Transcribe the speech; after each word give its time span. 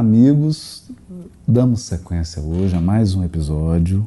amigos, 0.00 0.84
damos 1.46 1.82
sequência 1.82 2.40
hoje 2.40 2.74
a 2.74 2.80
mais 2.80 3.14
um 3.14 3.22
episódio 3.22 4.06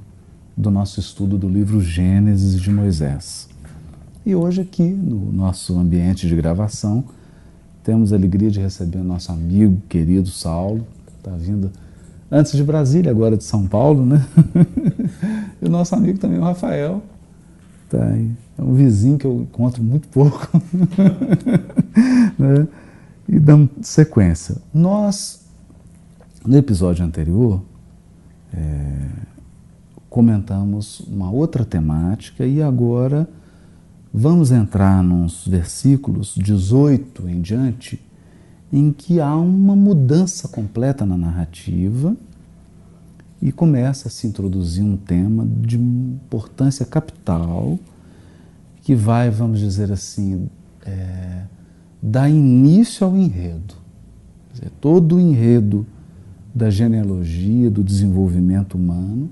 do 0.58 0.72
nosso 0.72 1.00
estudo 1.00 1.38
do 1.38 1.48
livro 1.48 1.80
Gênesis 1.80 2.60
de 2.60 2.72
Moisés. 2.72 3.48
E 4.26 4.34
hoje, 4.34 4.62
aqui 4.62 4.82
no 4.90 5.32
nosso 5.32 5.78
ambiente 5.78 6.28
de 6.28 6.36
gravação, 6.36 7.04
temos 7.84 8.12
a 8.12 8.16
alegria 8.16 8.50
de 8.50 8.60
receber 8.60 8.98
o 8.98 9.04
nosso 9.04 9.32
amigo 9.32 9.84
querido 9.88 10.30
Saulo, 10.30 10.84
está 11.16 11.30
vindo 11.30 11.70
antes 12.32 12.54
de 12.54 12.64
Brasília, 12.64 13.12
agora 13.12 13.38
de 13.38 13.44
São 13.44 13.68
Paulo, 13.68 14.04
né? 14.04 14.26
e 15.62 15.66
o 15.68 15.70
nosso 15.70 15.94
amigo 15.94 16.18
também, 16.18 16.40
o 16.40 16.44
Rafael, 16.44 17.04
tá 17.88 18.04
aí. 18.04 18.32
É 18.58 18.64
um 18.64 18.74
vizinho 18.74 19.20
que 19.20 19.28
eu 19.28 19.42
encontro 19.42 19.84
muito 19.84 20.08
pouco. 20.08 20.50
né? 22.40 22.68
E 23.30 23.40
damos 23.40 23.70
sequência. 23.84 24.56
Nós, 24.74 25.43
no 26.46 26.58
episódio 26.58 27.06
anterior, 27.06 27.62
é, 28.54 29.10
comentamos 30.10 31.00
uma 31.02 31.32
outra 31.32 31.64
temática 31.64 32.46
e 32.46 32.62
agora 32.62 33.28
vamos 34.14 34.52
entrar 34.52 35.02
nos 35.02 35.48
versículos 35.48 36.36
18 36.36 37.30
em 37.30 37.42
diante, 37.42 38.00
em 38.72 38.92
que 38.92 39.20
há 39.20 39.36
uma 39.36 39.76
mudança 39.76 40.48
completa 40.48 41.06
na 41.06 41.18
narrativa 41.18 42.16
e 43.42 43.52
começa 43.52 44.08
a 44.08 44.12
se 44.12 44.28
introduzir 44.28 44.84
um 44.84 44.98
tema 44.98 45.46
de 45.46 45.78
importância 45.78 46.86
capital 46.86 47.80
que 48.82 48.94
vai, 48.94 49.30
vamos 49.30 49.60
dizer 49.60 49.92
assim, 49.92 50.50
é, 50.86 51.44
dar 52.02 52.30
início 52.30 53.08
ao 53.08 53.16
enredo. 53.16 53.76
Dizer, 54.54 54.72
todo 54.82 55.16
o 55.16 55.20
enredo 55.20 55.86
da 56.54 56.70
genealogia, 56.70 57.70
do 57.70 57.84
desenvolvimento 57.84 58.76
humano, 58.76 59.30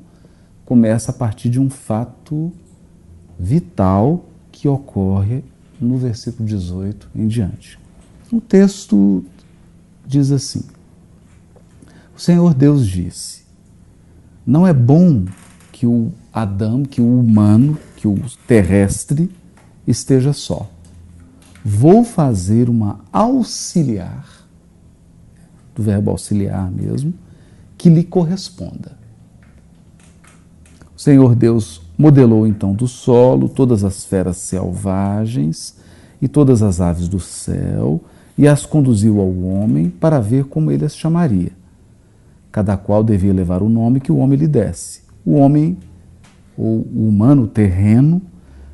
começa 0.66 1.12
a 1.12 1.14
partir 1.14 1.50
de 1.50 1.60
um 1.60 1.70
fato 1.70 2.52
vital 3.38 4.26
que 4.52 4.68
ocorre 4.68 5.44
no 5.80 5.98
versículo 5.98 6.48
18 6.48 7.10
em 7.16 7.28
diante. 7.28 7.80
O 8.32 8.40
texto 8.40 9.26
diz 10.06 10.32
assim: 10.32 10.64
O 12.16 12.20
Senhor 12.20 12.54
Deus 12.54 12.88
disse: 12.88 13.44
Não 14.46 14.66
é 14.66 14.74
bom 14.74 15.26
que 15.72 15.86
o 15.86 16.12
Adão, 16.32 16.84
que 16.84 17.02
o 17.02 17.20
humano, 17.20 17.78
que 17.98 18.08
o 18.08 18.18
terrestre 18.48 19.30
esteja 19.86 20.32
só. 20.32 20.70
Vou 21.64 22.04
fazer 22.04 22.70
uma 22.70 23.02
auxiliar, 23.12 24.41
do 25.76 25.84
verbo 25.84 26.12
auxiliar 26.12 26.72
mesmo, 26.72 27.14
que 27.78 27.90
lhe 27.90 28.04
corresponda. 28.04 28.98
O 30.96 31.00
Senhor 31.00 31.36
Deus 31.36 31.82
modelou 31.98 32.46
então 32.46 32.74
do 32.74 32.88
solo 32.88 33.50
todas 33.50 33.84
as 33.84 34.06
feras 34.06 34.38
selvagens 34.38 35.76
e 36.22 36.28
todas 36.28 36.62
as 36.62 36.80
aves 36.80 37.08
do 37.08 37.20
céu 37.20 38.02
e 38.38 38.48
as 38.48 38.66
conduziu 38.66 39.20
ao 39.20 39.36
homem 39.40 39.90
para 39.90 40.20
ver 40.20 40.46
como 40.46 40.72
ele 40.72 40.86
as 40.86 40.96
chamaria. 40.96 41.52
Cada 42.52 42.78
qual 42.78 43.04
devia 43.04 43.34
levar 43.34 43.62
o 43.62 43.70
nome 43.70 44.00
que 44.00 44.12
o 44.12 44.18
homem 44.18 44.38
lhe 44.38 44.48
desse. 44.48 45.02
O 45.26 45.34
homem, 45.34 45.78
ou 46.58 46.86
o 46.94 47.08
humano 47.08 47.48
terreno, 47.48 48.22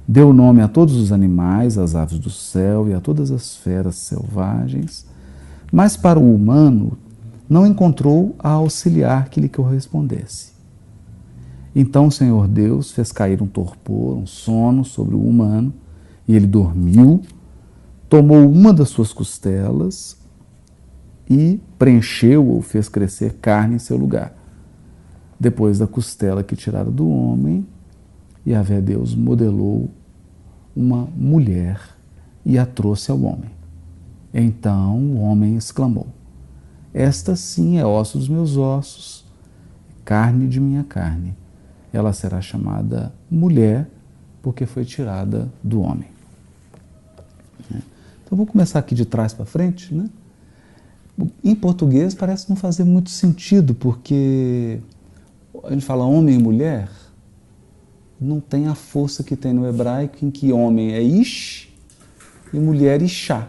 Deu 0.09 0.31
nome 0.31 0.61
a 0.61 0.69
todos 0.69 0.95
os 0.95 1.11
animais, 1.11 1.77
às 1.77 1.93
aves 1.93 2.17
do 2.17 2.29
céu 2.29 2.87
e 2.87 2.93
a 2.93 3.01
todas 3.01 3.29
as 3.29 3.57
feras 3.57 3.95
selvagens, 3.95 5.05
mas 5.71 5.97
para 5.97 6.19
o 6.19 6.35
humano 6.35 6.97
não 7.49 7.65
encontrou 7.65 8.35
a 8.39 8.49
auxiliar 8.49 9.29
que 9.29 9.39
lhe 9.39 9.49
correspondesse. 9.49 10.51
Então 11.75 12.07
o 12.07 12.11
Senhor 12.11 12.47
Deus 12.47 12.91
fez 12.91 13.11
cair 13.11 13.41
um 13.41 13.47
torpor, 13.47 14.17
um 14.17 14.25
sono 14.25 14.83
sobre 14.83 15.15
o 15.15 15.21
humano, 15.21 15.73
e 16.27 16.35
ele 16.35 16.47
dormiu, 16.47 17.21
tomou 18.09 18.49
uma 18.49 18.73
das 18.73 18.89
suas 18.89 19.13
costelas 19.13 20.17
e 21.29 21.59
preencheu 21.77 22.45
ou 22.47 22.61
fez 22.61 22.89
crescer 22.89 23.35
carne 23.35 23.75
em 23.75 23.79
seu 23.79 23.95
lugar. 23.95 24.33
Depois 25.39 25.77
da 25.77 25.85
costela 25.85 26.43
que 26.43 26.55
tirara 26.55 26.89
do 26.89 27.07
homem, 27.07 27.65
e 28.45 28.55
a 28.55 28.61
Deus 28.61 29.13
modelou 29.13 29.91
uma 30.75 31.07
mulher 31.15 31.79
e 32.45 32.57
a 32.57 32.65
trouxe 32.65 33.11
ao 33.11 33.21
homem. 33.21 33.56
Então 34.33 34.97
o 34.97 35.21
homem 35.21 35.55
exclamou: 35.55 36.07
Esta 36.93 37.35
sim 37.35 37.77
é 37.77 37.85
osso 37.85 38.17
dos 38.17 38.27
meus 38.27 38.57
ossos, 38.57 39.25
carne 40.03 40.47
de 40.47 40.59
minha 40.59 40.83
carne. 40.83 41.35
Ela 41.91 42.13
será 42.13 42.41
chamada 42.41 43.13
mulher, 43.29 43.89
porque 44.41 44.65
foi 44.65 44.85
tirada 44.85 45.51
do 45.63 45.81
homem. 45.81 46.09
Então 48.27 48.37
vou 48.37 48.45
começar 48.45 48.79
aqui 48.79 48.93
de 48.93 49.05
trás 49.05 49.33
para 49.33 49.45
frente, 49.45 49.93
né? 49.93 50.09
Em 51.43 51.55
português 51.55 52.13
parece 52.13 52.49
não 52.49 52.57
fazer 52.57 52.83
muito 52.83 53.09
sentido, 53.09 53.73
porque 53.73 54.79
a 55.63 55.71
gente 55.71 55.85
fala 55.85 56.03
homem 56.03 56.35
e 56.35 56.37
mulher, 56.37 56.89
não 58.19 58.39
tem 58.39 58.67
a 58.67 58.75
força 58.75 59.23
que 59.23 59.35
tem 59.35 59.53
no 59.53 59.65
hebraico, 59.67 60.23
em 60.25 60.29
que 60.29 60.51
homem 60.51 60.91
é 60.93 61.01
ish 61.01 61.73
e 62.53 62.59
mulher 62.59 63.01
ishá, 63.01 63.47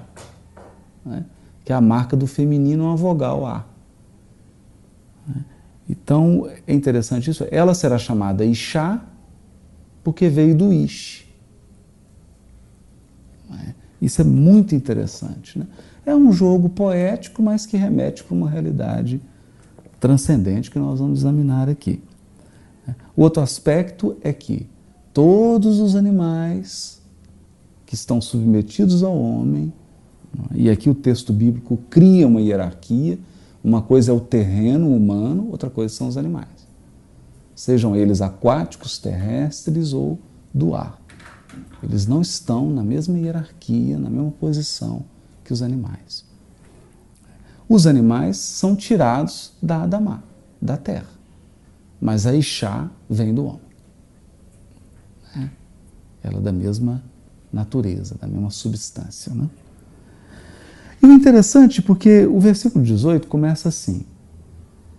né? 1.09 1.25
que 1.65 1.73
é 1.73 1.75
a 1.75 1.81
marca 1.81 2.17
do 2.17 2.27
feminino, 2.27 2.85
uma 2.85 2.97
vogal 2.97 3.47
A. 3.47 3.67
Né? 5.27 5.45
Então 5.89 6.49
é 6.67 6.73
interessante 6.73 7.31
isso. 7.31 7.47
Ela 7.51 7.75
será 7.75 7.99
chamada 7.99 8.45
ishá 8.45 9.05
porque 10.05 10.29
veio 10.29 10.57
do 10.57 10.73
ish. 10.73 11.27
Né? 13.51 13.75
Isso 14.01 14.21
é 14.21 14.25
muito 14.25 14.75
interessante. 14.75 15.59
Né? 15.59 15.67
É 16.07 16.15
um 16.15 16.33
jogo 16.33 16.69
poético, 16.69 17.43
mas 17.43 17.67
que 17.67 17.77
remete 17.77 18.25
para 18.25 18.35
uma 18.35 18.49
realidade 18.49 19.21
transcendente 20.01 20.71
que 20.71 20.79
nós 20.79 21.01
vamos 21.01 21.21
examinar 21.21 21.69
aqui. 21.69 22.03
O 23.17 23.23
outro 23.23 23.43
aspecto 23.43 24.17
é 24.23 24.33
que 24.33 24.67
todos 25.13 25.81
os 25.81 25.97
animais 25.97 27.03
que 27.85 27.95
estão 27.95 28.21
submetidos 28.21 29.03
ao 29.03 29.19
homem, 29.19 29.73
e 30.55 30.71
aqui 30.71 30.89
o 30.89 30.95
texto 30.95 31.33
bíblico 31.33 31.79
cria 31.89 32.27
uma 32.27 32.41
hierarquia, 32.41 33.19
uma 33.63 33.83
coisa 33.83 34.13
é 34.13 34.15
o 34.15 34.21
terreno 34.21 34.95
humano, 34.95 35.49
outra 35.51 35.69
coisa 35.69 35.95
são 35.95 36.09
os 36.09 36.17
animais. 36.17 36.49
Sejam 37.55 37.97
eles 37.97 38.21
aquáticos, 38.21 38.99
terrestres 38.99 39.93
ou 39.93 40.19
do 40.55 40.75
ar. 40.75 41.01
Eles 41.83 42.07
não 42.07 42.21
estão 42.21 42.71
na 42.71 42.83
mesma 42.83 43.19
hierarquia, 43.19 43.99
na 43.99 44.09
mesma 44.09 44.31
posição 44.33 45.05
que 45.45 45.53
os 45.53 45.63
animais. 45.63 46.25
Os 47.69 47.87
animais 47.87 48.37
são 48.39 48.75
tirados 48.75 49.53
da 49.63 49.83
Adamá, 49.83 50.23
da 50.61 50.77
terra. 50.77 51.11
Mas 52.01 52.27
a 52.27 52.35
Ixá 52.35 52.89
vem 53.11 53.35
do 53.35 53.45
homem. 53.45 53.61
É. 55.37 55.49
Ela 56.23 56.39
é 56.39 56.41
da 56.41 56.53
mesma 56.53 57.03
natureza, 57.53 58.15
da 58.21 58.27
mesma 58.27 58.51
substância. 58.51 59.35
Né? 59.35 59.49
E 61.03 61.07
o 61.07 61.13
interessante, 61.13 61.81
porque 61.81 62.27
o 62.27 62.41
versículo 62.41 62.85
18 62.85 63.29
começa 63.29 63.69
assim: 63.69 64.05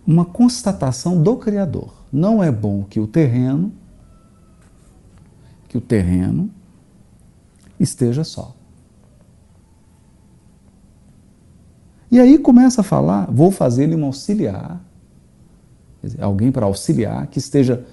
uma 0.06 0.24
constatação 0.24 1.22
do 1.22 1.36
Criador. 1.36 1.92
Não 2.12 2.42
é 2.42 2.50
bom 2.50 2.84
que 2.84 2.98
o 2.98 3.06
terreno, 3.06 3.72
que 5.68 5.78
o 5.78 5.80
terreno 5.80 6.50
esteja 7.78 8.24
só. 8.24 8.54
E 12.10 12.18
aí 12.18 12.38
começa 12.38 12.80
a 12.80 12.84
falar, 12.84 13.30
vou 13.30 13.52
fazer-lhe 13.52 13.94
um 13.94 14.04
auxiliar 14.04 14.80
alguém 16.20 16.50
para 16.50 16.66
auxiliar, 16.66 17.26
que 17.26 17.38
esteja, 17.38 17.84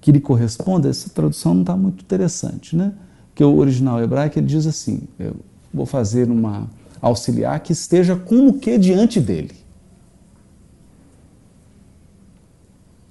que 0.00 0.12
lhe 0.12 0.20
corresponda, 0.20 0.88
essa 0.88 1.10
tradução 1.10 1.54
não 1.54 1.62
está 1.62 1.76
muito 1.76 2.02
interessante, 2.02 2.76
né? 2.76 2.92
Que 3.34 3.44
o 3.44 3.56
original 3.56 4.02
hebraico 4.02 4.38
ele 4.38 4.46
diz 4.46 4.66
assim: 4.66 5.02
eu 5.18 5.36
vou 5.72 5.86
fazer 5.86 6.30
uma 6.30 6.68
auxiliar 7.06 7.60
que 7.60 7.72
esteja 7.72 8.16
como 8.16 8.58
que 8.58 8.78
diante 8.78 9.20
dele. 9.20 9.54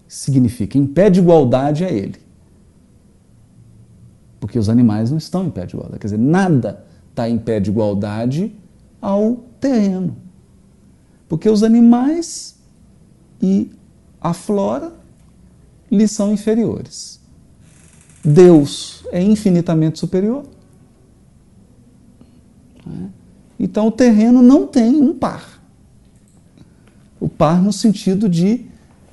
Significa 0.08 0.78
em 0.78 0.86
pé 0.86 1.10
de 1.10 1.20
igualdade 1.20 1.84
a 1.84 1.90
ele. 1.90 2.20
Porque 4.40 4.60
os 4.60 4.70
animais 4.70 5.12
não 5.12 5.18
estão 5.18 5.46
em 5.46 5.50
pé 5.50 5.66
de 5.66 5.76
igualdade. 5.76 6.00
Quer 6.00 6.08
dizer, 6.08 6.20
nada 6.20 6.86
está 7.10 7.30
em 7.30 7.38
pé 7.38 7.60
de 7.60 7.70
igualdade 7.70 8.56
ao 9.02 9.38
terreno. 9.60 10.16
Porque 11.28 11.50
os 11.50 11.64
animais 11.64 12.56
e 13.42 13.72
a 14.22 14.34
flora 14.34 14.94
lhe 15.90 16.08
são 16.08 16.32
inferiores. 16.32 17.20
Deus 18.24 19.06
é 19.12 19.22
infinitamente 19.22 20.00
superior. 20.00 20.44
Então 23.60 23.88
o 23.88 23.92
terreno 23.92 24.42
não 24.42 24.68
tem 24.68 25.02
um 25.02 25.14
par. 25.14 25.62
O 27.20 27.30
par 27.30 27.62
no 27.62 27.72
sentido 27.72 28.28
de 28.28 28.66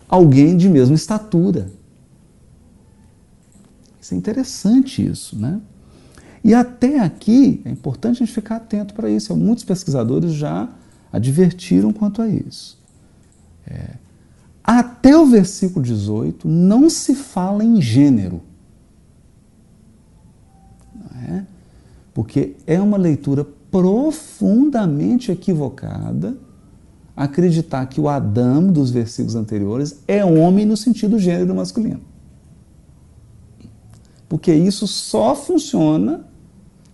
alguém 0.09 0.57
de 0.57 0.69
mesma 0.69 0.95
estatura. 0.95 1.71
Isso 4.01 4.15
é 4.15 4.17
interessante 4.17 5.05
isso, 5.05 5.39
né? 5.39 5.61
E 6.45 6.53
até 6.55 6.99
aqui 6.99 7.63
é 7.65 7.71
importante 7.71 8.17
a 8.17 8.27
gente 8.27 8.35
ficar 8.35 8.57
atento 8.57 8.95
para 8.95 9.09
isso. 9.09 9.35
Muitos 9.37 9.65
pesquisadores 9.65 10.33
já 10.33 10.69
advertiram 11.13 11.93
quanto 11.93 12.21
a 12.21 12.29
isso. 12.29 12.79
É, 13.67 13.91
até 14.63 15.17
o 15.17 15.27
versículo 15.27 15.85
18 15.85 16.49
não 16.49 16.91
se 16.91 17.15
fala 17.15 17.65
em 17.65 17.81
gênero. 17.81 18.43
É? 21.29 21.45
Porque 22.13 22.57
é 22.67 22.81
uma 22.81 22.97
leitura 22.97 23.47
profundamente 23.73 25.33
equivocada 25.33 26.37
acreditar 27.17 27.87
que 27.87 28.01
o 28.01 28.09
Adão 28.09 28.71
dos 28.71 28.91
versículos 28.91 29.35
anteriores 29.35 30.03
é 30.07 30.23
homem 30.25 30.67
no 30.67 30.77
sentido 30.77 31.19
gênero 31.19 31.55
masculino. 31.55 32.01
Porque 34.29 34.53
isso 34.53 34.87
só 34.87 35.35
funciona, 35.35 36.27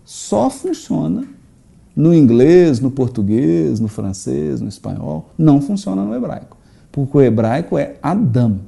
só 0.04 0.48
funciona 0.48 1.26
no 1.94 2.14
inglês, 2.14 2.78
no 2.78 2.90
português, 2.90 3.80
no 3.80 3.88
francês, 3.88 4.60
no 4.60 4.69
espanhol, 4.69 5.30
não 5.36 5.60
funciona 5.60 6.04
no 6.04 6.14
hebraico. 6.14 6.56
Porque 6.92 7.19
o 7.19 7.20
hebraico 7.20 7.76
é 7.76 7.96
Adão. 8.00 8.60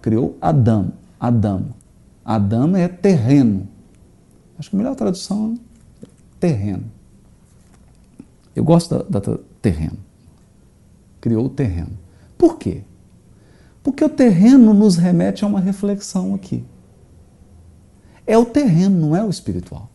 Criou 0.00 0.36
Adão, 0.40 0.92
Adão. 1.18 1.66
Adão 2.24 2.74
é 2.74 2.88
terreno. 2.88 3.68
Acho 4.58 4.70
que 4.70 4.76
a 4.76 4.78
melhor 4.78 4.94
tradução 4.94 5.58
terreno. 6.40 6.90
Eu 8.56 8.64
gosto 8.64 9.04
da, 9.04 9.20
da 9.20 9.38
terreno 9.62 10.10
criou 11.20 11.46
o 11.46 11.50
terreno. 11.50 11.98
Por 12.36 12.56
quê? 12.56 12.82
Porque 13.82 14.04
o 14.04 14.08
terreno 14.08 14.72
nos 14.72 14.96
remete 14.96 15.44
a 15.44 15.46
uma 15.46 15.60
reflexão 15.60 16.34
aqui. 16.34 16.64
É 18.26 18.36
o 18.38 18.44
terreno, 18.44 18.98
não 18.98 19.16
é 19.16 19.24
o 19.24 19.30
espiritual. 19.30 19.90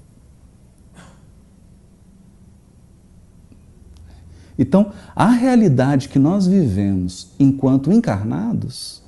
Então, 4.58 4.94
a 5.14 5.30
realidade 5.30 6.08
que 6.08 6.18
nós 6.18 6.48
vivemos 6.48 7.32
enquanto 7.38 7.92
encarnados, 7.92 9.02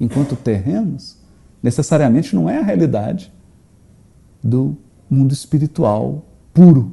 enquanto 0.00 0.34
terrenos, 0.34 1.16
necessariamente 1.62 2.34
não 2.34 2.50
é 2.50 2.58
a 2.58 2.62
realidade 2.62 3.32
do 4.42 4.76
mundo 5.08 5.32
espiritual 5.32 6.24
puro. 6.58 6.92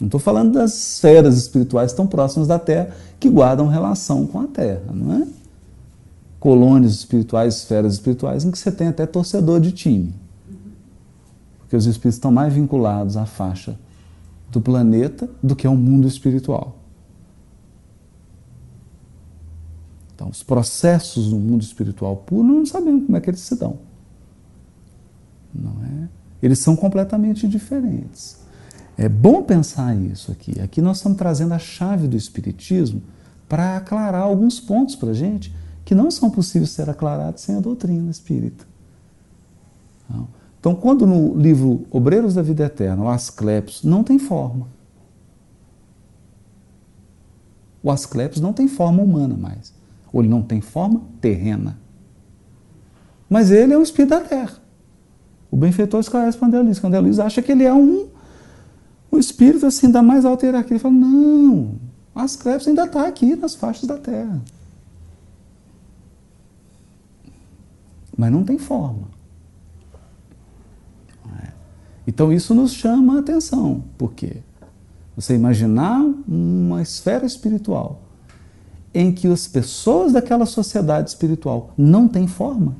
Não 0.00 0.06
estou 0.06 0.18
falando 0.18 0.54
das 0.54 0.72
esferas 0.74 1.36
espirituais 1.36 1.92
tão 1.92 2.06
próximas 2.06 2.48
da 2.48 2.58
Terra 2.58 2.96
que 3.20 3.28
guardam 3.28 3.68
relação 3.68 4.26
com 4.26 4.40
a 4.40 4.46
Terra, 4.46 4.90
não 4.92 5.22
é? 5.22 5.26
Colônias 6.40 6.92
espirituais, 6.94 7.56
esferas 7.56 7.94
espirituais, 7.94 8.44
em 8.44 8.50
que 8.50 8.58
você 8.58 8.72
tem 8.72 8.88
até 8.88 9.06
torcedor 9.06 9.60
de 9.60 9.70
time. 9.72 10.14
Porque 11.58 11.76
os 11.76 11.84
espíritos 11.84 12.16
estão 12.16 12.32
mais 12.32 12.52
vinculados 12.52 13.16
à 13.16 13.26
faixa 13.26 13.78
do 14.50 14.60
planeta 14.60 15.28
do 15.42 15.54
que 15.54 15.66
ao 15.66 15.76
mundo 15.76 16.08
espiritual. 16.08 16.78
Então, 20.14 20.28
os 20.28 20.42
processos 20.42 21.32
no 21.32 21.38
mundo 21.38 21.62
espiritual 21.62 22.16
puro, 22.16 22.46
não 22.46 22.64
sabemos 22.64 23.04
como 23.04 23.16
é 23.16 23.20
que 23.20 23.28
eles 23.28 23.40
se 23.40 23.56
dão. 23.56 23.78
Não 25.54 25.72
é? 25.84 26.08
Eles 26.42 26.58
são 26.58 26.76
completamente 26.76 27.48
diferentes. 27.48 28.43
É 28.96 29.08
bom 29.08 29.42
pensar 29.42 29.96
isso 29.96 30.30
aqui. 30.30 30.60
Aqui 30.60 30.80
nós 30.80 30.98
estamos 30.98 31.18
trazendo 31.18 31.52
a 31.52 31.58
chave 31.58 32.06
do 32.06 32.16
Espiritismo 32.16 33.02
para 33.48 33.76
aclarar 33.76 34.22
alguns 34.22 34.60
pontos 34.60 34.94
para 34.94 35.10
a 35.10 35.14
gente 35.14 35.54
que 35.84 35.94
não 35.94 36.10
são 36.10 36.30
possíveis 36.30 36.70
ser 36.70 36.88
aclarados 36.88 37.42
sem 37.42 37.56
a 37.56 37.60
doutrina 37.60 38.10
espírita. 38.10 38.64
Então, 40.58 40.74
quando 40.74 41.06
no 41.06 41.34
livro 41.36 41.84
Obreiros 41.90 42.34
da 42.34 42.42
Vida 42.42 42.64
Eterna, 42.64 43.04
o 43.04 43.08
Asclepios 43.08 43.82
não 43.82 44.02
tem 44.02 44.18
forma. 44.18 44.68
O 47.82 47.90
Asclepios 47.90 48.40
não 48.40 48.52
tem 48.52 48.66
forma 48.66 49.02
humana 49.02 49.36
mais. 49.36 49.74
Ou 50.10 50.22
ele 50.22 50.30
não 50.30 50.40
tem 50.40 50.60
forma 50.60 51.02
terrena. 51.20 51.78
Mas 53.28 53.50
ele 53.50 53.74
é 53.74 53.78
o 53.78 53.82
espírito 53.82 54.10
da 54.10 54.20
terra. 54.20 54.54
O 55.50 55.56
benfeitor 55.56 56.00
esclarece 56.00 56.38
para 56.38 56.48
André 56.48 56.60
Luiz. 56.62 56.82
André 56.82 57.00
Luiz 57.00 57.18
acha 57.18 57.42
que 57.42 57.52
ele 57.52 57.64
é 57.64 57.74
um 57.74 58.08
o 59.14 59.18
espírito, 59.18 59.66
assim, 59.66 59.90
da 59.90 60.02
mais 60.02 60.24
alta 60.24 60.44
hierarquia, 60.44 60.74
ele 60.74 60.82
fala: 60.82 60.94
não, 60.94 61.76
as 62.14 62.34
Asclepios 62.34 62.68
ainda 62.68 62.84
está 62.84 63.06
aqui 63.06 63.36
nas 63.36 63.54
faixas 63.54 63.86
da 63.86 63.96
Terra. 63.96 64.42
Mas 68.16 68.30
não 68.30 68.44
tem 68.44 68.58
forma. 68.58 69.08
É. 71.42 71.48
Então 72.06 72.32
isso 72.32 72.54
nos 72.54 72.72
chama 72.72 73.16
a 73.16 73.20
atenção. 73.20 73.84
Por 73.98 74.12
quê? 74.12 74.38
Você 75.16 75.34
imaginar 75.34 76.00
uma 76.26 76.82
esfera 76.82 77.26
espiritual 77.26 78.02
em 78.92 79.12
que 79.12 79.26
as 79.26 79.48
pessoas 79.48 80.12
daquela 80.12 80.46
sociedade 80.46 81.10
espiritual 81.10 81.72
não 81.76 82.06
têm 82.06 82.28
forma, 82.28 82.76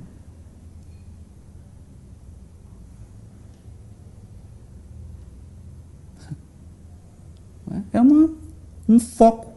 É 7.94 8.00
uma, 8.00 8.29
um 8.88 8.99
foco. 8.99 9.52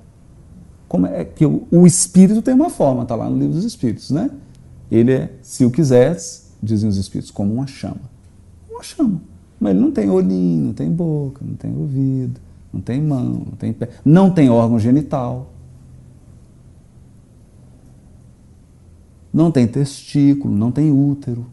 Como 0.88 1.08
é 1.08 1.26
que 1.26 1.46
o, 1.46 1.68
o 1.72 1.88
espírito 1.88 2.42
tem 2.42 2.54
uma 2.54 2.70
forma, 2.70 3.02
está 3.02 3.16
lá 3.16 3.28
no 3.28 3.38
livro 3.38 3.56
dos 3.56 3.66
espíritos, 3.66 4.12
né? 4.12 4.30
Ele 4.90 5.12
é, 5.12 5.34
se 5.42 5.66
o 5.66 5.72
quiseres, 5.72 6.54
dizem 6.62 6.88
os 6.88 6.98
espíritos, 6.98 7.32
como 7.32 7.52
uma 7.52 7.66
chama. 7.66 8.00
Uma 8.70 8.84
chama. 8.84 9.20
Mas 9.60 9.72
ele 9.72 9.82
não 9.82 9.92
tem 9.92 10.10
olhinho, 10.10 10.68
não 10.68 10.74
tem 10.74 10.90
boca, 10.90 11.44
não 11.44 11.56
tem 11.56 11.76
ouvido, 11.76 12.40
não 12.72 12.80
tem 12.80 13.02
mão, 13.02 13.44
não 13.48 13.58
tem 13.58 13.74
pé, 13.74 13.90
não 14.06 14.32
tem 14.32 14.50
órgão 14.50 14.80
genital. 14.80 15.52
Não 19.34 19.52
tem 19.52 19.68
testículo, 19.68 20.56
não 20.56 20.72
tem 20.72 20.92
útero. 20.92 21.46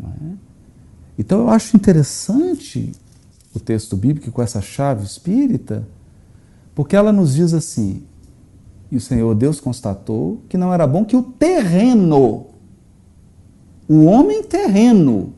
Não 0.00 0.10
é? 0.10 0.45
Então 1.18 1.40
eu 1.40 1.50
acho 1.50 1.76
interessante 1.76 2.92
o 3.54 3.60
texto 3.60 3.96
bíblico 3.96 4.30
com 4.30 4.42
essa 4.42 4.60
chave 4.60 5.04
espírita, 5.04 5.86
porque 6.74 6.94
ela 6.94 7.12
nos 7.12 7.34
diz 7.34 7.54
assim: 7.54 8.02
e 8.90 8.96
o 8.96 9.00
Senhor 9.00 9.34
Deus 9.34 9.60
constatou 9.60 10.42
que 10.48 10.56
não 10.56 10.72
era 10.72 10.86
bom 10.86 11.04
que 11.04 11.16
o 11.16 11.22
terreno, 11.22 12.46
o 13.88 14.04
homem 14.04 14.42
terreno, 14.42 15.32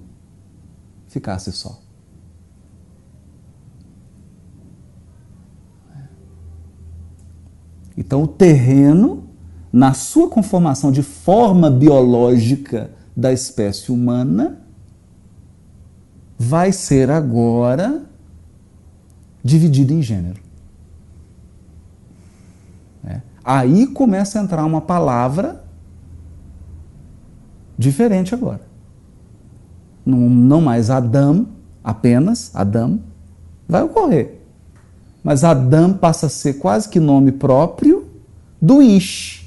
ficasse 1.08 1.50
só. 1.52 1.80
Então, 7.96 8.22
o 8.22 8.28
terreno, 8.28 9.24
na 9.72 9.92
sua 9.92 10.28
conformação 10.28 10.92
de 10.92 11.02
forma 11.02 11.68
biológica 11.68 12.92
da 13.16 13.32
espécie 13.32 13.90
humana, 13.90 14.60
vai 16.38 16.70
ser 16.70 17.10
agora 17.10 18.02
dividido 19.42 19.92
em 19.92 20.00
gênero. 20.00 20.40
É. 23.04 23.20
Aí 23.44 23.86
começa 23.88 24.38
a 24.38 24.42
entrar 24.42 24.64
uma 24.64 24.80
palavra 24.80 25.64
diferente 27.76 28.34
agora. 28.34 28.60
Não, 30.06 30.18
não 30.30 30.60
mais 30.60 30.90
Adão, 30.90 31.48
apenas 31.82 32.54
Adão, 32.54 33.00
vai 33.68 33.82
ocorrer. 33.82 34.38
Mas 35.22 35.42
Adão 35.44 35.92
passa 35.92 36.26
a 36.26 36.30
ser 36.30 36.54
quase 36.54 36.88
que 36.88 37.00
nome 37.00 37.32
próprio 37.32 38.08
do 38.62 38.80
Ish, 38.80 39.44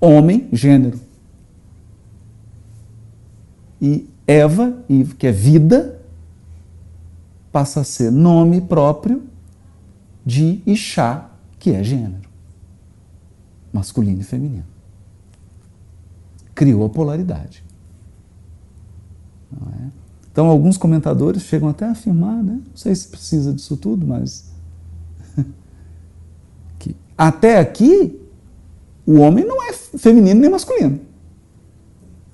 homem, 0.00 0.48
gênero. 0.52 1.00
E 3.80 4.08
Eva, 4.26 4.82
que 5.18 5.26
é 5.26 5.32
vida, 5.32 6.00
passa 7.52 7.80
a 7.80 7.84
ser 7.84 8.10
nome 8.10 8.60
próprio 8.60 9.22
de 10.24 10.62
Ixá, 10.66 11.30
que 11.58 11.70
é 11.70 11.84
gênero, 11.84 12.28
masculino 13.72 14.20
e 14.20 14.24
feminino. 14.24 14.64
Criou 16.54 16.84
a 16.84 16.88
polaridade. 16.88 17.64
É? 19.52 19.86
Então, 20.32 20.48
alguns 20.48 20.76
comentadores 20.76 21.42
chegam 21.42 21.68
até 21.68 21.86
a 21.86 21.92
afirmar, 21.92 22.42
né? 22.42 22.60
não 22.66 22.76
sei 22.76 22.94
se 22.94 23.06
precisa 23.06 23.52
disso 23.52 23.76
tudo, 23.76 24.06
mas. 24.06 24.50
que 26.78 26.96
até 27.16 27.58
aqui, 27.58 28.20
o 29.06 29.20
homem 29.20 29.44
não 29.44 29.62
é 29.62 29.72
feminino 29.72 30.40
nem 30.40 30.50
masculino. 30.50 30.98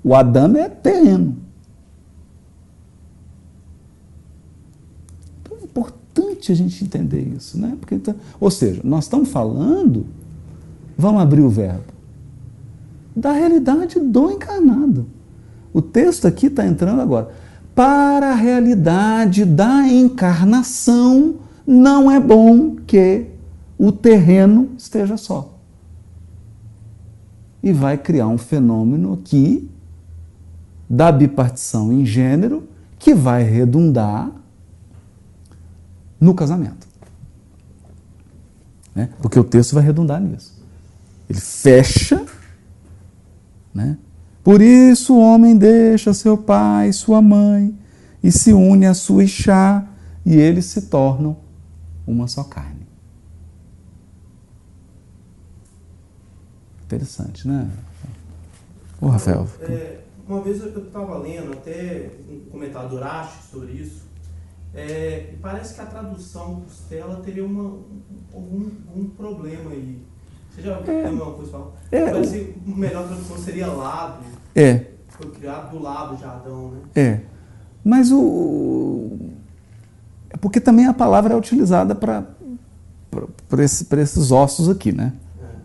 O 0.03 0.15
Adão 0.15 0.57
é 0.57 0.69
terreno. 0.69 1.50
Importante 6.11 6.50
a 6.52 6.55
gente 6.55 6.85
entender 6.85 7.21
isso, 7.37 7.59
né? 7.59 7.76
Porque, 7.79 7.95
então, 7.95 8.14
ou 8.40 8.50
seja, 8.50 8.81
nós 8.85 9.05
estamos 9.05 9.29
falando, 9.29 10.07
vamos 10.97 11.23
abrir 11.23 11.40
o 11.40 11.49
verbo, 11.49 11.85
da 13.14 13.33
realidade 13.33 13.99
do 13.99 14.31
encarnado. 14.31 15.07
O 15.73 15.81
texto 15.81 16.26
aqui 16.26 16.47
está 16.47 16.67
entrando 16.67 17.00
agora. 17.00 17.31
Para 17.75 18.33
a 18.33 18.35
realidade 18.35 19.45
da 19.45 19.87
encarnação, 19.87 21.37
não 21.67 22.11
é 22.11 22.19
bom 22.19 22.76
que 22.87 23.26
o 23.79 23.93
terreno 23.93 24.71
esteja 24.76 25.17
só. 25.17 25.55
E 27.62 27.73
vai 27.73 27.97
criar 27.97 28.26
um 28.26 28.38
fenômeno 28.38 29.12
aqui 29.14 29.69
da 30.88 31.12
bipartição 31.12 31.93
em 31.93 32.05
gênero 32.05 32.64
que 32.99 33.14
vai 33.14 33.43
redundar 33.45 34.40
no 36.21 36.35
casamento. 36.35 36.87
Né? 38.95 39.09
Porque 39.23 39.39
o 39.39 39.45
texto 39.45 39.75
vai 39.75 39.83
redundar 39.83 40.21
nisso. 40.21 40.61
Ele 41.29 41.41
fecha, 41.41 42.25
né? 43.73 43.97
Por 44.43 44.61
isso 44.61 45.15
o 45.15 45.21
homem 45.21 45.57
deixa 45.57 46.12
seu 46.12 46.37
pai, 46.37 46.93
sua 46.93 47.23
mãe, 47.23 47.79
e 48.23 48.33
se 48.33 48.53
une 48.53 48.87
a 48.87 48.95
sua 48.95 49.25
Ixá, 49.25 49.87
e 50.25 50.35
eles 50.35 50.67
se 50.67 50.83
tornam 50.83 51.37
uma 52.07 52.27
só 52.27 52.43
carne. 52.45 52.87
Interessante, 56.85 57.47
né? 57.47 57.71
Ô, 59.00 59.09
Rafael. 59.09 59.47
É, 59.61 60.00
uma 60.27 60.41
vez 60.43 60.61
eu 60.61 60.85
estava 60.85 61.19
lendo 61.19 61.53
até 61.53 62.11
um 62.29 62.50
comentário 62.50 62.89
do 62.89 62.97
Urashi 62.97 63.39
sobre 63.50 63.73
isso, 63.73 64.10
é, 64.75 65.35
parece 65.43 65.75
que 65.75 65.81
a 65.81 65.87
tradução 65.87 66.61
Costela 66.61 67.17
teria 67.25 67.45
uma, 67.45 67.79
algum, 68.33 68.71
algum 68.89 69.09
problema 69.11 69.71
aí. 69.71 70.00
Você 70.50 70.62
já 70.62 70.81
é. 70.87 71.09
viu 71.09 71.23
uma 71.23 71.33
coisa 71.33 71.50
falar? 71.50 71.67
É. 71.91 72.11
Parece 72.11 72.39
que 72.39 72.73
a 72.73 72.77
melhor 72.77 73.07
tradução 73.07 73.39
seria 73.39 73.67
lado. 73.67 74.25
É. 74.55 74.87
Foi 75.09 75.31
criado 75.31 75.71
do 75.71 75.83
lado 75.83 76.17
de 76.17 76.25
Adão, 76.25 76.71
né? 76.71 76.81
É. 76.95 77.21
Mas 77.85 78.12
o. 78.12 79.19
É 80.29 80.37
porque 80.37 80.61
também 80.61 80.87
a 80.87 80.95
palavra 80.95 81.35
é 81.35 81.37
utilizada 81.37 81.95
para 81.95 82.27
esse, 83.59 83.87
esses 83.97 84.31
ossos 84.31 84.69
aqui, 84.69 84.93
né? 84.93 85.12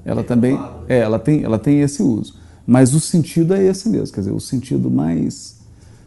É. 0.06 0.12
Ela 0.12 0.24
também. 0.24 0.56
Lado, 0.56 0.80
né? 0.80 0.86
É, 0.90 1.00
ela 1.00 1.20
tem, 1.20 1.44
ela 1.44 1.60
tem 1.60 1.82
esse 1.82 2.02
uso. 2.02 2.40
Mas 2.66 2.96
o 2.96 3.00
sentido 3.00 3.54
é 3.54 3.64
esse 3.64 3.88
mesmo, 3.88 4.14
quer 4.14 4.22
dizer, 4.22 4.32
o 4.32 4.40
sentido 4.40 4.90
mais. 4.90 5.60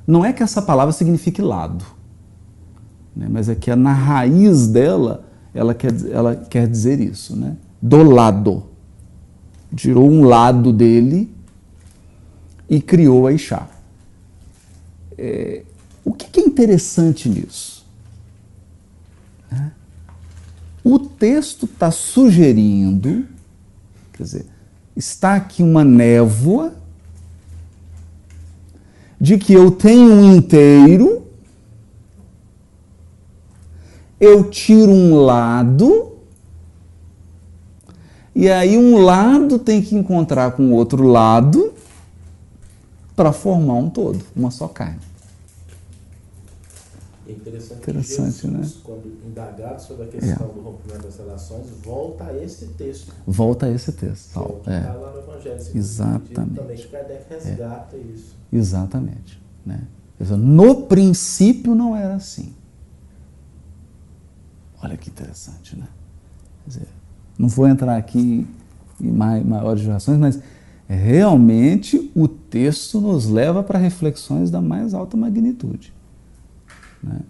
Não 0.05 0.25
é 0.25 0.33
que 0.33 0.43
essa 0.43 0.61
palavra 0.61 0.93
signifique 0.93 1.40
lado, 1.40 1.85
né? 3.19 3.27
mas 3.29 3.49
é 3.49 3.55
que 3.57 3.75
na 3.75 3.93
raiz 3.93 4.69
dela 4.69 5.25
ela 5.53 5.75
quer, 5.75 5.93
ela 6.09 6.37
quer 6.37 6.69
dizer 6.69 7.01
isso, 7.01 7.35
né? 7.35 7.57
do 7.83 8.03
lado. 8.05 8.65
Tirou 9.75 10.09
um 10.09 10.23
lado 10.23 10.73
dele 10.73 11.31
e 12.71 12.81
criou 12.81 13.27
a 13.27 13.33
Ixá. 13.33 13.69
É, 15.17 15.65
o 16.05 16.13
que, 16.13 16.31
que, 16.31 16.41
é 16.41 16.45
interessante 16.45 17.29
nisso? 17.29 17.85
Né? 19.51 19.73
O 20.85 20.99
texto 20.99 21.67
está 21.67 21.91
sugerindo, 21.91 23.27
quer 24.13 24.23
dizer, 24.23 24.47
está 24.97 25.35
aqui 25.35 25.63
uma 25.63 25.85
névoa 25.85 26.73
de 29.21 29.37
que 29.37 29.53
eu 29.53 29.73
tenho 29.73 30.13
um 30.13 30.37
inteiro, 30.37 31.27
eu 34.21 34.51
tiro 34.51 34.91
um 34.91 35.17
lado, 35.17 36.13
e 38.35 38.49
aí 38.49 38.77
um 38.77 38.99
lado 38.99 39.59
tem 39.59 39.83
que 39.83 39.95
encontrar 39.95 40.53
com 40.53 40.69
o 40.69 40.73
outro 40.73 41.05
lado 41.05 41.73
para 43.15 43.33
formar 43.33 43.75
um 43.75 43.91
todo, 43.91 44.25
uma 44.35 44.51
só 44.51 44.69
carne. 44.69 45.09
É 47.29 47.33
interessante, 47.33 47.81
interessante 47.81 48.33
Jesus, 48.33 48.75
né? 48.77 48.81
quando 48.83 49.07
indagado 49.27 49.83
sobre 49.83 50.05
a 50.05 50.09
questão 50.09 50.47
é. 50.47 50.53
do 50.55 50.61
rompimento 50.63 51.03
das 51.03 51.19
relações, 51.19 51.67
volta 51.85 52.25
a 52.25 52.43
esse 52.43 52.67
texto. 52.69 53.13
Volta 53.27 53.67
a 53.67 53.71
esse 53.71 53.93
texto. 53.93 54.33
Que 54.33 54.39
é 54.39 54.63
que 54.63 54.71
é. 54.71 54.79
está 54.79 54.93
lá 54.95 55.13
no 55.13 55.19
Evangelho. 55.19 55.63
Exatamente. 55.75 56.55
Também 56.55 56.77
que 56.77 56.89
Kardec 56.89 57.25
resgata 57.29 57.97
é. 57.97 58.01
isso. 58.15 58.37
Exatamente. 58.51 59.43
Né? 59.67 59.81
No 60.31 60.87
princípio 60.87 61.75
não 61.75 61.95
era 61.95 62.15
assim. 62.15 62.55
Olha 64.82 64.97
que 64.97 65.11
interessante, 65.11 65.76
né? 65.76 65.87
Quer 66.64 66.68
dizer, 66.68 66.88
não 67.38 67.49
vou 67.49 67.66
entrar 67.66 67.97
aqui 67.97 68.47
em 69.00 69.12
maiores 69.12 69.82
gerações, 69.82 70.18
mas 70.18 70.40
realmente 70.88 72.11
o 72.14 72.26
texto 72.26 73.00
nos 73.00 73.28
leva 73.28 73.62
para 73.62 73.78
reflexões 73.78 74.50
da 74.50 74.61
mais 74.61 74.94
alta 74.94 75.16
magnitude. 75.16 75.92
Né? 77.02 77.20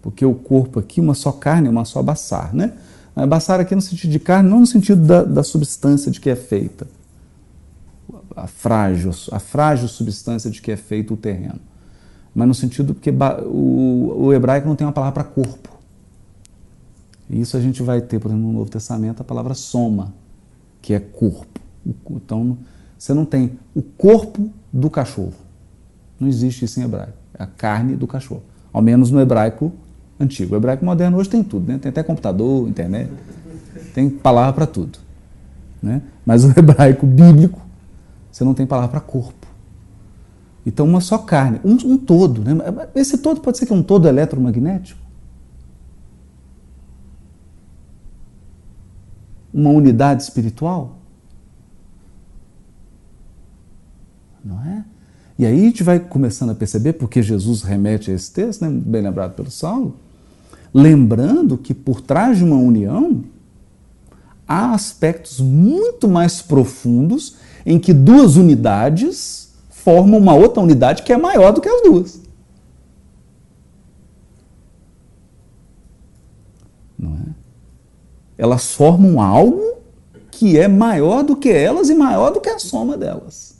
Porque 0.00 0.24
o 0.24 0.34
corpo 0.34 0.80
aqui, 0.80 1.00
uma 1.00 1.14
só 1.14 1.32
carne, 1.32 1.68
uma 1.68 1.84
só 1.84 2.02
baçar. 2.02 2.54
Né? 2.54 2.72
Baçar 3.28 3.60
aqui 3.60 3.74
no 3.74 3.80
sentido 3.80 4.10
de 4.10 4.18
carne, 4.18 4.48
não 4.48 4.60
no 4.60 4.66
sentido 4.66 5.04
da, 5.04 5.22
da 5.22 5.42
substância 5.42 6.10
de 6.10 6.20
que 6.20 6.30
é 6.30 6.36
feita. 6.36 6.86
A 8.34 8.46
frágil, 8.46 9.12
a 9.32 9.38
frágil 9.38 9.88
substância 9.88 10.50
de 10.50 10.60
que 10.60 10.70
é 10.70 10.76
feito 10.76 11.14
o 11.14 11.16
terreno. 11.16 11.60
Mas 12.34 12.48
no 12.48 12.54
sentido 12.54 12.94
porque 12.94 13.10
o, 13.10 14.26
o 14.26 14.32
hebraico 14.32 14.68
não 14.68 14.76
tem 14.76 14.86
uma 14.86 14.92
palavra 14.92 15.22
para 15.22 15.24
corpo. 15.24 15.75
E 17.28 17.40
isso 17.40 17.56
a 17.56 17.60
gente 17.60 17.82
vai 17.82 18.00
ter, 18.00 18.18
por 18.18 18.30
exemplo, 18.30 18.46
no 18.46 18.52
Novo 18.52 18.70
Testamento, 18.70 19.20
a 19.20 19.24
palavra 19.24 19.54
soma, 19.54 20.14
que 20.80 20.94
é 20.94 21.00
corpo. 21.00 21.60
Então, 22.10 22.56
você 22.98 23.12
não 23.12 23.24
tem 23.24 23.58
o 23.74 23.82
corpo 23.82 24.50
do 24.72 24.88
cachorro. 24.88 25.34
Não 26.18 26.28
existe 26.28 26.64
isso 26.64 26.80
em 26.80 26.84
hebraico. 26.84 27.18
É 27.38 27.42
a 27.42 27.46
carne 27.46 27.96
do 27.96 28.06
cachorro 28.06 28.42
ao 28.76 28.82
menos 28.82 29.10
no 29.10 29.18
hebraico 29.18 29.72
antigo. 30.20 30.52
O 30.52 30.58
hebraico 30.58 30.84
moderno 30.84 31.16
hoje 31.16 31.30
tem 31.30 31.42
tudo, 31.42 31.66
né? 31.66 31.78
tem 31.78 31.88
até 31.88 32.02
computador, 32.02 32.68
internet, 32.68 33.10
tem 33.94 34.10
palavra 34.10 34.52
para 34.52 34.66
tudo. 34.66 34.98
Né? 35.82 36.02
Mas 36.26 36.44
o 36.44 36.50
hebraico 36.54 37.06
bíblico, 37.06 37.58
você 38.30 38.44
não 38.44 38.52
tem 38.52 38.66
palavra 38.66 38.90
para 38.90 39.00
corpo. 39.00 39.46
Então, 40.66 40.84
uma 40.84 41.00
só 41.00 41.16
carne, 41.16 41.58
um, 41.64 41.72
um 41.92 41.96
todo. 41.96 42.42
Né? 42.42 42.54
Esse 42.94 43.16
todo 43.16 43.40
pode 43.40 43.56
ser 43.56 43.64
que 43.64 43.72
é 43.72 43.74
um 43.76 43.82
todo 43.82 44.06
eletromagnético? 44.06 45.00
Uma 49.56 49.70
unidade 49.70 50.22
espiritual? 50.22 50.98
Não 54.44 54.60
é? 54.62 54.84
E 55.38 55.46
aí 55.46 55.58
a 55.58 55.62
gente 55.62 55.82
vai 55.82 55.98
começando 55.98 56.50
a 56.50 56.54
perceber, 56.54 56.92
porque 56.92 57.22
Jesus 57.22 57.62
remete 57.62 58.10
a 58.10 58.14
esse 58.14 58.30
texto, 58.30 58.62
né, 58.62 58.70
bem 58.70 59.00
lembrado 59.00 59.34
pelo 59.34 59.50
Saulo, 59.50 59.96
lembrando 60.74 61.56
que 61.56 61.72
por 61.72 62.02
trás 62.02 62.36
de 62.36 62.44
uma 62.44 62.56
união 62.56 63.24
há 64.46 64.74
aspectos 64.74 65.40
muito 65.40 66.06
mais 66.06 66.42
profundos 66.42 67.36
em 67.64 67.78
que 67.78 67.94
duas 67.94 68.36
unidades 68.36 69.54
formam 69.70 70.18
uma 70.18 70.34
outra 70.34 70.62
unidade 70.62 71.02
que 71.02 71.12
é 71.12 71.16
maior 71.16 71.52
do 71.52 71.60
que 71.62 71.68
as 71.68 71.82
duas. 71.82 72.20
Não 76.98 77.14
é? 77.14 77.45
Elas 78.36 78.74
formam 78.74 79.20
algo 79.20 79.76
que 80.30 80.58
é 80.58 80.68
maior 80.68 81.22
do 81.22 81.36
que 81.36 81.48
elas 81.48 81.88
e 81.88 81.94
maior 81.94 82.30
do 82.30 82.40
que 82.40 82.48
a 82.48 82.58
soma 82.58 82.96
delas. 82.96 83.56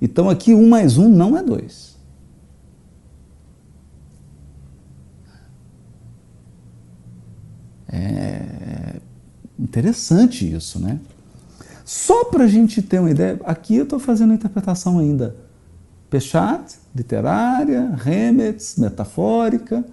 Então 0.00 0.28
aqui 0.28 0.54
um 0.54 0.68
mais 0.68 0.96
um 0.98 1.08
não 1.08 1.36
é 1.36 1.42
dois. 1.42 1.96
É 7.88 8.96
interessante 9.58 10.50
isso, 10.50 10.78
né? 10.78 10.98
Só 11.84 12.24
para 12.24 12.44
a 12.44 12.48
gente 12.48 12.80
ter 12.80 12.98
uma 12.98 13.10
ideia, 13.10 13.40
aqui 13.44 13.76
eu 13.76 13.84
estou 13.84 13.98
fazendo 13.98 14.30
a 14.30 14.34
interpretação 14.34 14.98
ainda 14.98 15.36
Pechat, 16.08 16.78
literária, 16.94 17.90
Remetz, 17.96 18.76
metafórica, 18.76 19.84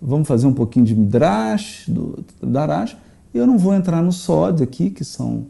vamos 0.00 0.26
fazer 0.26 0.46
um 0.46 0.54
pouquinho 0.54 0.84
de 0.84 0.94
Midrash, 0.94 1.84
do 1.88 2.24
Darash, 2.42 2.96
e 3.32 3.38
eu 3.38 3.46
não 3.46 3.58
vou 3.58 3.74
entrar 3.74 4.02
no 4.02 4.12
Sod 4.12 4.62
aqui, 4.62 4.90
que 4.90 5.04
são 5.04 5.46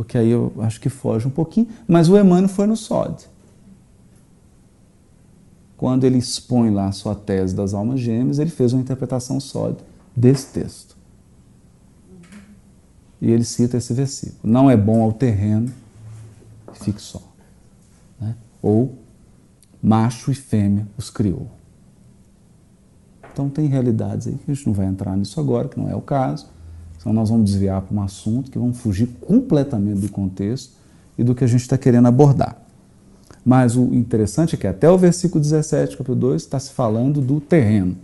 porque 0.00 0.16
aí 0.16 0.30
eu 0.30 0.50
acho 0.60 0.80
que 0.80 0.88
foge 0.88 1.28
um 1.28 1.30
pouquinho, 1.30 1.68
mas 1.86 2.08
o 2.08 2.16
Emmanuel 2.16 2.48
foi 2.48 2.66
no 2.66 2.74
SOD. 2.74 3.26
Quando 5.76 6.04
ele 6.04 6.16
expõe 6.16 6.70
lá 6.70 6.86
a 6.86 6.92
sua 6.92 7.14
tese 7.14 7.54
das 7.54 7.74
almas 7.74 8.00
gêmeas, 8.00 8.38
ele 8.38 8.48
fez 8.48 8.72
uma 8.72 8.80
interpretação 8.80 9.38
SOD 9.38 9.76
desse 10.16 10.54
texto. 10.54 10.96
E 13.20 13.30
ele 13.30 13.44
cita 13.44 13.76
esse 13.76 13.92
versículo: 13.92 14.50
Não 14.50 14.70
é 14.70 14.76
bom 14.76 15.02
ao 15.02 15.12
terreno 15.12 15.70
que 16.72 16.82
fique 16.82 17.02
só. 17.02 17.20
Né? 18.18 18.34
Ou 18.62 18.94
macho 19.82 20.32
e 20.32 20.34
fêmea 20.34 20.88
os 20.96 21.10
criou. 21.10 21.46
Então 23.40 23.48
tem 23.48 23.68
realidades 23.68 24.26
aí 24.26 24.34
que 24.34 24.50
a 24.50 24.54
gente 24.54 24.66
não 24.66 24.74
vai 24.74 24.84
entrar 24.84 25.16
nisso 25.16 25.40
agora, 25.40 25.66
que 25.66 25.80
não 25.80 25.88
é 25.88 25.96
o 25.96 26.02
caso. 26.02 26.46
Senão 26.98 27.14
nós 27.14 27.30
vamos 27.30 27.50
desviar 27.50 27.80
para 27.80 27.96
um 27.96 28.02
assunto 28.02 28.50
que 28.50 28.58
vamos 28.58 28.78
fugir 28.78 29.06
completamente 29.18 29.98
do 29.98 30.10
contexto 30.10 30.74
e 31.16 31.24
do 31.24 31.34
que 31.34 31.42
a 31.42 31.46
gente 31.46 31.62
está 31.62 31.78
querendo 31.78 32.06
abordar. 32.06 32.60
Mas 33.42 33.76
o 33.76 33.94
interessante 33.94 34.56
é 34.56 34.58
que 34.58 34.66
até 34.66 34.90
o 34.90 34.98
versículo 34.98 35.40
17, 35.40 35.96
capítulo 35.96 36.18
2, 36.18 36.42
está 36.42 36.60
se 36.60 36.72
falando 36.72 37.22
do 37.22 37.40
terreno. 37.40 37.96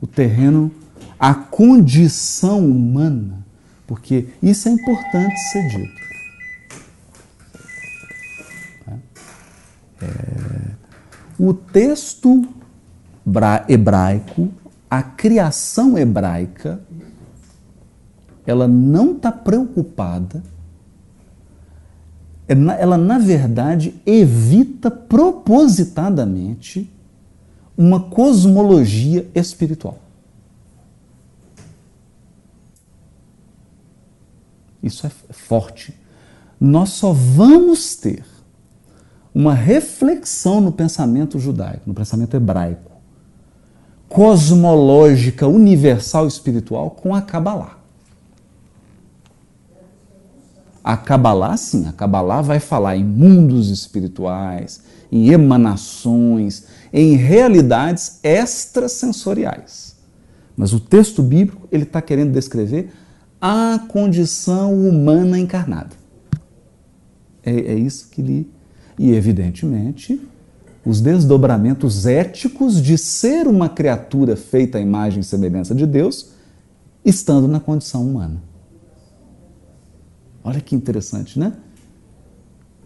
O 0.00 0.06
terreno, 0.06 0.70
a 1.18 1.34
condição 1.34 2.64
humana, 2.64 3.44
porque 3.88 4.28
isso 4.40 4.68
é 4.68 4.70
importante 4.70 5.36
ser 5.50 5.68
dito. 5.68 5.98
É, 10.00 10.70
o 11.36 11.52
texto 11.52 12.46
hebraico, 13.68 14.48
a 14.90 15.02
criação 15.02 15.98
hebraica, 15.98 16.80
ela 18.46 18.66
não 18.66 19.12
está 19.12 19.30
preocupada 19.30 20.42
é 22.48 22.54
ela, 22.80 22.96
na 22.96 23.18
verdade, 23.18 24.00
evita 24.06 24.90
propositadamente 24.90 26.90
uma 27.76 28.00
cosmologia 28.00 29.28
espiritual. 29.34 29.98
Isso 34.82 35.06
é 35.06 35.10
forte. 35.10 35.94
Nós 36.58 36.88
só 36.90 37.12
vamos 37.12 37.94
ter 37.96 38.24
uma 39.34 39.52
reflexão 39.52 40.58
no 40.60 40.72
pensamento 40.72 41.38
judaico, 41.38 41.82
no 41.86 41.92
pensamento 41.92 42.34
hebraico, 42.34 42.87
cosmológica, 44.08 45.46
universal 45.46 46.26
espiritual 46.26 46.90
com 46.90 47.14
a 47.14 47.20
Kabbalah. 47.20 47.78
A 50.82 50.96
Kabbalah, 50.96 51.56
sim, 51.56 51.86
a 51.86 51.92
Kabbalah 51.92 52.40
vai 52.40 52.58
falar 52.58 52.96
em 52.96 53.04
mundos 53.04 53.68
espirituais, 53.68 54.80
em 55.12 55.28
emanações, 55.28 56.64
em 56.92 57.14
realidades 57.14 58.20
extrasensoriais. 58.22 59.96
Mas 60.56 60.72
o 60.72 60.80
texto 60.80 61.22
bíblico 61.22 61.68
ele 61.70 61.82
está 61.82 62.00
querendo 62.00 62.32
descrever 62.32 62.90
a 63.40 63.80
condição 63.88 64.74
humana 64.74 65.38
encarnada. 65.38 65.94
É, 67.44 67.52
é 67.52 67.74
isso 67.74 68.08
que 68.10 68.22
lhe. 68.22 68.50
E, 68.98 69.12
evidentemente, 69.12 70.20
os 70.88 71.02
desdobramentos 71.02 72.06
éticos 72.06 72.80
de 72.80 72.96
ser 72.96 73.46
uma 73.46 73.68
criatura 73.68 74.34
feita 74.36 74.78
à 74.78 74.80
imagem 74.80 75.20
e 75.20 75.22
semelhança 75.22 75.74
de 75.74 75.84
Deus, 75.84 76.30
estando 77.04 77.46
na 77.46 77.60
condição 77.60 78.08
humana. 78.08 78.42
Olha 80.42 80.62
que 80.62 80.74
interessante, 80.74 81.38
né? 81.38 81.52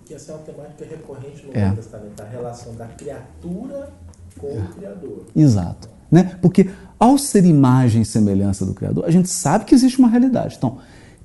Que 0.05 0.15
essa 0.15 0.33
é 0.33 0.35
uma 0.35 0.43
temática 0.43 0.85
recorrente 0.85 1.47
no 1.47 1.53
é. 1.55 1.67
Novo 1.67 1.77
Testamento, 1.77 2.21
a 2.21 2.25
relação 2.25 2.75
da 2.75 2.87
criatura 2.87 3.91
com 4.37 4.49
é. 4.49 4.59
o 4.59 4.65
Criador. 4.75 5.27
Exato. 5.37 5.89
Né? 6.11 6.37
Porque 6.43 6.71
ao 6.99 7.17
ser 7.17 7.45
imagem 7.45 8.03
e 8.03 8.05
semelhança 8.05 8.67
do 8.67 8.75
Criador, 8.75 9.05
a 9.05 9.13
gente 9.13 9.29
sabe 9.29 9.65
que 9.65 9.77
existe 9.77 10.01
uma 10.01 10.09
realidade. 10.09 10.57
Então, 10.59 10.79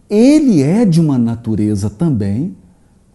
ele 0.07 0.61
é 0.61 0.85
de 0.85 1.01
uma 1.01 1.17
natureza 1.17 1.89
também, 1.89 2.55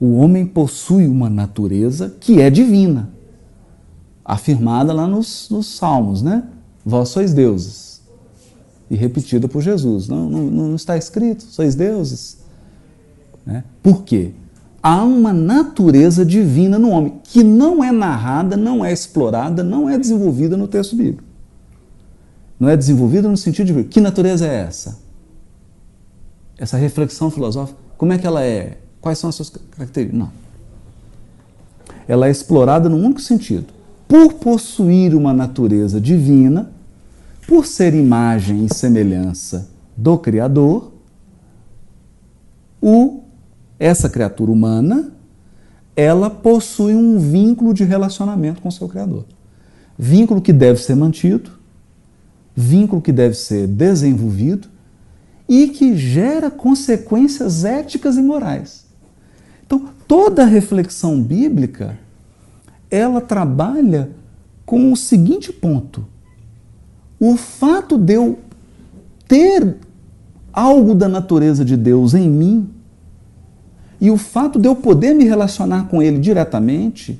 o 0.00 0.16
homem 0.16 0.44
possui 0.44 1.06
uma 1.06 1.30
natureza 1.30 2.12
que 2.18 2.40
é 2.40 2.50
divina, 2.50 3.21
afirmada 4.24 4.92
lá 4.92 5.06
nos, 5.06 5.48
nos 5.50 5.66
Salmos, 5.66 6.22
né? 6.22 6.44
Vós 6.84 7.08
sois 7.08 7.32
deuses. 7.32 8.00
E 8.90 8.96
repetida 8.96 9.48
por 9.48 9.62
Jesus. 9.62 10.08
Não, 10.08 10.28
não, 10.28 10.42
não 10.42 10.76
está 10.76 10.96
escrito, 10.96 11.44
sois 11.44 11.74
deuses. 11.74 12.38
Né? 13.44 13.64
Por 13.82 14.02
quê? 14.02 14.32
Há 14.82 15.02
uma 15.04 15.32
natureza 15.32 16.24
divina 16.24 16.78
no 16.78 16.90
homem 16.90 17.20
que 17.22 17.44
não 17.44 17.84
é 17.84 17.92
narrada, 17.92 18.56
não 18.56 18.84
é 18.84 18.92
explorada, 18.92 19.62
não 19.62 19.88
é 19.88 19.96
desenvolvida 19.96 20.56
no 20.56 20.66
texto 20.66 20.96
bíblico. 20.96 21.22
Não 22.58 22.68
é 22.68 22.76
desenvolvida 22.76 23.28
no 23.28 23.36
sentido 23.36 23.72
de 23.72 23.84
que 23.84 24.00
natureza 24.00 24.46
é 24.46 24.54
essa? 24.54 24.98
Essa 26.58 26.76
reflexão 26.76 27.30
filosófica, 27.30 27.78
como 27.96 28.12
é 28.12 28.18
que 28.18 28.26
ela 28.26 28.42
é? 28.42 28.78
Quais 29.00 29.18
são 29.18 29.30
as 29.30 29.36
suas 29.36 29.50
características? 29.50 30.18
Não. 30.18 30.32
Ela 32.06 32.26
é 32.26 32.30
explorada 32.30 32.88
num 32.88 33.04
único 33.04 33.20
sentido. 33.20 33.66
Por 34.12 34.34
possuir 34.34 35.14
uma 35.14 35.32
natureza 35.32 35.98
divina, 35.98 36.70
por 37.48 37.64
ser 37.64 37.94
imagem 37.94 38.66
e 38.66 38.74
semelhança 38.74 39.70
do 39.96 40.18
Criador, 40.18 40.92
o 42.78 43.22
essa 43.78 44.10
criatura 44.10 44.52
humana, 44.52 45.14
ela 45.96 46.28
possui 46.28 46.94
um 46.94 47.18
vínculo 47.18 47.72
de 47.72 47.84
relacionamento 47.84 48.60
com 48.60 48.70
seu 48.70 48.86
Criador. 48.86 49.24
Vínculo 49.98 50.42
que 50.42 50.52
deve 50.52 50.82
ser 50.82 50.94
mantido, 50.94 51.50
vínculo 52.54 53.00
que 53.00 53.12
deve 53.12 53.34
ser 53.34 53.66
desenvolvido 53.66 54.68
e 55.48 55.68
que 55.68 55.96
gera 55.96 56.50
consequências 56.50 57.64
éticas 57.64 58.18
e 58.18 58.20
morais. 58.20 58.84
Então, 59.64 59.88
toda 60.06 60.44
reflexão 60.44 61.18
bíblica, 61.18 61.98
ela 62.92 63.22
trabalha 63.22 64.10
com 64.66 64.92
o 64.92 64.96
seguinte 64.96 65.50
ponto: 65.50 66.06
o 67.18 67.36
fato 67.36 67.96
de 67.96 68.12
eu 68.12 68.38
ter 69.26 69.76
algo 70.52 70.94
da 70.94 71.08
natureza 71.08 71.64
de 71.64 71.76
Deus 71.76 72.12
em 72.12 72.28
mim 72.28 72.68
e 73.98 74.10
o 74.10 74.18
fato 74.18 74.58
de 74.58 74.68
eu 74.68 74.76
poder 74.76 75.14
me 75.14 75.24
relacionar 75.24 75.88
com 75.88 76.02
ele 76.02 76.18
diretamente 76.18 77.18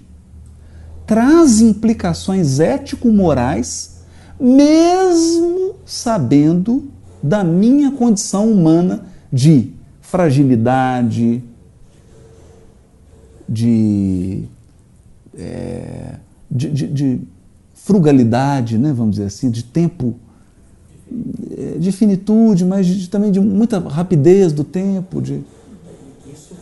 traz 1.07 1.61
implicações 1.61 2.61
ético-morais, 2.61 4.03
mesmo 4.39 5.75
sabendo 5.87 6.91
da 7.23 7.45
minha 7.45 7.93
condição 7.93 8.51
humana 8.51 9.05
de 9.33 9.73
fragilidade, 10.01 11.43
de, 13.49 14.45
é, 15.39 16.17
de, 16.51 16.71
de, 16.71 16.87
de, 16.89 17.21
frugalidade, 17.75 18.79
né, 18.79 18.93
vamos 18.93 19.17
dizer 19.17 19.27
assim, 19.27 19.51
de 19.51 19.65
tempo, 19.65 20.15
é, 21.57 21.79
de 21.79 21.91
finitude, 21.91 22.65
mas 22.65 22.87
de, 22.87 23.09
também 23.09 23.33
de 23.33 23.41
muita 23.41 23.79
rapidez 23.81 24.53
do 24.53 24.63
tempo, 24.63 25.21
de 25.21 25.43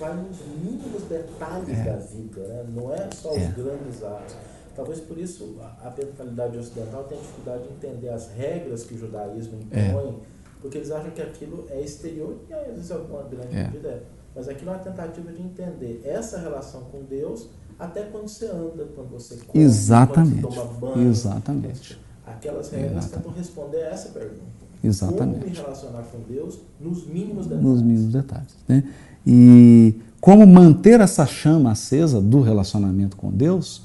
vai 0.00 0.14
nos 0.14 0.38
mínimos 0.64 1.02
detalhes 1.02 1.78
é. 1.78 1.84
da 1.84 1.96
vida, 1.96 2.40
né? 2.40 2.64
não 2.74 2.92
é 2.92 3.08
só 3.12 3.30
os 3.30 3.36
é. 3.36 3.52
grandes 3.54 4.02
atos. 4.02 4.34
Talvez 4.74 5.00
por 5.00 5.18
isso 5.18 5.56
a 5.60 5.92
mentalidade 5.96 6.56
ocidental 6.56 7.04
tenha 7.04 7.20
dificuldade 7.20 7.64
de 7.64 7.72
entender 7.74 8.08
as 8.08 8.28
regras 8.32 8.82
que 8.84 8.94
o 8.94 8.98
judaísmo 8.98 9.58
é. 9.70 9.88
impõe, 9.88 10.22
porque 10.62 10.78
eles 10.78 10.90
acham 10.90 11.10
que 11.10 11.20
aquilo 11.20 11.66
é 11.68 11.82
exterior 11.82 12.36
e 12.48 12.54
às 12.54 12.66
vezes 12.68 12.90
alguma 12.90 13.24
grande 13.24 13.54
é. 13.54 13.64
medida 13.64 13.88
é. 13.88 14.02
Mas 14.34 14.48
aquilo 14.48 14.70
é 14.70 14.74
uma 14.74 14.82
tentativa 14.82 15.30
de 15.32 15.42
entender 15.42 16.00
essa 16.04 16.38
relação 16.38 16.82
com 16.84 17.02
Deus 17.02 17.48
até 17.80 18.02
quando 18.02 18.28
você 18.28 18.44
anda, 18.44 18.86
quando 18.94 19.08
você 19.10 19.36
come, 19.36 19.64
Exatamente. 19.64 20.42
quando 20.42 20.54
você 20.54 20.60
toma 20.60 20.94
banho. 20.94 21.08
Exatamente. 21.08 21.98
Aquelas 22.26 22.70
regras 22.70 22.90
Exatamente. 22.90 23.16
tentam 23.16 23.32
responder 23.32 23.82
a 23.84 23.88
essa 23.88 24.08
pergunta. 24.10 24.60
Exatamente. 24.84 25.38
Como 25.38 25.50
me 25.50 25.56
relacionar 25.56 26.02
com 26.02 26.18
Deus 26.32 26.58
nos 26.78 27.06
mínimos 27.06 27.46
detalhes. 27.46 27.64
Nos 27.64 27.82
mínimos 27.82 28.12
detalhes. 28.12 28.54
Né? 28.68 28.84
E 29.26 29.94
como 30.20 30.46
manter 30.46 31.00
essa 31.00 31.24
chama 31.26 31.72
acesa 31.72 32.20
do 32.20 32.42
relacionamento 32.42 33.16
com 33.16 33.30
Deus 33.30 33.82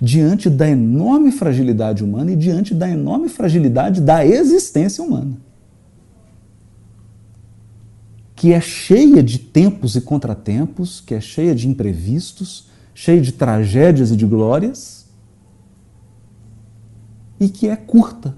diante 0.00 0.48
da 0.48 0.68
enorme 0.68 1.32
fragilidade 1.32 2.04
humana 2.04 2.30
e 2.30 2.36
diante 2.36 2.72
da 2.72 2.88
enorme 2.88 3.28
fragilidade 3.28 4.00
da 4.00 4.24
existência 4.24 5.02
humana. 5.02 5.36
Que 8.36 8.52
é 8.52 8.60
cheia 8.60 9.22
de 9.22 9.38
tempos 9.38 9.96
e 9.96 10.00
contratempos, 10.00 11.00
que 11.00 11.14
é 11.14 11.20
cheia 11.20 11.54
de 11.54 11.68
imprevistos, 11.68 12.68
cheia 12.94 13.20
de 13.20 13.32
tragédias 13.32 14.10
e 14.10 14.16
de 14.16 14.24
glórias, 14.24 15.04
e 17.40 17.48
que 17.48 17.68
é 17.68 17.76
curta, 17.76 18.34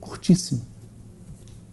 curtíssima. 0.00 0.62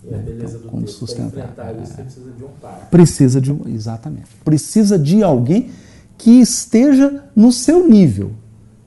E 0.04 0.14
a 0.14 0.18
beleza 0.18 0.60
do 0.60 0.68
como 0.68 0.88
sustentar. 0.88 1.54
Isso, 1.82 1.94
precisa 1.96 2.32
de 2.32 2.44
um 2.44 2.50
par. 2.62 2.90
Precisa 2.92 3.42
de 3.42 3.52
um, 3.52 3.62
exatamente. 3.68 4.28
Precisa 4.44 5.00
de 5.00 5.24
alguém 5.24 5.72
que 6.18 6.32
esteja 6.42 7.24
no 7.34 7.52
seu 7.52 7.88
nível. 7.88 8.32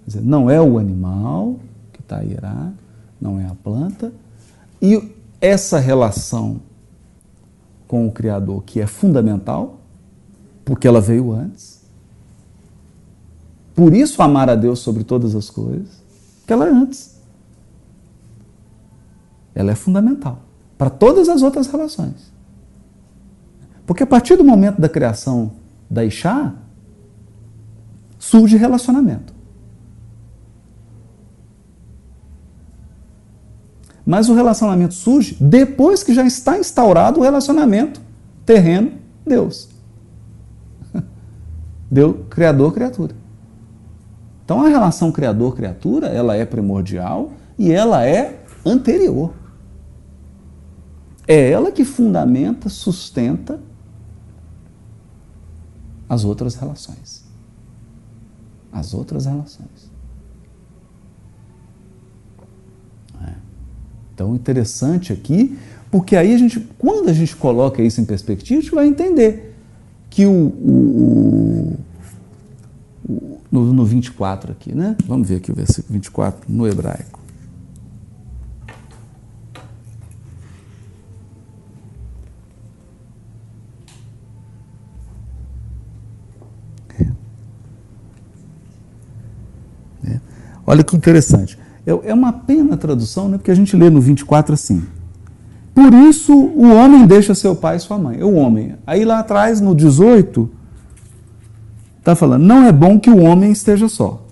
Quer 0.05 0.09
dizer, 0.09 0.23
não 0.23 0.51
é 0.51 0.61
o 0.61 0.79
animal 0.79 1.59
que 1.93 2.01
está 2.01 2.23
irá, 2.23 2.71
não 3.21 3.41
é 3.41 3.47
a 3.47 3.55
planta. 3.55 4.13
E 4.81 5.17
essa 5.41 5.79
relação 5.79 6.61
com 7.89 8.07
o 8.07 8.13
Criador, 8.13 8.63
que 8.63 8.81
é 8.81 8.87
fundamental, 8.87 9.81
porque 10.65 10.87
ela 10.87 11.01
veio 11.01 11.33
antes. 11.33 11.76
Por 13.77 13.95
isso 13.95 14.23
amar 14.23 14.49
a 14.49 14.55
Deus 14.55 14.79
sobre 14.79 15.05
todas 15.05 15.35
as 15.35 15.51
coisas, 15.51 16.03
que 16.47 16.53
ela 16.53 16.67
é 16.67 16.71
antes. 16.71 17.15
ela 19.55 19.73
é 19.73 19.75
fundamental 19.75 20.41
para 20.77 20.91
todas 20.91 21.29
as 21.29 21.43
outras 21.43 21.67
relações. 21.67 22.33
Porque 23.87 24.03
a 24.03 24.07
partir 24.07 24.37
do 24.37 24.45
momento 24.45 24.81
da 24.81 24.89
criação 24.89 25.53
da 25.89 26.05
Ixá, 26.05 26.55
surge 28.19 28.57
relacionamento. 28.57 29.35
Mas 34.05 34.29
o 34.29 34.35
relacionamento 34.35 34.95
surge 34.95 35.37
depois 35.41 36.03
que 36.03 36.15
já 36.15 36.25
está 36.25 36.59
instaurado 36.59 37.21
o 37.21 37.23
relacionamento 37.23 38.01
terreno 38.45 38.93
Deus. 39.27 39.69
Deus, 41.91 42.17
criador, 42.29 42.73
criatura. 42.73 43.26
Então 44.47 44.63
a 44.63 44.69
relação 44.69 45.11
criador-criatura, 45.11 46.07
ela 46.07 46.37
é 46.37 46.47
primordial 46.47 47.33
e 47.59 47.73
ela 47.73 48.07
é 48.07 48.45
anterior. 48.65 49.35
É 51.27 51.51
ela 51.51 51.73
que 51.73 51.85
fundamenta, 51.85 52.69
sustenta 52.69 53.59
as 56.09 56.25
outras 56.25 56.55
relações. 56.55 57.25
As 58.71 58.95
outras 58.95 59.27
relações. 59.27 59.91
É. 63.27 63.35
Então, 64.15 64.33
interessante 64.37 65.13
aqui, 65.13 65.59
porque 65.91 66.15
aí 66.15 66.33
a 66.33 66.39
gente, 66.39 66.61
quando 66.79 67.09
a 67.09 67.13
gente 67.13 67.35
coloca 67.35 67.83
isso 67.83 68.01
em 68.01 68.05
perspectiva, 68.05 68.61
a 68.61 68.63
gente 68.63 68.73
vai 68.73 68.87
entender 68.87 69.57
que 70.09 70.25
o, 70.25 70.33
o, 70.33 71.77
o 73.09 73.36
no, 73.51 73.73
no 73.73 73.85
24 73.85 74.53
aqui, 74.53 74.75
né? 74.75 74.97
Vamos 75.07 75.29
ver 75.29 75.37
aqui 75.37 75.53
o 75.53 75.55
versículo 75.55 75.95
24 75.95 76.41
no 76.49 76.67
hebraico. 76.67 77.27
Olha 90.67 90.83
que 90.83 90.97
interessante. 90.97 91.57
É, 91.87 92.11
é 92.11 92.13
uma 92.13 92.33
pena 92.33 92.75
a 92.75 92.77
tradução, 92.77 93.29
né? 93.29 93.39
porque 93.39 93.53
a 93.53 93.55
gente 93.55 93.77
lê 93.77 93.89
no 93.89 94.01
24 94.01 94.55
assim. 94.55 94.83
Por 95.73 95.95
isso 95.95 96.35
o 96.35 96.75
homem 96.75 97.07
deixa 97.07 97.35
seu 97.35 97.55
pai 97.55 97.77
e 97.77 97.81
sua 97.81 97.97
mãe. 97.97 98.19
É 98.19 98.25
o 98.25 98.35
homem. 98.35 98.75
Aí 98.87 99.05
lá 99.05 99.21
atrás, 99.21 99.61
no 99.61 99.75
18, 99.75 100.51
está 102.07 102.15
falando: 102.15 102.45
não 102.45 102.65
é 102.65 102.73
bom 102.73 103.01
que 103.01 103.11
o 103.11 103.19
homem 103.19 103.51
esteja 103.51 103.89
só. 103.89 104.25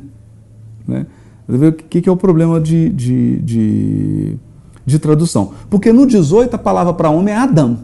né? 0.86 1.06
O 1.48 1.72
que, 1.72 2.02
que 2.02 2.08
é 2.08 2.12
o 2.12 2.16
problema 2.16 2.60
de, 2.60 2.90
de, 2.90 3.38
de, 3.38 4.36
de 4.84 4.98
tradução? 4.98 5.54
Porque 5.70 5.92
no 5.92 6.06
18 6.06 6.54
a 6.54 6.58
palavra 6.58 6.92
para 6.92 7.10
homem 7.10 7.34
é 7.34 7.38
Adão. 7.38 7.78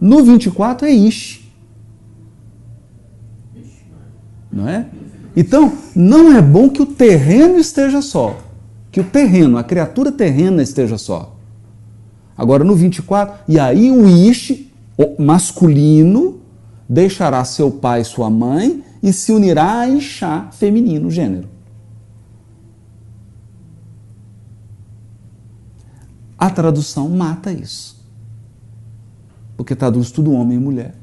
No 0.00 0.22
24 0.24 0.86
é 0.86 0.90
Ish. 0.90 1.48
Não 4.52 4.68
é? 4.68 4.86
Então, 5.36 5.72
não 5.94 6.32
é 6.32 6.42
bom 6.42 6.68
que 6.68 6.82
o 6.82 6.86
terreno 6.86 7.58
esteja 7.58 8.02
só. 8.02 8.38
Que 8.90 9.00
o 9.00 9.04
terreno, 9.04 9.56
a 9.56 9.64
criatura 9.64 10.10
terrena 10.10 10.62
esteja 10.62 10.98
só. 10.98 11.36
Agora 12.36 12.64
no 12.64 12.74
24, 12.74 13.44
e 13.48 13.58
aí 13.58 13.90
o 13.90 14.08
Ish, 14.08 14.66
masculino, 15.18 16.38
deixará 16.88 17.44
seu 17.44 17.70
pai 17.70 18.00
e 18.00 18.04
sua 18.04 18.30
mãe 18.30 18.82
e 19.02 19.12
se 19.12 19.32
unirá 19.32 19.80
a 19.80 19.88
Ishá, 19.88 20.50
feminino, 20.52 21.10
gênero. 21.10 21.48
A 26.38 26.48
tradução 26.50 27.08
mata 27.08 27.52
isso. 27.52 27.98
Porque 29.56 29.74
traduz 29.74 30.10
tudo 30.10 30.32
homem 30.32 30.56
e 30.56 30.60
mulher. 30.60 30.94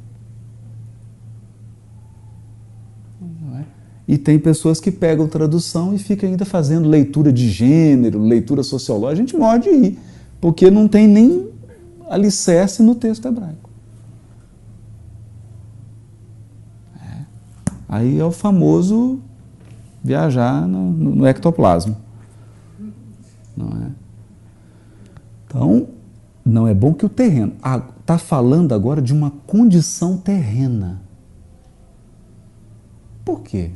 E 4.07 4.17
tem 4.17 4.37
pessoas 4.37 4.79
que 4.79 4.91
pegam 4.91 5.27
tradução 5.27 5.93
e 5.93 5.97
ficam 5.97 6.29
ainda 6.29 6.45
fazendo 6.45 6.87
leitura 6.87 7.33
de 7.33 7.49
gênero, 7.49 8.19
leitura 8.19 8.61
sociológica. 8.61 9.13
A 9.13 9.25
gente 9.25 9.35
pode 9.35 9.69
ir, 9.69 9.99
porque 10.39 10.69
não 10.69 10.87
tem 10.87 11.07
nem 11.07 11.49
alicerce 12.07 12.83
no 12.83 12.93
texto 12.93 13.27
hebraico. 13.27 13.64
Aí 17.87 18.19
é 18.19 18.25
o 18.25 18.31
famoso 18.31 19.19
viajar 20.03 20.67
no, 20.67 20.91
no, 20.91 21.27
ectoplasma. 21.27 21.97
Não 23.55 23.67
é? 23.67 23.91
Então, 25.47 25.87
não 26.43 26.67
é 26.67 26.73
bom 26.73 26.93
que 26.93 27.05
o 27.05 27.09
terreno. 27.09 27.53
Está 27.55 28.15
ah, 28.15 28.17
falando 28.17 28.73
agora 28.73 29.01
de 29.01 29.13
uma 29.13 29.31
condição 29.47 30.17
terrena. 30.17 31.01
Por 33.23 33.41
quê? 33.41 33.71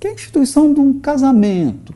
que 0.00 0.06
é 0.06 0.10
a 0.10 0.14
instituição 0.14 0.72
de 0.72 0.80
um 0.80 0.98
casamento, 0.98 1.94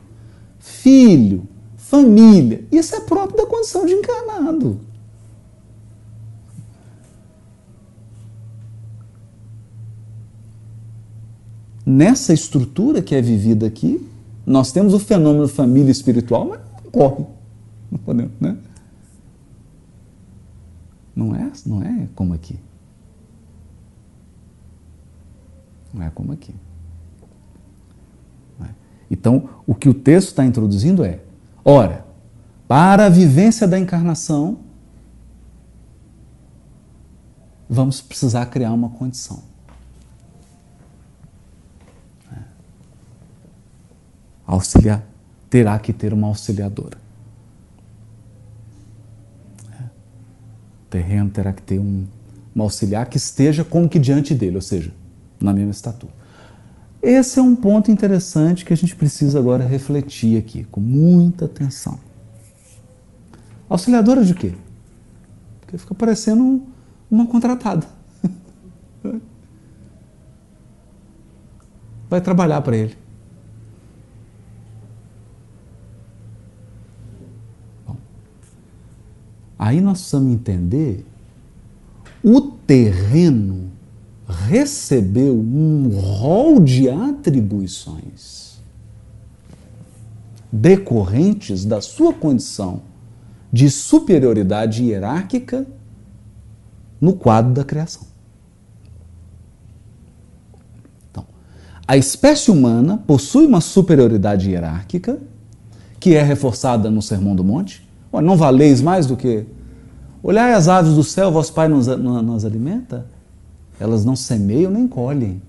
filho, 0.59 1.47
família. 1.75 2.63
Isso 2.71 2.95
é 2.95 2.99
próprio 3.01 3.37
da 3.37 3.47
condição 3.47 3.83
de 3.83 3.93
encarnado. 3.93 4.79
Nessa 11.85 12.33
estrutura 12.33 13.01
que 13.01 13.13
é 13.13 13.21
vivida 13.21 13.67
aqui, 13.67 14.09
nós 14.45 14.71
temos 14.71 14.93
o 14.93 14.99
fenômeno 14.99 15.47
família 15.47 15.91
espiritual, 15.91 16.45
mas 16.45 16.59
não 16.83 16.91
corre. 16.91 17.25
Não 17.91 17.99
podemos, 17.99 18.31
né? 18.39 18.57
Não 21.15 21.35
é, 21.35 21.51
não 21.65 21.83
é 21.83 22.07
como 22.15 22.33
aqui. 22.33 22.59
Não 25.93 26.03
é 26.03 26.09
como 26.09 26.33
aqui. 26.33 26.53
Então, 29.09 29.49
o 29.67 29.75
que 29.75 29.87
o 29.87 29.93
texto 29.93 30.29
está 30.29 30.45
introduzindo 30.45 31.03
é: 31.03 31.19
ora, 31.63 32.05
para 32.67 33.05
a 33.05 33.09
vivência 33.09 33.67
da 33.67 33.79
encarnação, 33.79 34.59
vamos 37.69 38.01
precisar 38.01 38.45
criar 38.47 38.73
uma 38.73 38.89
condição. 38.89 39.43
Auxiliar, 44.45 45.03
terá 45.49 45.77
que 45.79 45.91
ter 45.91 46.13
uma 46.13 46.27
auxiliadora. 46.27 46.97
É. 49.71 49.83
O 49.83 50.89
terreno 50.89 51.29
terá 51.29 51.51
que 51.51 51.61
ter 51.61 51.79
um, 51.79 52.05
um 52.55 52.61
auxiliar 52.61 53.07
que 53.07 53.17
esteja 53.17 53.63
como 53.63 53.89
que 53.89 53.97
diante 53.97 54.35
dele, 54.35 54.55
ou 54.55 54.61
seja, 54.61 54.93
na 55.39 55.51
mesma 55.53 55.71
estatura. 55.71 56.13
Esse 57.01 57.39
é 57.39 57.41
um 57.41 57.55
ponto 57.55 57.91
interessante 57.91 58.65
que 58.65 58.73
a 58.73 58.77
gente 58.77 58.95
precisa 58.95 59.37
agora 59.37 59.63
refletir 59.63 60.37
aqui, 60.39 60.63
com 60.65 60.81
muita 60.81 61.45
atenção. 61.45 61.99
Auxiliadora 63.69 64.23
de 64.23 64.33
quê? 64.33 64.53
Porque 65.61 65.77
fica 65.77 65.93
parecendo 65.93 66.63
uma 67.09 67.27
contratada. 67.27 67.87
Vai 72.09 72.21
trabalhar 72.21 72.61
para 72.61 72.77
ele. 72.77 73.04
Aí 79.65 79.81
nós 79.81 79.97
precisamos 79.97 80.31
entender 80.31 81.03
o 82.23 82.39
terreno 82.39 83.71
recebeu 84.47 85.33
um 85.33 85.89
rol 85.89 86.59
de 86.59 86.87
atribuições 86.87 88.59
decorrentes 90.51 91.65
da 91.65 91.81
sua 91.81 92.13
condição 92.13 92.81
de 93.51 93.69
superioridade 93.71 94.83
hierárquica 94.83 95.65
no 97.01 97.13
quadro 97.13 97.51
da 97.51 97.63
criação. 97.63 98.03
Então, 101.09 101.25
a 101.87 101.97
espécie 101.97 102.51
humana 102.51 102.97
possui 103.07 103.47
uma 103.47 103.61
superioridade 103.61 104.51
hierárquica 104.51 105.19
que 105.99 106.13
é 106.13 106.21
reforçada 106.21 106.91
no 106.91 107.01
Sermão 107.01 107.35
do 107.35 107.43
Monte. 107.43 107.83
Não 108.13 108.37
valeis 108.37 108.79
mais 108.79 109.05
do 109.05 109.17
que 109.17 109.45
olhai 110.25 110.53
as 110.53 110.67
aves 110.67 110.93
do 110.95 111.03
céu, 111.03 111.31
vosso 111.31 111.53
Pai 111.53 111.67
nos, 111.67 111.87
nos 111.87 112.45
alimenta. 112.45 113.05
Elas 113.79 114.03
não 114.03 114.15
semeiam 114.15 114.71
nem 114.71 114.87
colhem. 114.87 115.41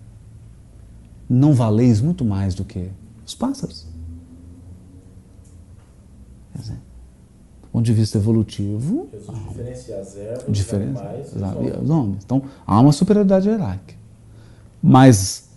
Não 1.28 1.54
valeis 1.54 2.00
muito 2.00 2.24
mais 2.24 2.54
do 2.54 2.64
que 2.64 2.88
os 3.24 3.34
pássaros. 3.34 3.86
Quer 6.52 6.60
dizer, 6.60 6.74
do 7.62 7.68
ponto 7.72 7.84
de 7.84 7.92
vista 7.92 8.18
evolutivo. 8.18 9.08
Jesus 9.12 9.48
diferencia 9.48 9.98
as 9.98 10.16
ervas, 10.16 10.44
diferença, 10.48 11.14
os 11.34 11.42
animais 11.42 11.82
os 11.82 11.90
homens. 11.90 12.22
Então, 12.24 12.42
há 12.66 12.80
uma 12.80 12.92
superioridade 12.92 13.48
hierárquica. 13.48 13.94
Mas 14.82 15.48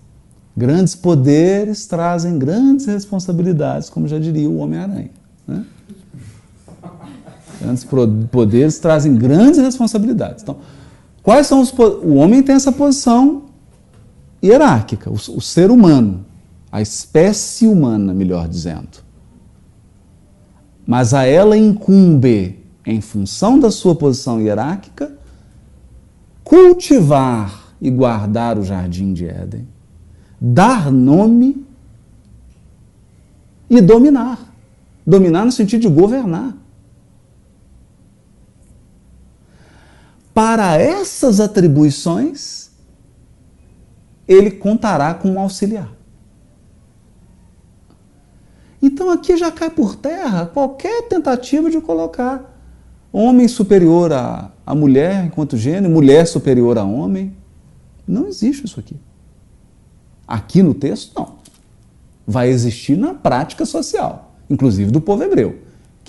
grandes 0.55 0.95
poderes 0.95 1.85
trazem 1.85 2.39
grandes 2.39 2.85
responsabilidades, 2.85 3.89
como 3.89 4.07
já 4.07 4.17
diria 4.17 4.49
o 4.49 4.57
Homem-Aranha. 4.57 5.11
Né? 5.47 5.65
Grandes 7.69 7.87
poderes 8.31 8.79
trazem 8.79 9.15
grandes 9.15 9.59
responsabilidades. 9.59 10.41
Então, 10.41 10.57
quais 11.21 11.45
são 11.45 11.61
os 11.61 11.71
o 11.71 12.15
homem 12.15 12.41
tem 12.41 12.55
essa 12.55 12.71
posição 12.71 13.43
hierárquica, 14.43 15.09
o, 15.09 15.13
o 15.13 15.41
ser 15.41 15.69
humano, 15.69 16.25
a 16.71 16.81
espécie 16.81 17.67
humana, 17.67 18.13
melhor 18.13 18.47
dizendo. 18.47 19.03
Mas 20.85 21.13
a 21.13 21.25
ela 21.25 21.55
incumbe, 21.55 22.57
em 22.85 23.01
função 23.01 23.59
da 23.59 23.69
sua 23.69 23.93
posição 23.93 24.41
hierárquica, 24.41 25.11
cultivar 26.43 27.75
e 27.79 27.91
guardar 27.91 28.57
o 28.57 28.63
jardim 28.63 29.13
de 29.13 29.27
Éden, 29.27 29.67
dar 30.41 30.91
nome 30.91 31.63
e 33.69 33.79
dominar. 33.79 34.39
Dominar 35.05 35.45
no 35.45 35.51
sentido 35.51 35.81
de 35.81 35.89
governar. 35.89 36.55
Para 40.39 40.77
essas 40.77 41.41
atribuições, 41.41 42.71
ele 44.25 44.49
contará 44.49 45.13
com 45.13 45.31
um 45.31 45.37
auxiliar. 45.37 45.91
Então 48.81 49.11
aqui 49.11 49.35
já 49.35 49.51
cai 49.51 49.69
por 49.69 49.97
terra 49.97 50.45
qualquer 50.45 51.09
tentativa 51.09 51.69
de 51.69 51.81
colocar 51.81 52.57
homem 53.11 53.49
superior 53.49 54.13
a, 54.13 54.49
a 54.65 54.73
mulher 54.73 55.25
enquanto 55.25 55.57
gênero, 55.57 55.93
mulher 55.93 56.25
superior 56.25 56.77
a 56.77 56.85
homem. 56.85 57.35
Não 58.07 58.25
existe 58.25 58.65
isso 58.65 58.79
aqui. 58.79 58.95
Aqui 60.25 60.63
no 60.63 60.73
texto, 60.73 61.19
não. 61.19 61.35
Vai 62.25 62.47
existir 62.47 62.95
na 62.97 63.13
prática 63.13 63.65
social, 63.65 64.35
inclusive 64.49 64.89
do 64.89 65.01
povo 65.01 65.21
hebreu, 65.21 65.59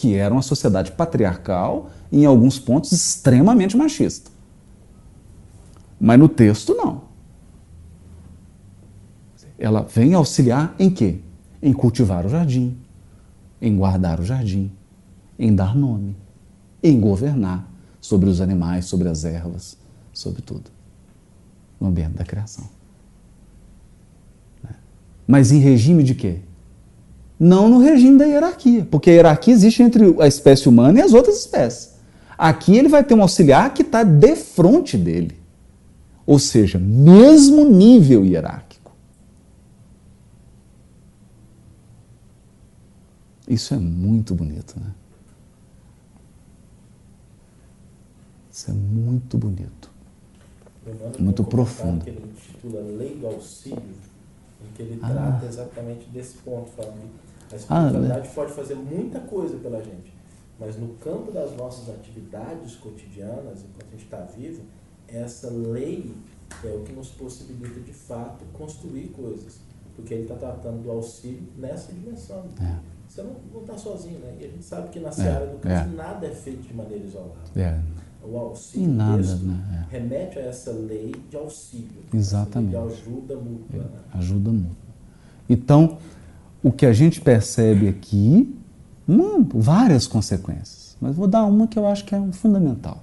que 0.00 0.14
era 0.14 0.32
uma 0.32 0.40
sociedade 0.40 0.92
patriarcal 0.92 1.90
e, 2.10 2.22
em 2.22 2.24
alguns 2.24 2.58
pontos, 2.58 2.90
extremamente 2.90 3.76
machista. 3.76 4.30
Mas 6.00 6.18
no 6.18 6.26
texto, 6.26 6.74
não. 6.74 7.02
Ela 9.58 9.82
vem 9.82 10.14
auxiliar 10.14 10.74
em 10.78 10.88
quê? 10.88 11.20
Em 11.62 11.74
cultivar 11.74 12.24
o 12.24 12.30
jardim, 12.30 12.78
em 13.60 13.76
guardar 13.76 14.20
o 14.20 14.24
jardim, 14.24 14.72
em 15.38 15.54
dar 15.54 15.76
nome, 15.76 16.16
em 16.82 16.98
governar 16.98 17.70
sobre 18.00 18.30
os 18.30 18.40
animais, 18.40 18.86
sobre 18.86 19.06
as 19.06 19.26
ervas, 19.26 19.76
sobre 20.14 20.40
tudo 20.40 20.70
no 21.78 21.88
ambiente 21.88 22.14
da 22.14 22.24
criação. 22.24 22.64
Né? 24.64 24.70
Mas 25.28 25.52
em 25.52 25.58
regime 25.58 26.02
de 26.02 26.14
quê? 26.14 26.40
Não 27.40 27.70
no 27.70 27.78
regime 27.78 28.18
da 28.18 28.26
hierarquia, 28.26 28.86
porque 28.90 29.08
a 29.08 29.14
hierarquia 29.14 29.54
existe 29.54 29.82
entre 29.82 30.14
a 30.20 30.28
espécie 30.28 30.68
humana 30.68 31.00
e 31.00 31.02
as 31.02 31.14
outras 31.14 31.38
espécies. 31.38 31.94
Aqui 32.36 32.76
ele 32.76 32.88
vai 32.88 33.02
ter 33.02 33.14
um 33.14 33.22
auxiliar 33.22 33.72
que 33.72 33.80
está 33.80 34.02
de 34.02 34.36
frente 34.36 34.98
dele. 34.98 35.38
Ou 36.26 36.38
seja, 36.38 36.78
mesmo 36.78 37.64
nível 37.64 38.24
hierárquico. 38.26 38.92
Isso 43.48 43.72
é 43.72 43.78
muito 43.78 44.34
bonito, 44.34 44.78
né? 44.78 44.92
Isso 48.52 48.70
é 48.70 48.74
muito 48.74 49.38
bonito 49.38 49.90
muito 51.18 51.44
profundo. 51.44 52.04
Que 52.04 52.10
ele 52.10 52.24
intitula 52.24 52.80
Lei 52.80 53.14
do 53.16 53.26
Auxílio, 53.26 53.82
em 54.64 54.72
que 54.72 54.82
ele 54.82 54.98
ah. 55.02 55.08
trata 55.08 55.46
exatamente 55.46 56.08
desse 56.10 56.38
ponto, 56.38 56.70
falando 56.70 57.10
que 57.48 57.54
a 57.54 57.58
espiritualidade 57.58 58.28
ah, 58.28 58.34
pode 58.34 58.52
fazer 58.52 58.74
muita 58.74 59.20
coisa 59.20 59.56
pela 59.58 59.82
gente, 59.82 60.14
mas 60.58 60.76
no 60.76 60.88
campo 60.94 61.32
das 61.32 61.56
nossas 61.56 61.88
atividades 61.94 62.76
cotidianas, 62.76 63.64
enquanto 63.64 63.88
a 63.88 63.90
gente 63.90 64.04
está 64.04 64.20
vivo, 64.36 64.62
essa 65.08 65.50
lei 65.50 66.14
é 66.64 66.68
o 66.68 66.82
que 66.82 66.92
nos 66.92 67.08
possibilita 67.08 67.80
de 67.80 67.92
fato 67.92 68.44
construir 68.52 69.08
coisas. 69.08 69.60
Porque 69.96 70.14
ele 70.14 70.22
está 70.22 70.36
tratando 70.36 70.82
do 70.82 70.90
auxílio 70.90 71.42
nessa 71.56 71.92
dimensão. 71.92 72.44
É. 72.60 72.78
Você 73.08 73.22
não 73.22 73.60
está 73.60 73.76
sozinho, 73.76 74.20
né? 74.20 74.36
E 74.40 74.44
a 74.44 74.48
gente 74.48 74.64
sabe 74.64 74.88
que 74.88 75.00
na 75.00 75.08
é, 75.08 75.12
seara 75.12 75.46
do 75.46 75.58
Cristo 75.58 75.88
é. 75.88 75.96
nada 75.96 76.26
é 76.26 76.30
feito 76.30 76.62
de 76.62 76.72
maneira 76.72 77.04
isolada. 77.04 77.34
É 77.56 77.80
o 78.22 78.36
auxílio 78.36 78.88
nada, 78.88 79.36
né? 79.36 79.86
É. 79.90 79.96
remete 79.96 80.38
a 80.38 80.42
essa 80.42 80.70
lei 80.70 81.14
de 81.28 81.36
auxílio. 81.36 82.04
Exatamente. 82.12 82.70
De 82.70 82.76
ajuda 82.76 83.36
mútua. 83.36 83.78
Né? 83.78 83.86
É, 84.14 84.18
ajuda 84.18 84.50
mútua. 84.50 84.76
Então, 85.48 85.98
o 86.62 86.70
que 86.70 86.86
a 86.86 86.92
gente 86.92 87.20
percebe 87.20 87.88
aqui, 87.88 88.54
uma, 89.08 89.44
várias 89.54 90.06
consequências, 90.06 90.96
mas 91.00 91.16
vou 91.16 91.26
dar 91.26 91.44
uma 91.44 91.66
que 91.66 91.78
eu 91.78 91.86
acho 91.86 92.04
que 92.04 92.14
é 92.14 92.32
fundamental. 92.32 93.02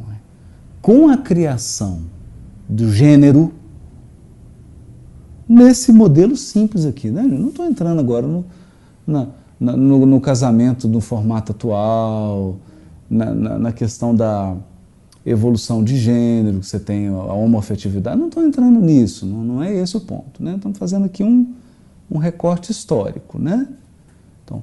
É? 0.00 0.14
Com 0.80 1.08
a 1.08 1.16
criação 1.16 2.02
do 2.68 2.90
gênero, 2.90 3.52
nesse 5.48 5.92
modelo 5.92 6.36
simples 6.36 6.84
aqui, 6.84 7.10
né? 7.10 7.22
Eu 7.22 7.28
não 7.28 7.48
estou 7.48 7.66
entrando 7.66 7.98
agora 8.00 8.26
no, 8.26 8.44
na, 9.06 9.28
no, 9.58 10.06
no 10.06 10.20
casamento 10.20 10.88
no 10.88 11.00
formato 11.00 11.52
atual, 11.52 12.56
na, 13.08 13.34
na, 13.34 13.58
na 13.58 13.72
questão 13.72 14.14
da 14.14 14.56
evolução 15.24 15.82
de 15.82 15.96
gênero, 15.96 16.60
que 16.60 16.66
você 16.66 16.78
tem 16.78 17.08
a 17.08 17.32
homoafetividade. 17.32 18.18
Não 18.18 18.28
estou 18.28 18.44
entrando 18.44 18.80
nisso, 18.80 19.26
não, 19.26 19.42
não, 19.42 19.62
é 19.62 19.74
esse 19.74 19.96
o 19.96 20.00
ponto. 20.00 20.42
Né? 20.42 20.54
Estamos 20.54 20.78
fazendo 20.78 21.04
aqui 21.06 21.24
um, 21.24 21.52
um 22.10 22.18
recorte 22.18 22.70
histórico. 22.70 23.38
Né? 23.38 23.66
Então, 24.44 24.62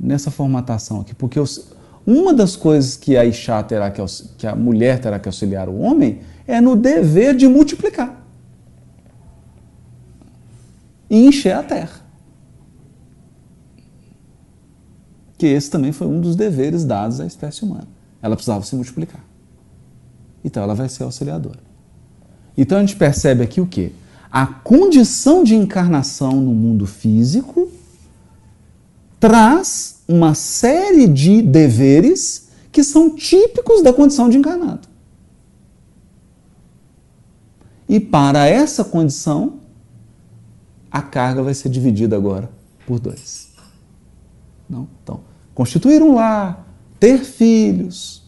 nessa 0.00 0.30
formatação 0.30 1.00
aqui, 1.00 1.14
porque 1.14 1.38
os, 1.38 1.72
uma 2.06 2.32
das 2.32 2.56
coisas 2.56 2.96
que 2.96 3.16
a 3.16 3.24
Ixá 3.24 3.62
terá 3.62 3.90
que, 3.90 4.02
que 4.38 4.46
a 4.46 4.56
mulher 4.56 4.98
terá 4.98 5.18
que 5.18 5.28
auxiliar 5.28 5.68
o 5.68 5.78
homem 5.78 6.20
é 6.46 6.60
no 6.60 6.74
dever 6.74 7.36
de 7.36 7.46
multiplicar 7.46 8.18
e 11.10 11.26
encher 11.26 11.54
a 11.54 11.62
terra. 11.62 12.07
Que 15.38 15.46
esse 15.46 15.70
também 15.70 15.92
foi 15.92 16.08
um 16.08 16.20
dos 16.20 16.34
deveres 16.34 16.84
dados 16.84 17.20
à 17.20 17.26
espécie 17.26 17.64
humana. 17.64 17.86
Ela 18.20 18.34
precisava 18.34 18.64
se 18.64 18.74
multiplicar. 18.74 19.24
Então 20.44 20.62
ela 20.62 20.74
vai 20.74 20.88
ser 20.88 21.04
auxiliadora. 21.04 21.60
Então 22.56 22.78
a 22.78 22.80
gente 22.80 22.96
percebe 22.96 23.44
aqui 23.44 23.60
o 23.60 23.66
que? 23.66 23.92
A 24.30 24.46
condição 24.46 25.44
de 25.44 25.54
encarnação 25.54 26.32
no 26.40 26.52
mundo 26.52 26.86
físico 26.86 27.70
traz 29.20 30.02
uma 30.08 30.34
série 30.34 31.06
de 31.06 31.40
deveres 31.40 32.48
que 32.72 32.82
são 32.82 33.14
típicos 33.14 33.82
da 33.82 33.92
condição 33.92 34.28
de 34.28 34.36
encarnado. 34.36 34.88
E 37.88 37.98
para 37.98 38.46
essa 38.46 38.84
condição, 38.84 39.60
a 40.90 41.00
carga 41.00 41.42
vai 41.42 41.54
ser 41.54 41.68
dividida 41.68 42.16
agora 42.16 42.50
por 42.86 43.00
dois. 43.00 43.48
Não? 44.68 44.86
Então, 45.02 45.20
constituir 45.58 46.00
um 46.04 46.14
lar, 46.14 46.68
ter 47.00 47.18
filhos, 47.24 48.22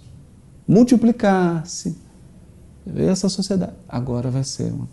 multiplicar-se. 0.66 1.96
Essa 2.96 3.28
sociedade 3.28 3.74
agora 3.88 4.32
vai 4.32 4.42
ser 4.42 4.72
uma. 4.72 4.88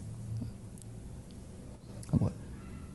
Agora, 2.13 2.35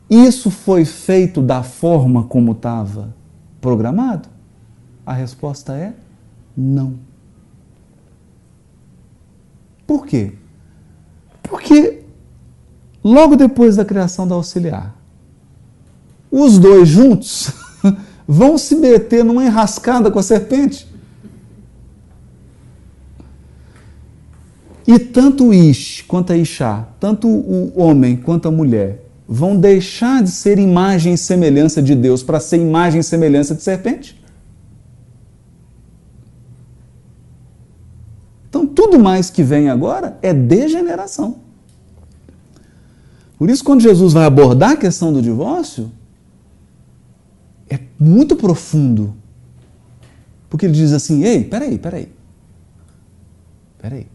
isso 0.09 0.49
foi 0.49 0.85
feito 0.85 1.43
da 1.43 1.65
forma 1.65 2.23
como 2.23 2.53
estava 2.53 3.13
programado? 3.61 4.29
A 5.05 5.13
resposta 5.13 5.77
é 5.77 5.93
não. 6.57 6.95
Por 9.85 10.07
quê? 10.07 10.35
Porque 11.43 12.05
logo 13.03 13.35
depois 13.35 13.75
da 13.75 13.85
criação 13.85 14.29
da 14.29 14.37
auxiliar, 14.37 14.95
os 16.31 16.61
dois 16.61 16.89
juntos 16.89 17.61
vão 18.33 18.57
se 18.57 18.75
meter 18.75 19.23
numa 19.23 19.45
enrascada 19.45 20.11
com 20.11 20.19
a 20.19 20.23
serpente. 20.23 20.91
E 24.87 24.99
tanto 24.99 25.49
o 25.49 25.55
Ish 25.55 26.03
quanto 26.09 26.33
a 26.33 26.37
Ixá, 26.37 26.89
tanto 26.99 27.29
o 27.29 27.73
homem 27.79 28.17
quanto 28.17 28.49
a 28.49 28.51
mulher, 28.51 29.05
vão 29.29 29.55
deixar 29.55 30.23
de 30.23 30.31
ser 30.31 30.59
imagem 30.59 31.13
e 31.13 31.19
semelhança 31.19 31.83
de 31.83 31.95
Deus 31.95 32.23
para 32.23 32.41
ser 32.41 32.57
imagem 32.57 33.01
e 33.01 33.05
semelhança 33.05 33.55
de 33.55 33.63
serpente? 33.63 34.21
Então, 38.49 38.67
tudo 38.67 38.99
mais 38.99 39.29
que 39.29 39.43
vem 39.43 39.69
agora 39.69 40.19
é 40.23 40.33
degeneração. 40.33 41.37
Por 43.39 43.51
isso, 43.51 43.63
quando 43.63 43.83
Jesus 43.83 44.15
vai 44.15 44.25
abordar 44.25 44.71
a 44.71 44.77
questão 44.77 45.13
do 45.13 45.21
divórcio, 45.21 45.91
muito 48.03 48.37
profundo. 48.37 49.15
Porque 50.51 50.67
ele 50.67 50.75
diz 50.75 50.93
assim: 50.93 51.23
ei, 51.23 51.45
peraí, 51.45 51.79
peraí. 51.79 52.13
Peraí. 53.79 54.07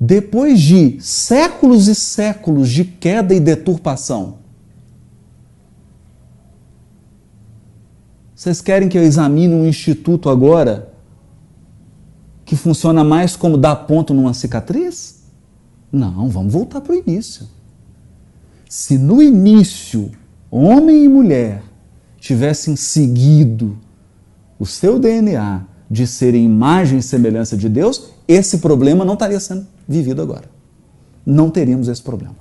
Depois 0.00 0.60
de 0.60 1.00
séculos 1.00 1.86
e 1.86 1.94
séculos 1.94 2.68
de 2.68 2.84
queda 2.84 3.34
e 3.34 3.40
deturpação, 3.40 4.42
Vocês 8.42 8.60
querem 8.60 8.88
que 8.88 8.98
eu 8.98 9.04
examine 9.04 9.54
um 9.54 9.64
instituto 9.64 10.28
agora 10.28 10.92
que 12.44 12.56
funciona 12.56 13.04
mais 13.04 13.36
como 13.36 13.56
dar 13.56 13.76
ponto 13.76 14.12
numa 14.12 14.34
cicatriz? 14.34 15.22
Não, 15.92 16.28
vamos 16.28 16.52
voltar 16.52 16.80
para 16.80 16.92
o 16.92 16.96
início. 16.96 17.46
Se 18.68 18.98
no 18.98 19.22
início 19.22 20.10
homem 20.50 21.04
e 21.04 21.08
mulher 21.08 21.62
tivessem 22.22 22.76
seguido 22.76 23.76
o 24.56 24.64
seu 24.64 24.96
DNA 24.96 25.64
de 25.90 26.06
serem 26.06 26.44
imagem 26.44 27.00
e 27.00 27.02
semelhança 27.02 27.56
de 27.56 27.68
Deus, 27.68 28.10
esse 28.28 28.58
problema 28.58 29.04
não 29.04 29.14
estaria 29.14 29.40
sendo 29.40 29.66
vivido 29.88 30.22
agora. 30.22 30.44
Não 31.26 31.50
teríamos 31.50 31.88
esse 31.88 32.00
problema. 32.00 32.36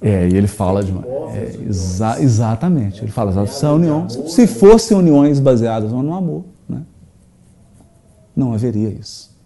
É, 0.00 0.28
e 0.28 0.36
ele 0.36 0.46
fala 0.46 0.84
de. 0.84 0.92
É, 0.92 1.56
exa 1.68 2.20
exatamente. 2.20 3.02
Ele 3.02 3.10
fala, 3.10 3.44
são 3.48 3.74
uniões. 3.74 4.12
Se 4.28 4.46
fossem 4.46 4.96
uniões 4.96 5.40
baseadas 5.40 5.90
no 5.90 6.14
amor, 6.14 6.44
né? 6.68 6.82
não 8.36 8.54
haveria 8.54 8.88
isso. 8.88 9.36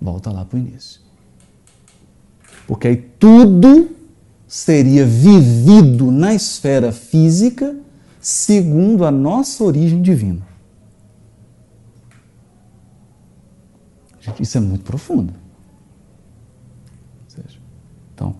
Volta 0.00 0.30
lá 0.30 0.44
para 0.44 0.56
o 0.56 0.60
início. 0.60 0.99
Porque 2.70 2.86
aí 2.86 2.96
tudo 2.96 3.90
seria 4.46 5.04
vivido 5.04 6.12
na 6.12 6.32
esfera 6.32 6.92
física 6.92 7.76
segundo 8.20 9.04
a 9.04 9.10
nossa 9.10 9.64
origem 9.64 10.00
divina. 10.00 10.46
Gente, 14.20 14.40
isso 14.40 14.56
é 14.56 14.60
muito 14.60 14.84
profundo. 14.84 15.34
Então, 18.14 18.36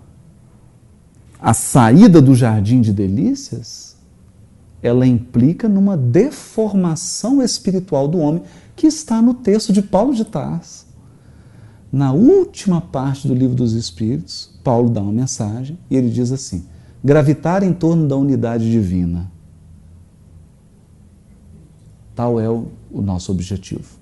a 1.40 1.52
saída 1.52 2.22
do 2.22 2.32
jardim 2.32 2.80
de 2.80 2.92
delícias, 2.92 3.96
ela 4.80 5.04
implica 5.04 5.68
numa 5.68 5.96
deformação 5.96 7.42
espiritual 7.42 8.06
do 8.06 8.18
homem 8.18 8.44
que 8.76 8.86
está 8.86 9.20
no 9.20 9.34
texto 9.34 9.72
de 9.72 9.82
Paulo 9.82 10.14
de 10.14 10.24
Tarso. 10.24 10.86
Na 11.92 12.12
última 12.12 12.81
parte 12.81 13.26
do 13.26 13.35
livro 13.35 13.57
dos 13.57 13.72
Espíritos, 13.72 14.50
Paulo 14.62 14.90
dá 14.90 15.00
uma 15.00 15.12
mensagem 15.12 15.79
e 15.90 15.96
ele 15.96 16.09
diz 16.09 16.31
assim: 16.31 16.64
gravitar 17.03 17.62
em 17.62 17.72
torno 17.72 18.07
da 18.07 18.16
unidade 18.16 18.70
divina. 18.70 19.31
Tal 22.14 22.38
é 22.38 22.48
o, 22.48 22.68
o 22.92 23.03
nosso 23.03 23.33
objetivo. 23.33 23.98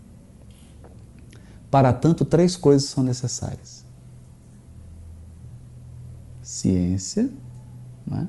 Para 1.71 1.93
tanto, 1.93 2.25
três 2.25 2.57
coisas 2.57 2.89
são 2.91 3.03
necessárias: 3.03 3.85
ciência, 6.43 7.31
né? 8.07 8.29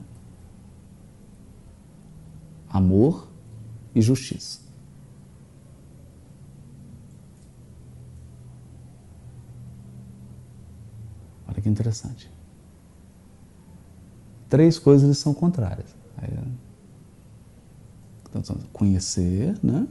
amor 2.69 3.27
e 3.93 4.01
justiça. 4.01 4.68
Olha 11.59 11.63
que 11.63 11.69
interessante. 11.69 12.31
Três 14.47 14.79
coisas 14.79 15.17
são 15.17 15.33
contrárias. 15.33 15.93
Então, 18.33 18.57
conhecer, 18.71 19.57
né? 19.61 19.85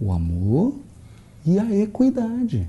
o 0.00 0.10
amor 0.10 0.74
e 1.44 1.58
a 1.58 1.70
equidade. 1.76 2.66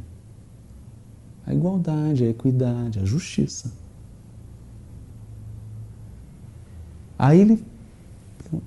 A 1.47 1.53
igualdade, 1.53 2.25
a 2.25 2.29
equidade, 2.29 2.99
a 2.99 3.05
justiça. 3.05 3.71
Aí 7.17 7.39
ele. 7.39 7.65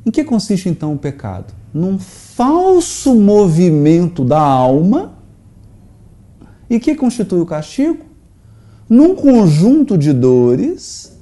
Em 0.06 0.10
que 0.10 0.24
consiste 0.24 0.70
então 0.70 0.94
o 0.94 0.98
pecado? 0.98 1.52
Num 1.74 1.98
falso 1.98 3.14
movimento 3.14 4.24
da 4.24 4.40
alma. 4.40 5.12
E 6.70 6.80
que 6.80 6.94
constitui 6.94 7.40
o 7.40 7.46
castigo? 7.46 8.07
Num 8.88 9.14
conjunto 9.14 9.98
de 9.98 10.12
dores 10.12 11.18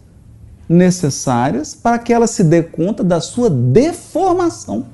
necessárias 0.68 1.74
para 1.74 1.98
que 1.98 2.12
ela 2.12 2.26
se 2.26 2.44
dê 2.44 2.62
conta 2.62 3.02
da 3.02 3.20
sua 3.20 3.50
deformação. 3.50 4.86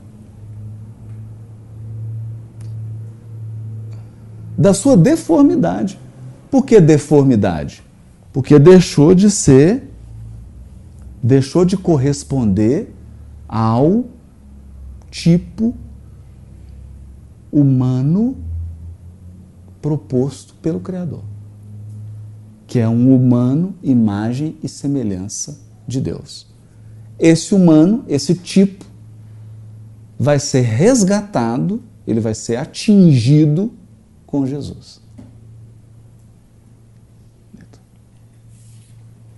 Da 4.56 4.72
sua 4.72 4.96
deformidade. 4.96 5.98
Por 6.50 6.64
que 6.64 6.80
deformidade? 6.80 7.82
Porque 8.32 8.58
deixou 8.58 9.14
de 9.14 9.30
ser 9.30 9.92
deixou 11.22 11.64
de 11.64 11.76
corresponder 11.76 12.92
ao 13.48 14.04
tipo 15.11 15.74
humano 17.52 18.37
proposto 19.80 20.54
pelo 20.54 20.80
Criador, 20.80 21.22
que 22.72 22.78
é 22.78 22.88
um 22.88 23.14
humano, 23.14 23.74
imagem 23.82 24.56
e 24.62 24.66
semelhança 24.66 25.61
de 25.87 26.00
Deus. 26.00 26.46
Esse 27.18 27.54
humano, 27.54 28.02
esse 28.08 28.35
tipo, 28.35 28.87
vai 30.18 30.38
ser 30.38 30.62
resgatado, 30.62 31.82
ele 32.06 32.18
vai 32.18 32.35
ser 32.35 32.56
atingido 32.56 33.74
com 34.24 34.46
Jesus. 34.46 35.02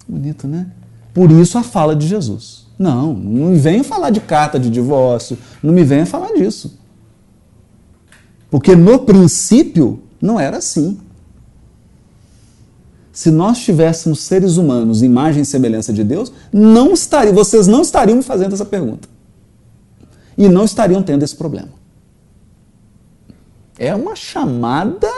Bonito, 0.06 0.46
né? 0.46 0.70
Por 1.12 1.32
isso 1.32 1.58
a 1.58 1.64
fala 1.64 1.96
de 1.96 2.06
Jesus. 2.06 2.68
Não, 2.78 3.12
não 3.12 3.50
me 3.50 3.58
venha 3.58 3.82
falar 3.82 4.10
de 4.10 4.20
carta 4.20 4.60
de 4.60 4.70
divórcio, 4.70 5.36
não 5.60 5.74
me 5.74 5.82
venha 5.82 6.06
falar 6.06 6.34
disso. 6.34 6.78
Porque 8.48 8.76
no 8.76 9.00
princípio 9.00 10.04
não 10.22 10.38
era 10.38 10.58
assim. 10.58 11.00
Se 13.14 13.30
nós 13.30 13.60
tivéssemos 13.60 14.22
seres 14.22 14.56
humanos, 14.56 15.00
imagem 15.00 15.42
e 15.42 15.46
semelhança 15.46 15.92
de 15.92 16.02
Deus, 16.02 16.32
não 16.52 16.92
estaria, 16.92 17.32
vocês 17.32 17.68
não 17.68 17.80
estariam 17.80 18.16
me 18.16 18.24
fazendo 18.24 18.54
essa 18.54 18.64
pergunta. 18.64 19.08
E 20.36 20.48
não 20.48 20.64
estariam 20.64 21.00
tendo 21.00 21.22
esse 21.22 21.36
problema. 21.36 21.68
É 23.78 23.94
uma 23.94 24.16
chamada 24.16 25.08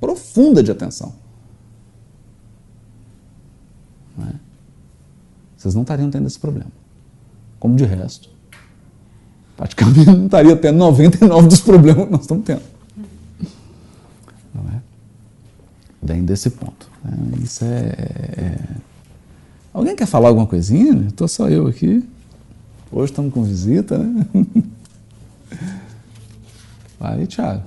profunda 0.00 0.64
de 0.64 0.72
atenção. 0.72 1.14
Não 4.16 4.26
é? 4.26 4.32
Vocês 5.56 5.76
não 5.76 5.82
estariam 5.82 6.10
tendo 6.10 6.26
esse 6.26 6.40
problema. 6.40 6.72
Como 7.60 7.76
de 7.76 7.84
resto, 7.84 8.30
praticamente 9.56 10.06
não 10.06 10.26
estaria 10.26 10.56
tendo 10.56 10.78
99 10.78 11.46
dos 11.46 11.60
problemas 11.60 12.04
que 12.04 12.10
nós 12.10 12.22
estamos 12.22 12.44
tendo. 12.44 12.62
Não 14.52 14.62
é? 14.72 14.88
Vem 16.02 16.24
desse 16.24 16.50
ponto. 16.50 16.90
Né? 17.04 17.38
Isso 17.42 17.64
é, 17.64 17.88
é, 18.36 18.58
Alguém 19.72 19.96
quer 19.96 20.06
falar 20.06 20.28
alguma 20.28 20.46
coisinha? 20.46 21.06
Estou 21.06 21.28
só 21.28 21.48
eu 21.48 21.66
aqui. 21.66 22.02
Hoje 22.90 23.12
estamos 23.12 23.32
com 23.32 23.42
visita, 23.42 23.98
né? 23.98 24.26
Vai, 26.98 27.26
Thiago. 27.26 27.62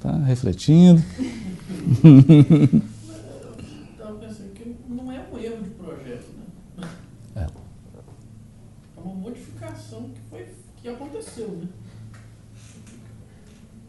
Tá 0.00 0.12
refletindo. 0.18 1.02
aconteceu, 10.96 11.48
né? 11.48 11.68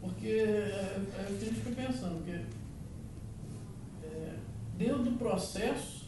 Porque 0.00 0.28
é, 0.28 1.00
é, 1.18 1.26
a 1.26 1.30
gente 1.30 1.54
fica 1.54 1.70
pensando 1.82 2.24
que 2.24 2.30
é, 2.30 2.42
dentro 4.78 5.02
do 5.02 5.10
processo, 5.18 6.06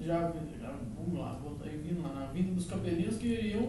já, 0.00 0.32
já 0.60 0.74
vamos 0.98 1.18
lá, 1.18 1.40
aí 1.64 1.80
vindo 1.82 2.02
lá, 2.02 2.20
na 2.20 2.26
vida 2.26 2.52
dos 2.52 2.66
capelinhos 2.66 3.16
que 3.16 3.26
iriam 3.26 3.68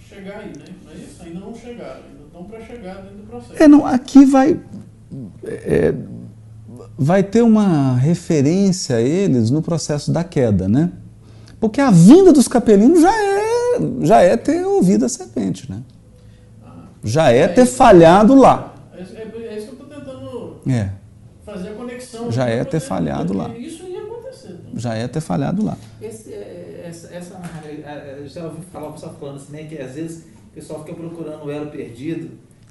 chegar 0.00 0.40
aí, 0.40 0.48
né? 0.48 0.64
Não 0.84 0.92
é 0.92 0.94
isso? 0.96 1.22
Ainda 1.22 1.40
não 1.40 1.54
chegaram, 1.54 2.02
ainda 2.08 2.24
estão 2.26 2.44
para 2.44 2.60
chegar 2.60 2.94
dentro 2.96 3.18
do 3.18 3.26
processo. 3.26 3.62
É, 3.62 3.68
não, 3.68 3.86
aqui 3.86 4.24
vai. 4.24 4.60
É, 5.44 5.94
vai 6.98 7.22
ter 7.22 7.42
uma 7.42 7.94
referência 7.96 8.96
a 8.96 9.00
eles 9.00 9.50
no 9.50 9.62
processo 9.62 10.10
da 10.12 10.24
queda, 10.24 10.68
né? 10.68 10.92
Porque 11.60 11.80
a 11.80 11.90
vinda 11.90 12.32
dos 12.32 12.48
capelinos 12.48 13.00
já 13.00 13.14
é 13.14 13.46
já 14.02 14.20
é 14.20 14.36
ter 14.36 14.64
ouvido 14.64 15.04
a 15.04 15.08
serpente, 15.08 15.70
né? 15.70 15.82
Já 17.04 17.30
é, 17.30 17.40
é 17.40 17.48
ter 17.48 17.66
falhado 17.66 18.34
lá. 18.34 18.74
É, 18.92 19.00
é, 19.00 19.02
é, 19.02 19.58
isso 19.58 19.68
que 19.68 19.80
eu 19.80 19.86
estou 19.86 19.86
tentando 19.86 20.60
é. 20.68 20.90
A 22.16 22.20
conexão. 22.20 22.32
Já 22.32 22.48
é 22.48 22.64
ter 22.64 22.80
falhado 22.80 23.36
lá. 23.36 23.48
Isso 23.56 23.84
ia 23.84 24.02
acontecer. 24.02 24.52
Né? 24.52 24.70
Já 24.74 24.94
é 24.94 25.08
ter 25.08 25.20
falhado 25.20 25.64
lá. 25.64 25.76
Esse, 26.00 26.32
essa, 26.32 27.14
essa, 27.14 27.40
já 28.26 28.44
ouvi 28.44 28.62
falar 28.72 28.88
o 28.88 28.92
pessoal 28.92 29.14
falando 29.18 29.36
assim, 29.36 29.52
né, 29.52 29.64
que 29.64 29.78
às 29.78 29.94
vezes 29.94 30.24
o 30.50 30.54
pessoal 30.54 30.84
fica 30.84 30.94
procurando 30.94 31.44
o 31.44 31.50
elo 31.50 31.70
perdido, 31.70 32.30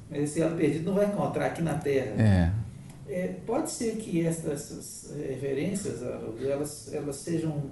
mas 0.09 0.23
esse 0.23 0.41
elo 0.41 0.55
perdido 0.55 0.85
não 0.85 0.93
vai 0.93 1.05
encontrar 1.05 1.47
aqui 1.47 1.61
na 1.61 1.75
Terra. 1.75 2.21
É. 2.21 2.51
É, 3.07 3.35
pode 3.45 3.69
ser 3.69 3.97
que 3.97 4.25
essas 4.25 5.13
referências 5.15 6.01
elas, 6.01 6.91
elas 6.91 7.15
sejam 7.17 7.63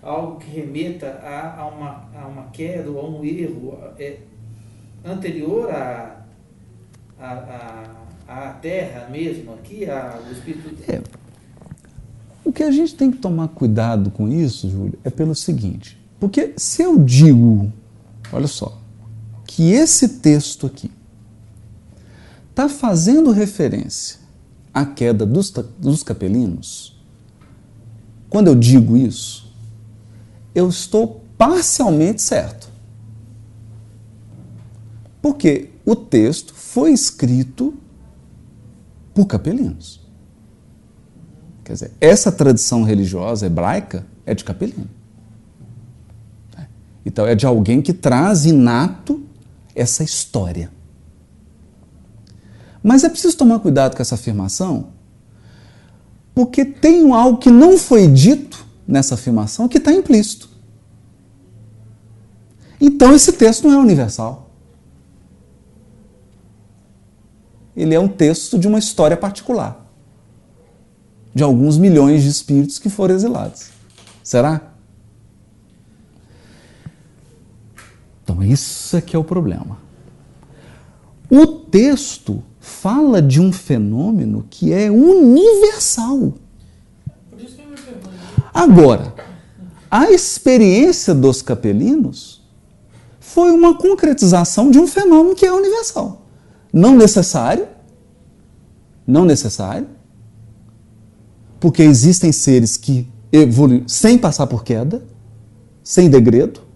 algo 0.00 0.38
que 0.38 0.48
remeta 0.48 1.08
a, 1.08 1.60
a, 1.60 1.66
uma, 1.66 2.08
a 2.14 2.26
uma 2.28 2.44
queda 2.50 2.88
ou 2.88 3.00
a 3.00 3.08
um 3.08 3.24
erro 3.24 3.76
é, 3.98 4.18
anterior 5.04 5.68
à 5.70 6.24
a, 7.18 7.32
a, 7.32 8.05
a, 8.26 8.48
Terra 8.50 9.08
mesmo 9.10 9.54
aqui, 9.54 9.88
a, 9.88 10.20
o 10.28 10.32
Espírito. 10.32 10.90
É. 10.90 11.02
O 12.44 12.52
que 12.52 12.62
a 12.62 12.70
gente 12.70 12.94
tem 12.94 13.10
que 13.10 13.18
tomar 13.18 13.48
cuidado 13.48 14.10
com 14.10 14.28
isso, 14.28 14.70
Júlio, 14.70 14.98
é 15.04 15.10
pelo 15.10 15.34
seguinte: 15.34 15.98
porque 16.18 16.54
se 16.56 16.82
eu 16.82 16.98
digo, 16.98 17.72
olha 18.32 18.46
só, 18.46 18.80
que 19.46 19.72
esse 19.72 20.08
texto 20.20 20.66
aqui 20.66 20.90
está 22.50 22.68
fazendo 22.68 23.30
referência 23.30 24.18
à 24.72 24.84
queda 24.84 25.26
dos, 25.26 25.50
dos 25.78 26.02
capelinos, 26.02 26.96
quando 28.28 28.48
eu 28.48 28.54
digo 28.54 28.96
isso, 28.96 29.52
eu 30.54 30.68
estou 30.68 31.22
parcialmente 31.36 32.22
certo. 32.22 32.68
Porque 35.20 35.70
o 35.84 35.94
texto 35.94 36.54
foi 36.54 36.92
escrito 36.92 37.74
por 39.16 39.24
capelinos. 39.26 40.06
Quer 41.64 41.72
dizer, 41.72 41.92
essa 41.98 42.30
tradição 42.30 42.82
religiosa 42.82 43.46
hebraica 43.46 44.06
é 44.26 44.34
de 44.34 44.44
capelino. 44.44 44.86
Então 47.02 47.26
é 47.26 47.34
de 47.34 47.46
alguém 47.46 47.80
que 47.80 47.94
traz 47.94 48.44
inato 48.44 49.24
essa 49.74 50.04
história. 50.04 50.70
Mas 52.82 53.04
é 53.04 53.08
preciso 53.08 53.36
tomar 53.38 53.58
cuidado 53.60 53.96
com 53.96 54.02
essa 54.02 54.16
afirmação, 54.16 54.88
porque 56.34 56.62
tem 56.64 57.10
algo 57.12 57.38
que 57.38 57.50
não 57.50 57.78
foi 57.78 58.06
dito 58.06 58.66
nessa 58.86 59.14
afirmação 59.14 59.66
que 59.66 59.78
está 59.78 59.92
implícito. 59.92 60.50
Então 62.78 63.14
esse 63.14 63.32
texto 63.32 63.66
não 63.66 63.72
é 63.72 63.78
universal. 63.78 64.45
Ele 67.76 67.94
é 67.94 68.00
um 68.00 68.08
texto 68.08 68.58
de 68.58 68.66
uma 68.66 68.78
história 68.78 69.16
particular, 69.16 69.86
de 71.34 71.42
alguns 71.42 71.76
milhões 71.76 72.22
de 72.22 72.30
espíritos 72.30 72.78
que 72.78 72.88
foram 72.88 73.14
exilados. 73.14 73.68
Será? 74.22 74.72
Então, 78.24 78.42
isso 78.42 78.96
é 78.96 79.00
que 79.00 79.14
é 79.14 79.18
o 79.18 79.24
problema. 79.24 79.78
O 81.30 81.46
texto 81.46 82.42
fala 82.58 83.20
de 83.20 83.40
um 83.40 83.52
fenômeno 83.52 84.46
que 84.48 84.72
é 84.72 84.90
universal. 84.90 86.34
Agora, 88.52 89.14
a 89.90 90.10
experiência 90.10 91.14
dos 91.14 91.42
capelinos 91.42 92.42
foi 93.20 93.50
uma 93.50 93.74
concretização 93.74 94.70
de 94.70 94.78
um 94.78 94.86
fenômeno 94.86 95.34
que 95.34 95.44
é 95.44 95.52
universal. 95.52 96.25
Não 96.76 96.94
necessário, 96.94 97.66
não 99.06 99.24
necessário, 99.24 99.88
porque 101.58 101.82
existem 101.82 102.30
seres 102.30 102.76
que 102.76 103.08
evoluem 103.32 103.84
sem 103.88 104.18
passar 104.18 104.46
por 104.46 104.62
queda, 104.62 105.02
sem 105.82 106.10
degredo, 106.10 106.66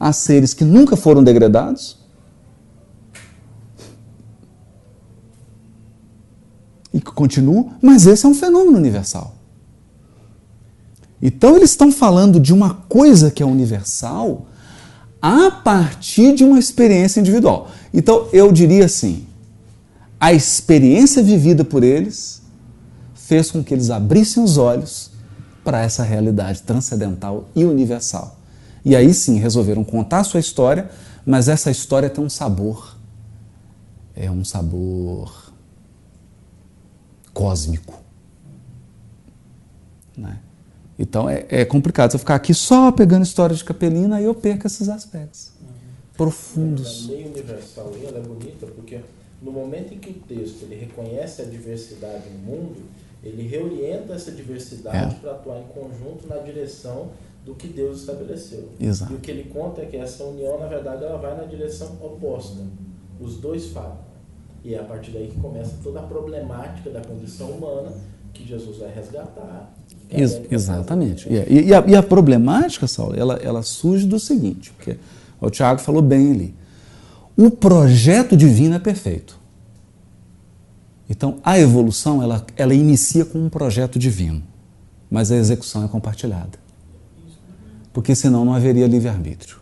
Há 0.00 0.12
seres 0.12 0.54
que 0.54 0.64
nunca 0.64 0.96
foram 0.96 1.24
degradados. 1.24 1.98
E 6.92 7.00
que 7.00 7.10
continuam, 7.10 7.72
mas 7.82 8.06
esse 8.06 8.24
é 8.24 8.28
um 8.28 8.34
fenômeno 8.34 8.78
universal. 8.78 9.34
Então 11.20 11.56
eles 11.56 11.70
estão 11.70 11.90
falando 11.90 12.38
de 12.38 12.54
uma 12.54 12.74
coisa 12.74 13.28
que 13.28 13.42
é 13.42 13.46
universal 13.46 14.46
a 15.20 15.50
partir 15.50 16.34
de 16.34 16.44
uma 16.44 16.58
experiência 16.58 17.20
individual. 17.20 17.70
Então 17.92 18.28
eu 18.32 18.52
diria 18.52 18.84
assim: 18.84 19.26
a 20.20 20.32
experiência 20.32 21.22
vivida 21.22 21.64
por 21.64 21.82
eles 21.82 22.42
fez 23.14 23.50
com 23.50 23.62
que 23.62 23.74
eles 23.74 23.90
abrissem 23.90 24.42
os 24.42 24.56
olhos 24.56 25.10
para 25.64 25.80
essa 25.80 26.02
realidade 26.02 26.62
transcendental 26.62 27.48
e 27.54 27.64
universal. 27.64 28.38
E 28.84 28.96
aí 28.96 29.12
sim 29.12 29.38
resolveram 29.38 29.84
contar 29.84 30.20
a 30.20 30.24
sua 30.24 30.40
história, 30.40 30.90
mas 31.26 31.48
essa 31.48 31.70
história 31.70 32.08
tem 32.08 32.24
um 32.24 32.30
sabor. 32.30 32.96
É 34.16 34.30
um 34.30 34.44
sabor 34.44 35.52
cósmico. 37.34 38.02
Né? 40.16 40.38
Então 40.98 41.28
é, 41.28 41.46
é, 41.48 41.64
complicado. 41.64 42.10
Se 42.10 42.16
eu 42.16 42.20
ficar 42.20 42.34
aqui 42.34 42.52
só 42.52 42.90
pegando 42.90 43.24
história 43.24 43.54
de 43.54 43.62
capelina, 43.62 44.16
aí 44.16 44.24
eu 44.24 44.34
perco 44.34 44.66
esses 44.66 44.88
aspectos 44.88 45.52
uhum. 45.60 45.68
profundos. 46.16 47.06
A 47.08 47.12
lei 47.12 47.26
universal 47.26 47.92
ela 48.02 48.18
é 48.18 48.22
bonita 48.22 48.66
porque 48.66 49.00
no 49.40 49.52
momento 49.52 49.94
em 49.94 49.98
que 49.98 50.10
o 50.10 50.14
texto 50.14 50.64
ele 50.64 50.74
reconhece 50.74 51.42
a 51.42 51.44
diversidade 51.44 52.24
no 52.30 52.38
mundo, 52.38 52.76
ele 53.22 53.46
reorienta 53.46 54.14
essa 54.14 54.32
diversidade 54.32 55.16
é. 55.16 55.18
para 55.18 55.32
atuar 55.32 55.60
em 55.60 55.66
conjunto 55.66 56.26
na 56.26 56.38
direção 56.38 57.10
do 57.44 57.54
que 57.54 57.66
Deus 57.68 58.00
estabeleceu. 58.00 58.68
Exato. 58.78 59.12
E 59.12 59.16
o 59.16 59.18
que 59.20 59.30
ele 59.30 59.44
conta 59.44 59.82
é 59.82 59.86
que 59.86 59.96
essa 59.96 60.24
união, 60.24 60.58
na 60.58 60.66
verdade, 60.66 61.04
ela 61.04 61.16
vai 61.18 61.36
na 61.36 61.44
direção 61.44 61.96
oposta. 62.02 62.62
Os 63.20 63.36
dois 63.36 63.68
falam. 63.68 63.98
E 64.64 64.74
é 64.74 64.78
a 64.78 64.84
partir 64.84 65.12
daí 65.12 65.28
que 65.28 65.40
começa 65.40 65.74
toda 65.82 66.00
a 66.00 66.02
problemática 66.02 66.90
da 66.90 67.00
condição 67.00 67.50
humana 67.50 67.92
que 68.34 68.46
Jesus 68.46 68.78
vai 68.78 68.92
resgatar. 68.92 69.72
Ex 70.10 70.40
exatamente. 70.50 71.28
E, 71.28 71.66
e, 71.68 71.74
a, 71.74 71.84
e, 71.86 71.96
a, 71.96 72.02
problemática, 72.02 72.86
Saulo, 72.86 73.14
ela, 73.16 73.34
ela 73.42 73.62
surge 73.62 74.06
do 74.06 74.18
seguinte, 74.18 74.72
porque 74.76 74.96
o 75.40 75.50
Tiago 75.50 75.80
falou 75.80 76.02
bem 76.02 76.32
ali. 76.32 76.54
O 77.36 77.50
projeto 77.50 78.36
divino 78.36 78.74
é 78.74 78.78
perfeito. 78.78 79.38
Então, 81.08 81.38
a 81.42 81.58
evolução, 81.58 82.22
ela, 82.22 82.44
ela 82.56 82.74
inicia 82.74 83.24
com 83.24 83.38
um 83.38 83.48
projeto 83.48 83.98
divino, 83.98 84.42
mas 85.10 85.30
a 85.30 85.36
execução 85.36 85.84
é 85.84 85.88
compartilhada 85.88 86.68
porque 87.98 88.14
senão 88.14 88.44
não 88.44 88.54
haveria 88.54 88.86
livre-arbítrio. 88.86 89.58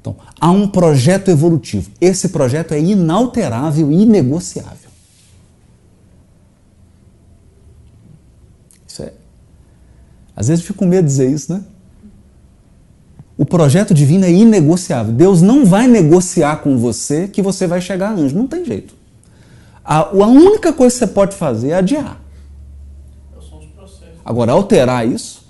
Então, 0.00 0.16
há 0.40 0.50
um 0.50 0.66
projeto 0.66 1.30
evolutivo. 1.30 1.88
Esse 2.00 2.30
projeto 2.30 2.72
é 2.72 2.80
inalterável 2.80 3.92
e 3.92 4.02
inegociável. 4.02 4.90
Isso 8.88 9.04
é. 9.04 9.12
Às 10.34 10.48
vezes 10.48 10.62
eu 10.62 10.68
fico 10.68 10.80
com 10.80 10.86
medo 10.86 11.04
de 11.04 11.10
dizer 11.10 11.30
isso, 11.30 11.52
né? 11.52 11.62
O 13.36 13.46
projeto 13.46 13.94
divino 13.94 14.26
é 14.26 14.30
inegociável. 14.30 15.12
Deus 15.12 15.40
não 15.40 15.64
vai 15.64 15.86
negociar 15.86 16.56
com 16.56 16.76
você 16.76 17.26
que 17.26 17.40
você 17.40 17.66
vai 17.66 17.80
chegar 17.80 18.12
anjo. 18.12 18.36
Não 18.36 18.46
tem 18.46 18.64
jeito. 18.64 18.94
A, 19.82 20.00
a 20.00 20.26
única 20.26 20.72
coisa 20.74 20.92
que 20.94 20.98
você 20.98 21.06
pode 21.06 21.34
fazer 21.34 21.70
é 21.70 21.74
adiar. 21.74 22.20
Agora, 24.22 24.52
alterar 24.52 25.08
isso, 25.08 25.42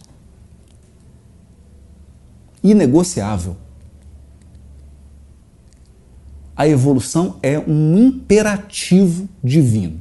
inegociável. 2.62 3.56
A 6.56 6.68
evolução 6.68 7.36
é 7.42 7.58
um 7.58 7.98
imperativo 7.98 9.28
divino. 9.42 10.00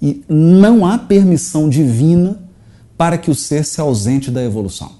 E 0.00 0.24
não 0.28 0.84
há 0.84 0.98
permissão 0.98 1.68
divina 1.68 2.41
para 2.96 3.18
que 3.18 3.30
o 3.30 3.34
ser 3.34 3.64
se 3.64 3.80
ausente 3.80 4.30
da 4.30 4.42
evolução. 4.42 4.92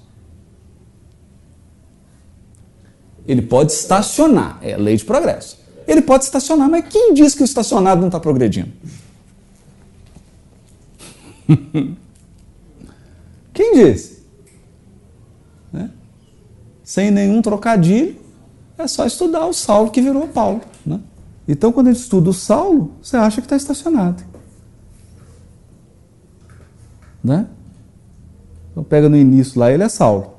Ele 3.27 3.41
pode 3.41 3.71
estacionar, 3.71 4.59
é 4.61 4.75
lei 4.75 4.97
de 4.97 5.05
progresso. 5.05 5.57
Ele 5.87 6.01
pode 6.01 6.25
estacionar, 6.25 6.69
mas 6.69 6.85
quem 6.87 7.13
diz 7.13 7.33
que 7.35 7.41
o 7.41 7.45
estacionado 7.45 8.01
não 8.01 8.07
está 8.07 8.19
progredindo? 8.19 8.71
quem 13.53 13.73
disse? 13.75 14.23
Né? 15.71 15.89
sem 16.83 17.09
nenhum 17.09 17.41
trocadilho, 17.41 18.21
é 18.77 18.87
só 18.87 19.05
estudar 19.05 19.45
o 19.45 19.53
Saulo 19.53 19.89
que 19.89 20.01
virou 20.01 20.27
Paulo. 20.27 20.61
Né? 20.85 20.99
Então, 21.47 21.71
quando 21.71 21.87
a 21.87 21.93
gente 21.93 22.01
estuda 22.01 22.29
o 22.29 22.33
Saulo, 22.33 22.93
você 23.01 23.17
acha 23.17 23.41
que 23.41 23.45
está 23.45 23.55
estacionado. 23.55 24.23
Né? 27.23 27.47
Então, 28.73 28.83
pega 28.83 29.07
no 29.07 29.15
início 29.15 29.57
lá, 29.59 29.71
ele 29.71 29.83
é 29.83 29.87
Saulo. 29.89 30.33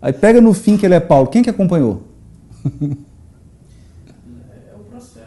Aí 0.00 0.12
pega 0.12 0.40
no 0.40 0.54
fim 0.54 0.78
que 0.78 0.86
ele 0.86 0.94
é 0.94 1.00
Paulo. 1.00 1.28
Quem 1.28 1.42
que 1.42 1.50
acompanhou? 1.50 2.02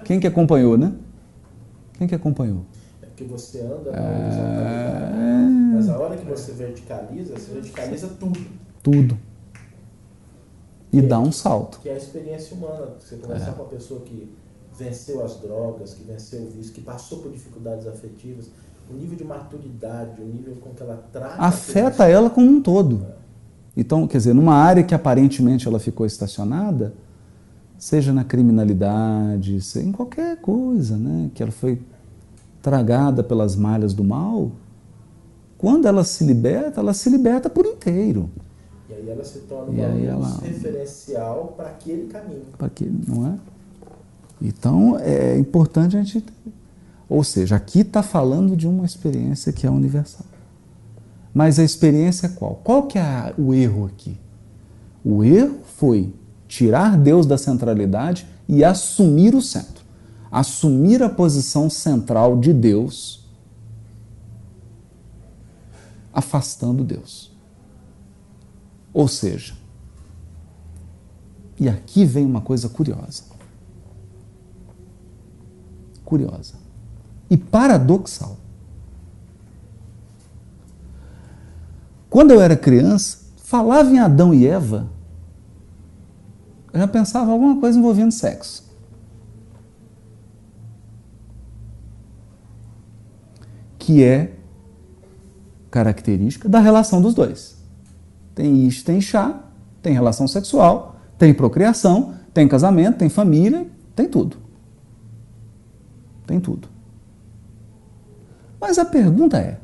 Quem 0.04 0.20
que 0.20 0.26
acompanhou, 0.26 0.78
né? 0.78 0.94
Quem 1.98 2.08
que 2.08 2.16
acompanhou? 2.16 2.66
É 3.02 3.06
porque 3.06 3.24
você 3.24 3.60
anda 3.60 3.92
na 3.92 3.98
é... 3.98 5.48
Mas 5.76 5.90
a 5.90 5.98
hora 5.98 6.18
que 6.18 6.26
você 6.26 6.52
verticaliza, 6.54 7.36
você 7.36 7.54
verticaliza 7.54 8.08
tudo. 8.20 8.40
Tudo 8.82 9.18
e 10.94 11.02
dá 11.02 11.20
um 11.20 11.32
salto. 11.32 11.80
Que 11.80 11.90
é 11.90 11.94
a 11.94 11.98
experiência 11.98 12.56
humana. 12.56 12.94
Você 13.00 13.16
conversar 13.16 13.50
é. 13.50 13.54
com 13.54 13.64
uma 13.64 13.70
pessoa 13.70 14.02
que 14.02 14.32
venceu 14.78 15.26
as 15.26 15.38
drogas, 15.38 15.96
que 15.96 16.04
venceu 16.04 16.44
o 16.44 16.50
vício, 16.52 16.72
que 16.72 16.82
passou 16.82 17.20
por 17.20 17.32
dificuldades 17.32 17.88
afetivas, 17.88 18.52
o 18.90 18.94
nível 18.94 19.18
de 19.18 19.24
maturidade, 19.24 20.22
o 20.22 20.26
nível 20.26 20.56
com 20.56 20.72
que 20.72 20.82
ela 20.82 21.04
trata. 21.12 21.36
Afeta 21.38 22.08
ela 22.08 22.30
como 22.30 22.50
um 22.50 22.62
todo. 22.62 23.06
Então, 23.76 24.08
quer 24.08 24.18
dizer, 24.18 24.34
numa 24.34 24.56
área 24.56 24.84
que 24.84 24.94
aparentemente 24.94 25.68
ela 25.68 25.80
ficou 25.80 26.06
estacionada, 26.06 26.94
seja 27.78 28.14
na 28.14 28.24
criminalidade, 28.24 29.60
em 29.78 29.92
qualquer 29.92 30.38
coisa, 30.38 30.96
né, 30.96 31.32
que 31.34 31.42
ela 31.42 31.52
foi 31.52 31.82
tragada 32.62 33.24
pelas 33.24 33.56
malhas 33.56 33.94
do 33.94 34.04
mal, 34.04 34.52
quando 35.58 35.88
ela 35.88 36.04
se 36.04 36.24
liberta, 36.24 36.82
ela 36.82 36.94
se 36.94 37.10
liberta 37.10 37.50
por 37.50 37.66
inteiro. 37.66 38.30
E 38.90 38.94
aí 38.94 39.10
ela 39.10 39.24
se 39.24 39.40
torna 39.40 39.72
um 39.72 40.06
ela... 40.06 40.40
referencial 40.42 41.54
para 41.58 41.70
aquele 41.70 42.08
caminho. 42.08 42.44
Para 42.58 42.68
aquele, 42.68 43.00
não 43.08 43.28
é? 43.28 43.38
Então 44.42 45.00
é 45.00 45.38
importante 45.38 45.96
a 45.96 46.04
gente. 46.04 46.26
Ou 47.14 47.24
seja, 47.24 47.58
aqui 47.58 47.82
está 47.82 48.02
falando 48.02 48.58
de 48.58 48.68
uma 48.68 48.88
experiência 48.88 49.54
que 49.54 49.68
é 49.68 49.70
universal. 49.70 50.26
Mas 51.32 51.60
a 51.60 51.64
experiência 51.64 52.26
é 52.26 52.30
qual? 52.30 52.56
Qual 52.64 52.88
que 52.88 52.98
é 52.98 53.36
o 53.38 53.54
erro 53.54 53.86
aqui? 53.86 54.18
O 55.06 55.24
erro 55.24 55.60
foi 55.78 56.12
tirar 56.48 56.98
Deus 56.98 57.28
da 57.28 57.38
centralidade 57.38 58.28
e 58.50 58.64
assumir 58.64 59.36
o 59.36 59.44
centro. 59.44 59.86
Assumir 60.32 61.04
a 61.04 61.10
posição 61.10 61.70
central 61.70 62.40
de 62.40 62.52
Deus, 62.52 63.30
afastando 66.12 66.84
Deus. 66.84 67.32
Ou 68.92 69.08
seja, 69.08 69.54
e 71.60 71.70
aqui 71.70 72.06
vem 72.06 72.26
uma 72.26 72.42
coisa 72.42 72.68
curiosa. 72.68 73.26
Curiosa. 76.04 76.63
E 77.34 77.38
paradoxal. 77.38 78.38
Quando 82.08 82.30
eu 82.30 82.40
era 82.40 82.56
criança, 82.56 83.26
falava 83.38 83.90
em 83.90 83.98
Adão 83.98 84.32
e 84.32 84.46
Eva, 84.46 84.88
eu 86.72 86.80
já 86.80 86.88
pensava 86.88 87.32
alguma 87.32 87.60
coisa 87.60 87.80
envolvendo 87.80 88.12
sexo. 88.12 88.72
Que 93.80 94.04
é 94.04 94.36
característica 95.72 96.48
da 96.48 96.60
relação 96.60 97.02
dos 97.02 97.16
dois. 97.16 97.58
Tem 98.36 98.68
isto, 98.68 98.86
tem 98.86 99.02
chá, 99.02 99.42
tem 99.82 99.92
relação 99.92 100.28
sexual, 100.28 100.98
tem 101.18 101.34
procriação, 101.34 102.14
tem 102.32 102.48
casamento, 102.48 103.00
tem 103.00 103.10
família, 103.10 103.66
tem 103.96 104.08
tudo. 104.08 104.38
Tem 106.28 106.40
tudo. 106.40 106.73
Mas 108.64 108.80
a 108.80 108.86
pergunta 108.86 109.38
é: 109.38 109.58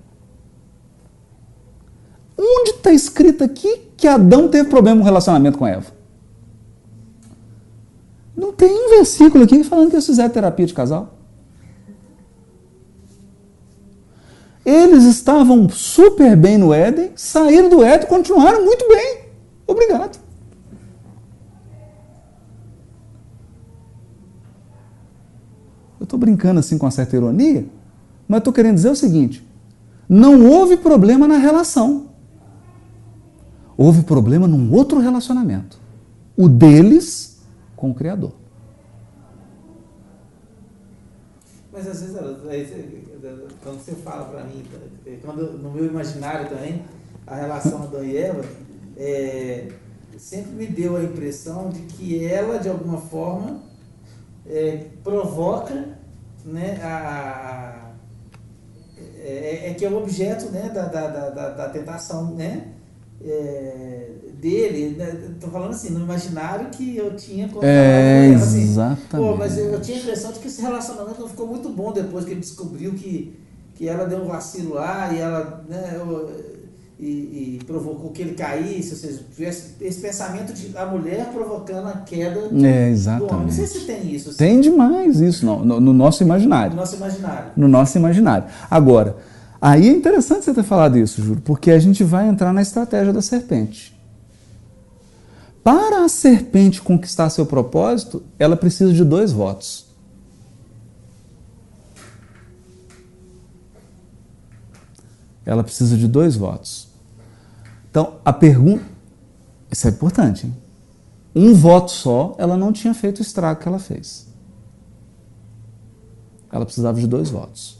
onde 2.38 2.72
está 2.72 2.91
escrito 2.91 3.45
aqui 3.45 3.93
que 3.95 4.06
Adão 4.06 4.50
teve 4.50 4.68
problema 4.68 4.97
no 4.97 5.06
relacionamento 5.06 5.58
com 5.58 5.66
Eva? 5.66 5.89
Não 8.36 8.52
tem 8.52 8.70
um 8.70 8.89
versículo 8.89 9.45
aqui 9.45 9.64
falando 9.64 9.89
que 9.89 9.95
eles 9.95 10.06
fizeram 10.06 10.30
terapia 10.30 10.66
de 10.66 10.74
casal. 10.74 11.14
Eles 14.66 15.06
estavam 15.06 15.70
super 15.70 16.36
bem 16.36 16.58
no 16.58 16.74
Éden, 16.74 17.14
saíram 17.16 17.70
do 17.70 17.82
Éden 17.82 18.06
e 18.06 18.10
continuaram 18.10 18.66
muito 18.66 18.86
bem. 18.89 19.20
Obrigado. 19.66 20.20
Eu 26.02 26.04
estou 26.04 26.20
brincando 26.20 26.60
assim 26.60 26.78
com 26.78 26.86
uma 26.86 26.91
certa 26.91 27.16
ironia, 27.16 27.66
mas 28.30 28.38
estou 28.38 28.54
querendo 28.54 28.76
dizer 28.76 28.92
o 28.92 28.96
seguinte: 28.96 29.44
não 30.08 30.48
houve 30.48 30.78
problema 30.78 31.28
na 31.28 31.38
relação. 31.38 32.10
Houve 33.76 34.04
problema 34.04 34.48
num 34.48 34.72
outro 34.72 35.00
relacionamento. 35.00 35.80
O 36.38 36.48
deles 36.48 37.40
com 37.76 37.90
o 37.90 37.94
Criador. 37.94 38.34
Mas 41.72 41.88
às 41.88 42.02
vezes, 42.02 42.18
quando 43.64 43.80
você 43.80 43.94
fala 43.94 44.26
para 44.26 44.44
mim, 44.44 44.64
quando, 45.24 45.58
no 45.58 45.72
meu 45.72 45.86
imaginário 45.86 46.50
também, 46.50 46.84
a 47.26 47.36
relação 47.36 47.84
Adão 47.84 48.04
e 48.04 48.18
Eva, 48.18 48.44
é, 48.98 49.70
sempre 50.18 50.52
me 50.52 50.68
deu 50.68 50.98
a 50.98 51.04
impressão 51.04 51.70
de 51.70 51.80
que 51.82 52.24
ela, 52.26 52.58
de 52.58 52.68
alguma 52.68 52.98
forma, 52.98 53.62
é, 54.46 54.88
provoca 55.04 55.98
né, 56.44 56.80
a, 56.84 57.89
é, 59.24 59.70
é, 59.70 59.74
que 59.74 59.86
é 59.86 59.90
o 59.90 59.98
objeto 59.98 60.50
né, 60.52 60.70
da, 60.74 60.86
da, 60.86 61.30
da, 61.30 61.50
da 61.50 61.70
tentação 61.70 62.34
né, 62.36 62.68
é, 63.24 64.10
dele, 64.34 64.96
né, 64.98 65.36
tô 65.40 65.48
falando 65.48 65.72
assim, 65.72 65.92
no 65.92 66.00
imaginário 66.00 66.70
que 66.70 66.96
eu 66.96 67.16
tinha 67.16 67.50
quando 67.50 67.66
é, 67.66 68.30
ela, 68.30 68.36
assim, 68.38 68.64
exatamente. 68.64 69.10
Pô, 69.30 69.36
mas 69.36 69.58
eu, 69.58 69.66
eu, 69.66 69.82
tinha 69.82 69.98
a 69.98 70.02
impressão 70.02 70.32
de 70.32 70.40
que 70.40 70.48
esse 70.48 70.62
relacionamento 70.62 71.20
não 71.20 71.28
ficou 71.28 71.48
muito 71.48 71.70
bom 71.70 71.92
depois 71.92 72.24
que 72.24 72.32
ele 72.32 72.40
descobriu 72.40 72.94
que, 72.94 73.38
que 73.76 73.88
ela 73.88 74.06
deu 74.06 74.20
um 74.20 74.28
vacilo 74.28 74.76
lá 74.76 75.12
e 75.14 75.20
ela, 75.20 75.64
né, 75.68 75.96
eu, 75.96 76.30
e, 77.00 77.60
e, 77.60 77.60
provocou 77.66 78.12
que 78.12 78.22
ele 78.22 78.34
caísse, 78.34 78.91
ou 78.91 78.97
seja, 78.97 79.22
tivesse 79.34 79.76
esse 79.80 80.02
pensamento 80.02 80.52
de 80.54 80.78
a 80.78 80.86
mulher 80.86 81.30
provocando 81.32 81.88
a 81.88 81.93
queda 81.93 82.50
é, 82.62 82.89
exatamente. 82.89 83.30
do 83.30 83.34
homem. 83.34 83.45
Não 83.47 83.54
sei 83.54 83.68
se 83.68 83.80
tem 83.86 84.14
isso. 84.14 84.30
Assim. 84.30 84.38
Tem 84.38 84.60
demais 84.60 85.22
isso 85.22 85.45
no, 85.45 85.64
no, 85.64 85.80
no 85.80 85.93
nosso 85.93 86.22
imaginário. 86.24 86.72
No 86.72 86.78
nosso 86.82 86.95
imaginário. 86.97 87.52
No 87.56 87.68
nosso 87.68 87.97
imaginário. 87.97 88.47
Agora, 88.70 89.16
Aí 89.62 89.89
é 89.89 89.91
interessante 89.91 90.45
você 90.45 90.54
ter 90.54 90.64
falado 90.64 90.97
isso, 90.97 91.22
Juro, 91.22 91.41
porque 91.41 91.72
a 91.72 91.80
gente 91.80 92.04
vai 92.04 92.28
entrar 92.30 92.54
na 92.54 92.62
estratégia 92.62 93.12
da 93.12 93.22
serpente. 93.22 93.93
Para 95.62 96.06
a 96.06 96.10
serpente 96.10 96.82
conquistar 96.82 97.30
seu 97.30 97.45
propósito, 97.45 98.24
ela 98.39 98.56
precisa 98.56 98.93
de 98.93 99.04
dois 99.04 99.34
votos. 99.34 99.86
Ela 105.45 105.64
precisa 105.64 105.97
de 105.97 106.08
dois 106.08 106.38
votos. 106.38 106.89
Então, 107.90 108.16
a 108.24 108.32
pergunta. 108.32 108.84
Isso 109.72 109.88
é 109.88 109.92
importante, 109.92 110.48
hein? 110.48 110.56
Um 111.36 111.54
voto 111.54 111.92
só, 111.92 112.36
ela 112.38 112.58
não 112.58 112.72
tinha 112.72 112.94
feito 112.94 113.20
o 113.20 113.22
estrago 113.22 113.60
que 113.60 113.68
ela 113.68 113.80
fez. 113.80 114.28
Ela 116.52 116.66
precisava 116.66 117.00
de 117.00 117.08
dois 117.08 117.30
votos: 117.30 117.80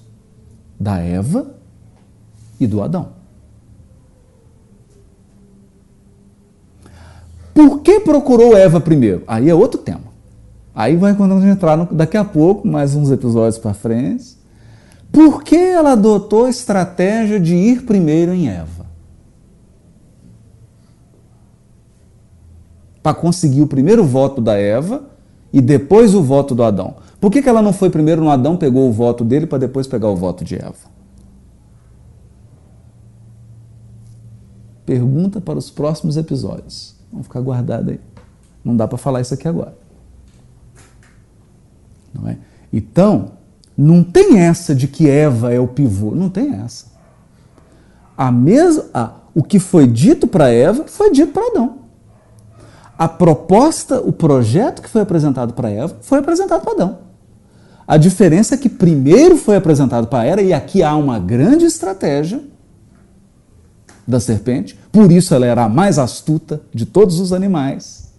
da 0.80 0.99
Eva 0.99 1.55
e 2.60 2.68
do 2.68 2.82
Adão. 2.82 3.20
Por 7.53 7.82
que 7.82 7.99
procurou 7.99 8.55
Eva 8.55 8.80
primeiro? 8.80 9.24
Aí 9.28 9.49
é 9.49 9.55
outro 9.55 9.82
tema. 9.82 10.10
Aí 10.74 10.95
vai 10.95 11.14
quando 11.14 11.34
a 11.34 11.41
gente 11.41 11.49
entrar 11.49 11.76
no, 11.76 11.86
daqui 11.86 12.16
a 12.16 12.24
pouco, 12.24 12.66
mais 12.66 12.95
uns 12.95 13.12
episódios 13.12 13.57
para 13.57 13.74
frente. 13.74 14.38
Por 15.12 15.43
que 15.43 15.57
ela 15.57 15.91
adotou 15.91 16.45
a 16.45 16.49
estratégia 16.49 17.39
de 17.39 17.55
ir 17.55 17.84
primeiro 17.84 18.34
em 18.34 18.47
Eva? 18.47 18.86
Para 23.10 23.16
conseguir 23.16 23.64
o 23.64 23.68
primeiro 23.68 24.05
voto 24.05 24.39
da 24.39 24.55
Eva 24.55 25.01
e 25.51 25.60
depois 25.60 26.14
o 26.14 26.22
voto 26.22 26.53
do 26.53 26.62
Adão. 26.62 26.97
Por 27.20 27.32
que, 27.32 27.41
que 27.41 27.49
ela 27.49 27.60
não 27.60 27.74
foi 27.74 27.89
primeiro 27.89 28.22
no 28.22 28.30
Adão, 28.30 28.55
pegou 28.55 28.88
o 28.88 28.91
voto 28.91 29.26
dele 29.26 29.47
para 29.47 29.57
depois 29.57 29.88
pegar 29.88 30.10
o 30.10 30.16
voto 30.16 30.43
de 30.43 30.53
Eva? 30.53 30.76
Pergunta 34.86 35.41
para 35.41 35.57
os 35.57 35.72
próximos 35.72 36.18
episódios. 36.18 36.95
Vamos 37.12 37.26
ficar 37.26 37.41
guardado 37.41 37.89
aí. 37.89 37.99
Não 38.64 38.78
dá 38.78 38.88
para 38.88 38.99
falar 38.99 39.22
isso 39.22 39.34
aqui 39.34 39.47
agora. 39.47 39.76
Não 42.14 42.30
é? 42.30 42.38
Então, 42.72 43.32
não 43.76 44.03
tem 44.03 44.38
essa 44.38 44.76
de 44.76 44.88
que 44.88 45.10
Eva 45.10 45.51
é 45.51 45.60
o 45.60 45.68
pivô. 45.68 46.14
Não 46.14 46.30
tem 46.30 46.53
essa. 46.53 46.86
A 48.16 48.32
mesma, 48.32 48.86
ah, 48.93 49.14
o 49.34 49.41
que 49.41 49.57
foi 49.57 49.88
dito 49.88 50.28
para 50.28 50.49
Eva 50.49 50.84
foi 50.86 51.10
dito 51.10 51.34
para 51.34 51.47
Adão. 51.47 51.89
A 53.00 53.08
proposta, 53.08 54.02
o 54.02 54.12
projeto 54.12 54.82
que 54.82 54.89
foi 54.89 55.00
apresentado 55.00 55.54
para 55.54 55.70
Eva 55.70 55.95
foi 56.02 56.20
apresentado 56.20 56.62
para 56.62 56.74
Adão. 56.74 56.97
A 57.88 57.95
diferença 57.95 58.56
é 58.56 58.58
que 58.58 58.68
primeiro 58.68 59.38
foi 59.38 59.56
apresentado 59.56 60.08
para 60.08 60.26
Eva, 60.26 60.41
e 60.41 60.52
aqui 60.52 60.84
há 60.84 60.93
uma 60.97 61.18
grande 61.18 61.64
estratégia 61.64 62.43
da 64.06 64.20
serpente, 64.20 64.78
por 64.91 65.14
isso 65.14 65.34
ela 65.34 65.45
era 65.45 65.64
a 65.64 65.70
mais 65.70 65.97
astuta 65.97 66.62
de 66.74 66.86
todos 66.86 67.22
os 67.22 67.32
animais. 67.32 68.12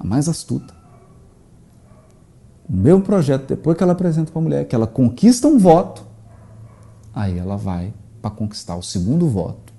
A 0.00 0.04
mais 0.04 0.28
astuta. 0.28 0.74
O 2.68 2.74
meu 2.74 3.00
projeto, 3.00 3.46
depois 3.46 3.76
que 3.76 3.84
ela 3.84 3.92
apresenta 3.92 4.32
para 4.32 4.40
a 4.40 4.42
mulher, 4.42 4.64
que 4.66 4.74
ela 4.74 4.86
conquista 4.88 5.46
um 5.46 5.58
voto, 5.58 6.04
aí 7.14 7.38
ela 7.38 7.56
vai 7.56 7.94
para 8.20 8.32
conquistar 8.32 8.74
o 8.74 8.82
segundo 8.82 9.28
voto, 9.28 9.71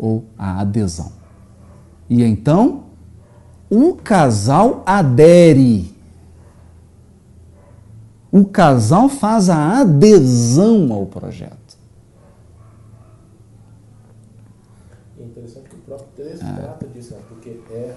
ou 0.00 0.24
a 0.38 0.62
adesão. 0.62 1.12
E 2.08 2.22
então 2.24 2.84
o 3.68 3.94
casal 3.94 4.82
adere. 4.86 5.94
O 8.32 8.44
casal 8.46 9.08
faz 9.08 9.50
a 9.50 9.80
adesão 9.80 10.90
ao 10.92 11.04
projeto. 11.04 11.76
É 15.20 15.24
interessante 15.24 15.68
que 15.68 15.76
o 15.76 15.80
próprio 15.80 16.08
texto 16.16 16.46
é. 16.46 16.52
trata 16.54 16.86
disso, 16.86 17.14
né? 17.14 17.20
porque 17.28 17.60
é 17.70 17.94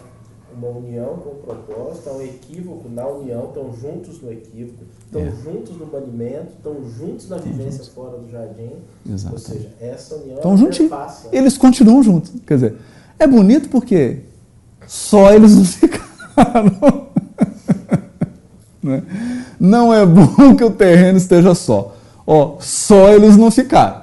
uma 0.58 0.70
união 0.70 1.18
com 1.18 1.30
o 1.30 1.36
propósito, 1.36 2.10
é 2.10 2.12
um 2.14 2.22
equívoco 2.22 2.90
na 2.90 3.08
união, 3.08 3.46
estão 3.46 3.74
juntos 3.74 4.22
no 4.22 4.32
equívoco, 4.32 4.84
estão 5.06 5.22
é. 5.22 5.32
juntos 5.44 5.78
no 5.78 5.86
banimento, 5.86 6.54
estão 6.58 6.76
juntos 6.98 7.30
na 7.30 7.38
vivência 7.38 7.84
fora 7.94 8.18
do 8.18 8.30
jardim. 8.30 8.72
Exato. 9.10 9.36
Ou 9.36 9.40
seja, 9.40 9.70
essa 9.80 10.16
união 10.16 10.38
estão 10.38 10.58
juntinhos. 10.58 10.92
Eles 11.32 11.58
continuam 11.58 12.04
juntos. 12.04 12.32
Quer 12.46 12.56
dizer, 12.56 12.76
é 13.20 13.28
bonito 13.28 13.70
porque 13.70 14.20
só 14.88 15.34
eles 15.34 15.56
não 15.56 15.66
ficaram. 15.66 17.08
Né? 18.84 19.02
Não 19.58 19.94
é 19.94 20.06
bom 20.06 20.58
que 20.58 20.64
o 20.66 20.70
terreno 20.70 21.18
esteja 21.18 21.56
só. 21.56 21.96
Ó, 22.28 22.58
só 22.60 23.14
eles 23.14 23.38
não 23.38 23.50
ficaram. 23.50 24.03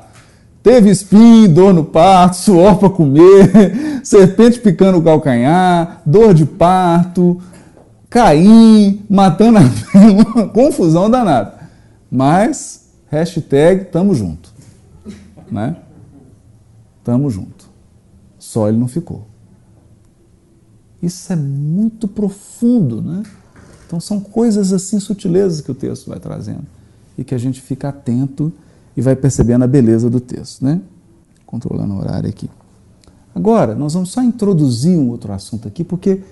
Teve 0.62 0.90
espinho, 0.90 1.48
dor 1.48 1.72
no 1.72 1.84
parto, 1.84 2.36
suor 2.36 2.78
para 2.78 2.90
comer, 2.90 4.00
serpente 4.04 4.60
picando 4.60 4.98
o 4.98 5.02
calcanhar, 5.02 6.02
dor 6.04 6.34
de 6.34 6.44
parto, 6.44 7.40
Caim 8.10 9.04
matando 9.08 9.58
a 9.58 9.62
uma 10.10 10.48
confusão 10.48 11.08
danada. 11.08 11.60
Mas, 12.10 12.90
hashtag, 13.08 13.84
tamo 13.84 14.12
junto. 14.14 14.52
Né? 15.48 15.76
Tamo 17.04 17.30
junto. 17.30 17.70
Só 18.36 18.68
ele 18.68 18.78
não 18.78 18.88
ficou. 18.88 19.28
Isso 21.00 21.32
é 21.32 21.36
muito 21.36 22.08
profundo, 22.08 23.00
né? 23.00 23.22
Então 23.86 24.00
são 24.00 24.20
coisas 24.20 24.72
assim, 24.72 24.98
sutilezas 24.98 25.60
que 25.60 25.70
o 25.70 25.74
texto 25.74 26.10
vai 26.10 26.18
trazendo 26.18 26.66
e 27.16 27.24
que 27.24 27.34
a 27.34 27.38
gente 27.38 27.60
fica 27.60 27.88
atento 27.88 28.52
e 29.00 29.02
vai 29.02 29.16
percebendo 29.16 29.64
a 29.64 29.66
beleza 29.66 30.10
do 30.10 30.20
texto, 30.20 30.62
né? 30.62 30.78
Controlando 31.46 31.94
o 31.94 31.98
horário 31.98 32.28
aqui. 32.28 32.50
Agora, 33.34 33.74
nós 33.74 33.94
vamos 33.94 34.10
só 34.10 34.22
introduzir 34.22 34.98
um 34.98 35.08
outro 35.08 35.32
assunto 35.32 35.66
aqui, 35.66 35.82
porque 35.82 36.22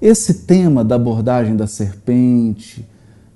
esse 0.00 0.32
tema 0.44 0.82
da 0.82 0.94
abordagem 0.94 1.54
da 1.54 1.66
serpente 1.66 2.88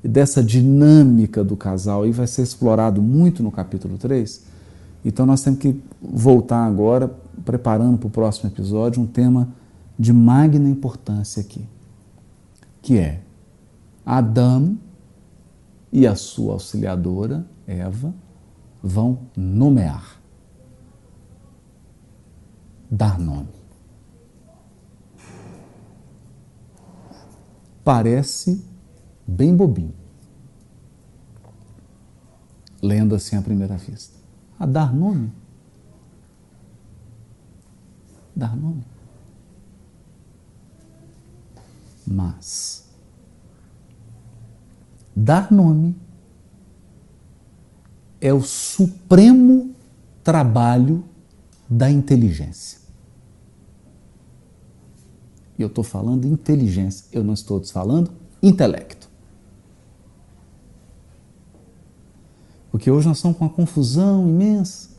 e 0.02 0.08
dessa 0.08 0.42
dinâmica 0.42 1.44
do 1.44 1.54
casal 1.54 2.04
aí 2.04 2.12
vai 2.12 2.26
ser 2.26 2.40
explorado 2.40 3.02
muito 3.02 3.42
no 3.42 3.50
capítulo 3.50 3.98
3. 3.98 4.42
Então 5.04 5.26
nós 5.26 5.42
temos 5.42 5.58
que 5.60 5.78
voltar 6.00 6.64
agora, 6.64 7.12
preparando 7.44 7.98
para 7.98 8.06
o 8.06 8.10
próximo 8.10 8.48
episódio, 8.48 9.02
um 9.02 9.06
tema 9.06 9.50
de 9.98 10.14
magna 10.14 10.66
importância 10.66 11.42
aqui, 11.42 11.62
que 12.80 12.96
é 12.96 13.20
Adão 14.06 14.78
e 15.92 16.06
a 16.06 16.14
sua 16.14 16.54
auxiliadora, 16.54 17.44
Eva, 17.66 18.14
vão 18.82 19.30
nomear, 19.36 20.20
dar 22.90 23.18
nome. 23.18 23.48
Parece 27.84 28.64
bem 29.26 29.56
bobinho, 29.56 29.94
lendo 32.82 33.14
assim 33.14 33.36
à 33.36 33.42
primeira 33.42 33.76
vista. 33.76 34.18
A 34.58 34.66
dar 34.66 34.92
nome? 34.92 35.32
Dar 38.34 38.56
nome. 38.56 38.84
Mas 42.06 42.88
dar 45.14 45.50
nome 45.50 45.96
é 48.20 48.32
o 48.32 48.42
supremo 48.42 49.74
trabalho 50.22 51.04
da 51.68 51.90
inteligência. 51.90 52.78
E 55.58 55.62
eu 55.62 55.68
estou 55.68 55.84
falando 55.84 56.26
inteligência, 56.26 57.06
eu 57.12 57.24
não 57.24 57.34
estou 57.34 57.62
falando 57.64 58.10
intelecto. 58.42 59.08
Porque 62.70 62.90
hoje 62.90 63.08
nós 63.08 63.18
estamos 63.18 63.36
com 63.36 63.44
uma 63.44 63.50
confusão 63.50 64.28
imensa. 64.28 64.90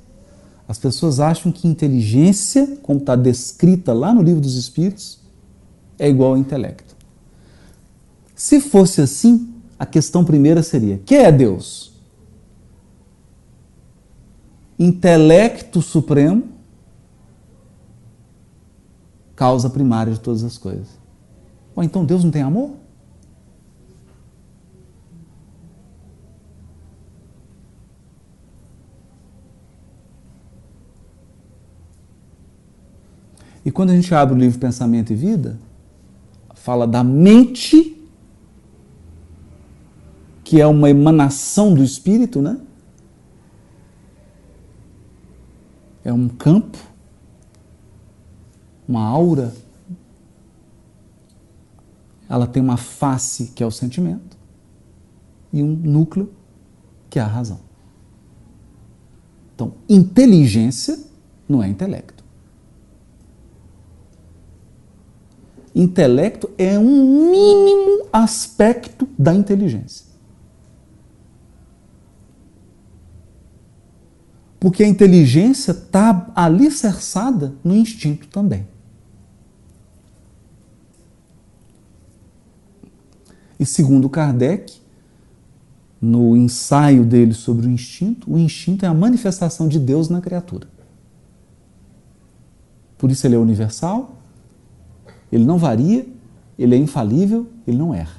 As 0.67 0.77
pessoas 0.77 1.19
acham 1.19 1.51
que 1.51 1.67
inteligência, 1.67 2.77
como 2.83 2.99
está 2.99 3.15
descrita 3.15 3.93
lá 3.93 4.13
no 4.13 4.21
livro 4.21 4.41
dos 4.41 4.55
Espíritos, 4.55 5.19
é 5.97 6.09
igual 6.09 6.31
ao 6.31 6.37
intelecto. 6.37 6.95
Se 8.35 8.59
fosse 8.59 9.01
assim, 9.01 9.53
a 9.77 9.85
questão 9.85 10.23
primeira 10.23 10.61
seria: 10.61 10.99
que 11.05 11.15
é 11.15 11.31
Deus? 11.31 11.88
Intelecto 14.79 15.81
supremo, 15.81 16.47
causa 19.35 19.69
primária 19.69 20.13
de 20.13 20.19
todas 20.19 20.43
as 20.43 20.57
coisas. 20.57 20.87
Ou 21.75 21.83
então 21.83 22.05
Deus 22.05 22.23
não 22.23 22.31
tem 22.31 22.41
amor? 22.41 22.71
E 33.65 33.71
quando 33.71 33.91
a 33.91 33.95
gente 33.95 34.15
abre 34.15 34.33
o 34.33 34.37
livro 34.37 34.57
Pensamento 34.57 35.13
e 35.13 35.15
Vida, 35.15 35.59
fala 36.55 36.87
da 36.87 37.03
mente 37.03 37.95
que 40.43 40.59
é 40.59 40.65
uma 40.65 40.89
emanação 40.89 41.73
do 41.75 41.83
Espírito, 41.83 42.41
né? 42.41 42.59
É 46.09 46.13
um 46.13 46.27
campo, 46.27 46.79
uma 48.87 49.05
aura. 49.05 49.53
Ela 52.27 52.47
tem 52.47 52.63
uma 52.63 52.77
face 52.77 53.51
que 53.53 53.61
é 53.61 53.65
o 53.67 53.69
sentimento 53.69 54.35
e 55.53 55.61
um 55.61 55.67
núcleo 55.67 56.33
que 57.11 57.19
é 57.19 57.21
a 57.21 57.27
razão. 57.27 57.59
Então, 59.53 59.75
inteligência 59.87 60.99
não 61.47 61.61
é 61.61 61.67
intelecto. 61.67 62.23
Intelecto 65.75 66.49
é 66.57 66.79
um 66.79 67.29
mínimo 67.29 68.07
aspecto 68.11 69.07
da 69.15 69.35
inteligência. 69.35 70.08
Porque 74.59 74.83
a 74.83 74.87
inteligência 74.87 75.71
está 75.71 76.31
alicerçada 76.35 77.55
no 77.63 77.75
instinto 77.75 78.27
também. 78.27 78.67
E 83.59 83.65
segundo 83.65 84.09
Kardec, 84.09 84.79
no 86.01 86.35
ensaio 86.37 87.03
dele 87.03 87.33
sobre 87.33 87.67
o 87.67 87.69
instinto, 87.69 88.31
o 88.31 88.37
instinto 88.37 88.85
é 88.85 88.87
a 88.87 88.93
manifestação 88.93 89.67
de 89.67 89.77
Deus 89.77 90.07
na 90.09 90.21
criatura. 90.21 90.67
Por 92.97 93.11
isso 93.11 93.25
ele 93.27 93.35
é 93.35 93.37
universal, 93.37 94.17
ele 95.31 95.45
não 95.45 95.57
varia, 95.57 96.07
ele 96.57 96.75
é 96.75 96.77
infalível, 96.77 97.47
ele 97.67 97.77
não 97.77 97.93
erra. 97.93 98.18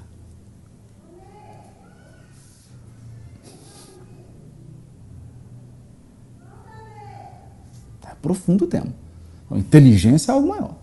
Profundo 8.23 8.67
tema. 8.67 8.93
Então, 9.47 9.59
inteligência 9.59 10.33
é 10.33 10.35
algo 10.35 10.49
maior. 10.49 10.77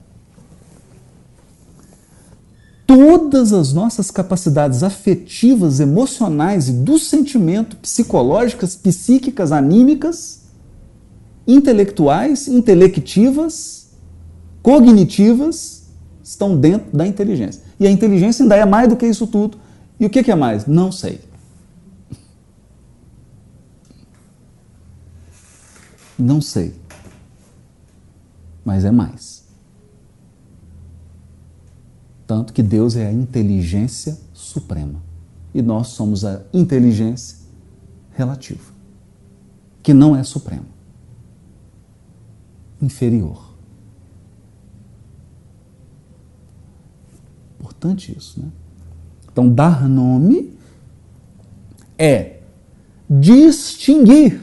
Todas 2.86 3.52
as 3.52 3.74
nossas 3.74 4.10
capacidades 4.10 4.82
afetivas, 4.82 5.80
emocionais 5.80 6.70
e 6.70 6.74
do 6.74 6.98
sentimento, 6.98 7.76
psicológicas, 7.78 8.76
psíquicas, 8.76 9.52
anímicas, 9.52 10.44
intelectuais, 11.46 12.48
intelectivas, 12.48 13.90
cognitivas, 14.62 15.84
estão 16.24 16.58
dentro 16.58 16.96
da 16.96 17.06
inteligência. 17.06 17.62
E 17.80 17.86
a 17.86 17.92
inteligência 17.92 18.44
ainda 18.44 18.56
é 18.56 18.66
mais 18.66 18.88
do 18.88 18.96
que 18.96 19.06
isso 19.06 19.28
tudo. 19.28 19.58
E 20.00 20.06
o 20.06 20.10
que 20.10 20.32
é 20.32 20.36
mais? 20.36 20.66
Não 20.66 20.92
sei. 20.92 21.20
Não 26.18 26.42
sei 26.42 26.74
mas 28.68 28.84
é 28.84 28.92
mais. 28.92 29.48
Tanto 32.28 32.52
que 32.52 32.62
Deus 32.62 32.98
é 32.98 33.08
a 33.08 33.14
inteligência 33.14 34.20
suprema 34.34 35.02
e 35.54 35.62
nós 35.62 35.88
somos 35.88 36.26
a 36.26 36.42
inteligência 36.54 37.38
relativa, 38.12 38.74
que 39.82 39.94
não 39.94 40.14
é 40.14 40.22
suprema, 40.22 40.66
inferior. 42.82 43.48
importante 47.78 48.16
isso. 48.18 48.42
Né? 48.42 48.50
Então, 49.32 49.48
dar 49.48 49.88
nome 49.88 50.54
é 51.98 52.40
distinguir, 53.10 54.42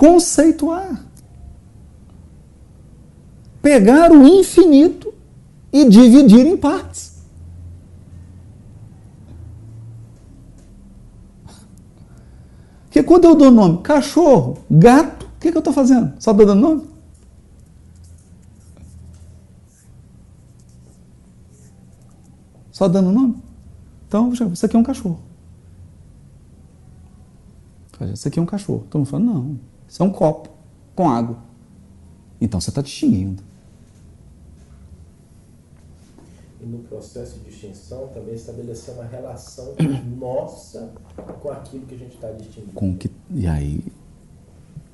conceituar, 0.00 1.04
pegar 3.60 4.10
o 4.10 4.26
infinito 4.26 5.12
e 5.70 5.86
dividir 5.86 6.46
em 6.46 6.56
partes. 6.56 7.20
Porque 12.84 13.02
quando 13.02 13.26
eu 13.26 13.34
dou 13.34 13.50
nome 13.50 13.82
cachorro, 13.82 14.64
gato, 14.70 15.26
o 15.26 15.38
que, 15.38 15.50
que 15.50 15.56
eu 15.58 15.60
estou 15.60 15.74
fazendo? 15.74 16.14
Só 16.18 16.30
estou 16.30 16.46
dando 16.46 16.62
nome? 16.62 16.88
Só 22.72 22.88
dando 22.88 23.12
nome? 23.12 23.36
Então, 24.08 24.32
isso 24.32 24.64
aqui 24.64 24.76
é 24.76 24.78
um 24.78 24.82
cachorro. 24.82 25.20
Isso 28.14 28.26
aqui 28.26 28.38
é 28.38 28.42
um 28.42 28.46
cachorro. 28.46 28.86
Todo 28.88 29.00
mundo 29.00 29.08
fala, 29.10 29.24
não, 29.24 29.69
isso 29.90 30.00
é 30.04 30.06
um 30.06 30.10
copo 30.10 30.48
com 30.94 31.10
água. 31.10 31.36
Então 32.40 32.60
você 32.60 32.70
está 32.70 32.80
distinguindo. 32.80 33.42
E 36.62 36.64
no 36.64 36.78
processo 36.78 37.40
de 37.40 37.50
distinção 37.50 38.06
também 38.14 38.34
estabelecer 38.34 38.94
uma 38.94 39.04
relação 39.04 39.74
nossa 40.16 40.92
com 41.42 41.50
aquilo 41.50 41.86
que 41.86 41.96
a 41.96 41.98
gente 41.98 42.14
está 42.14 42.30
distinguindo. 42.30 42.72
Com 42.72 42.96
que, 42.96 43.10
e 43.34 43.48
aí. 43.48 43.82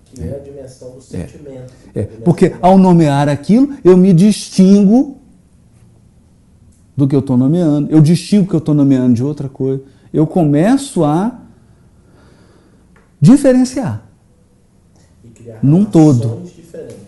Que 0.06 0.22
é, 0.22 0.28
é 0.28 0.36
a 0.36 0.38
dimensão 0.38 0.92
do 0.92 1.02
sentimento. 1.02 1.74
É, 1.94 2.00
é. 2.00 2.04
porque 2.24 2.56
ao 2.62 2.78
nomear 2.78 3.28
aquilo, 3.28 3.76
eu 3.84 3.98
me 3.98 4.14
distingo 4.14 5.18
do 6.96 7.06
que 7.06 7.14
eu 7.14 7.20
estou 7.20 7.36
nomeando, 7.36 7.90
eu 7.90 8.00
distingo 8.00 8.48
que 8.48 8.54
eu 8.54 8.60
estou 8.60 8.74
nomeando 8.74 9.12
de 9.12 9.22
outra 9.22 9.48
coisa. 9.48 9.82
Eu 10.10 10.26
começo 10.26 11.04
a 11.04 11.38
diferenciar 13.20 14.05
num 15.62 15.84
todo. 15.84 16.42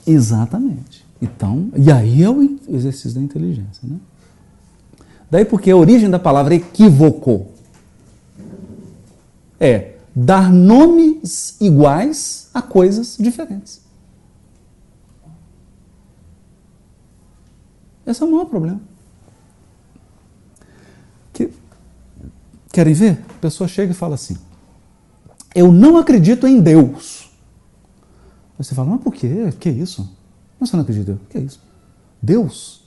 Exatamente. 0.06 1.06
Então, 1.20 1.70
e 1.76 1.90
aí 1.90 2.22
é 2.22 2.30
o 2.30 2.58
exercício 2.68 3.14
da 3.14 3.20
inteligência, 3.20 3.80
né? 3.82 3.96
Daí 5.30 5.44
porque 5.44 5.70
a 5.70 5.76
origem 5.76 6.08
da 6.08 6.18
palavra 6.18 6.54
equivocou 6.54 7.52
é 9.60 9.96
dar 10.14 10.52
nomes 10.52 11.56
iguais 11.60 12.48
a 12.54 12.62
coisas 12.62 13.16
diferentes. 13.18 13.80
Esse 18.06 18.22
é 18.22 18.26
o 18.26 18.30
maior 18.30 18.46
problema. 18.46 18.80
Que, 21.32 21.50
querem 22.72 22.94
ver? 22.94 23.22
A 23.28 23.40
pessoa 23.40 23.68
chega 23.68 23.92
e 23.92 23.94
fala 23.94 24.14
assim: 24.14 24.38
Eu 25.54 25.70
não 25.70 25.98
acredito 25.98 26.46
em 26.46 26.58
Deus. 26.58 27.27
Aí 28.58 28.64
você 28.64 28.74
fala, 28.74 28.90
mas 28.90 29.00
por 29.00 29.14
quê? 29.14 29.52
Que 29.58 29.68
é 29.68 29.72
isso? 29.72 30.10
Mas 30.58 30.70
você 30.70 30.76
não 30.76 30.82
acredita? 30.82 31.18
Que 31.28 31.38
é 31.38 31.40
isso? 31.40 31.60
Deus 32.20 32.78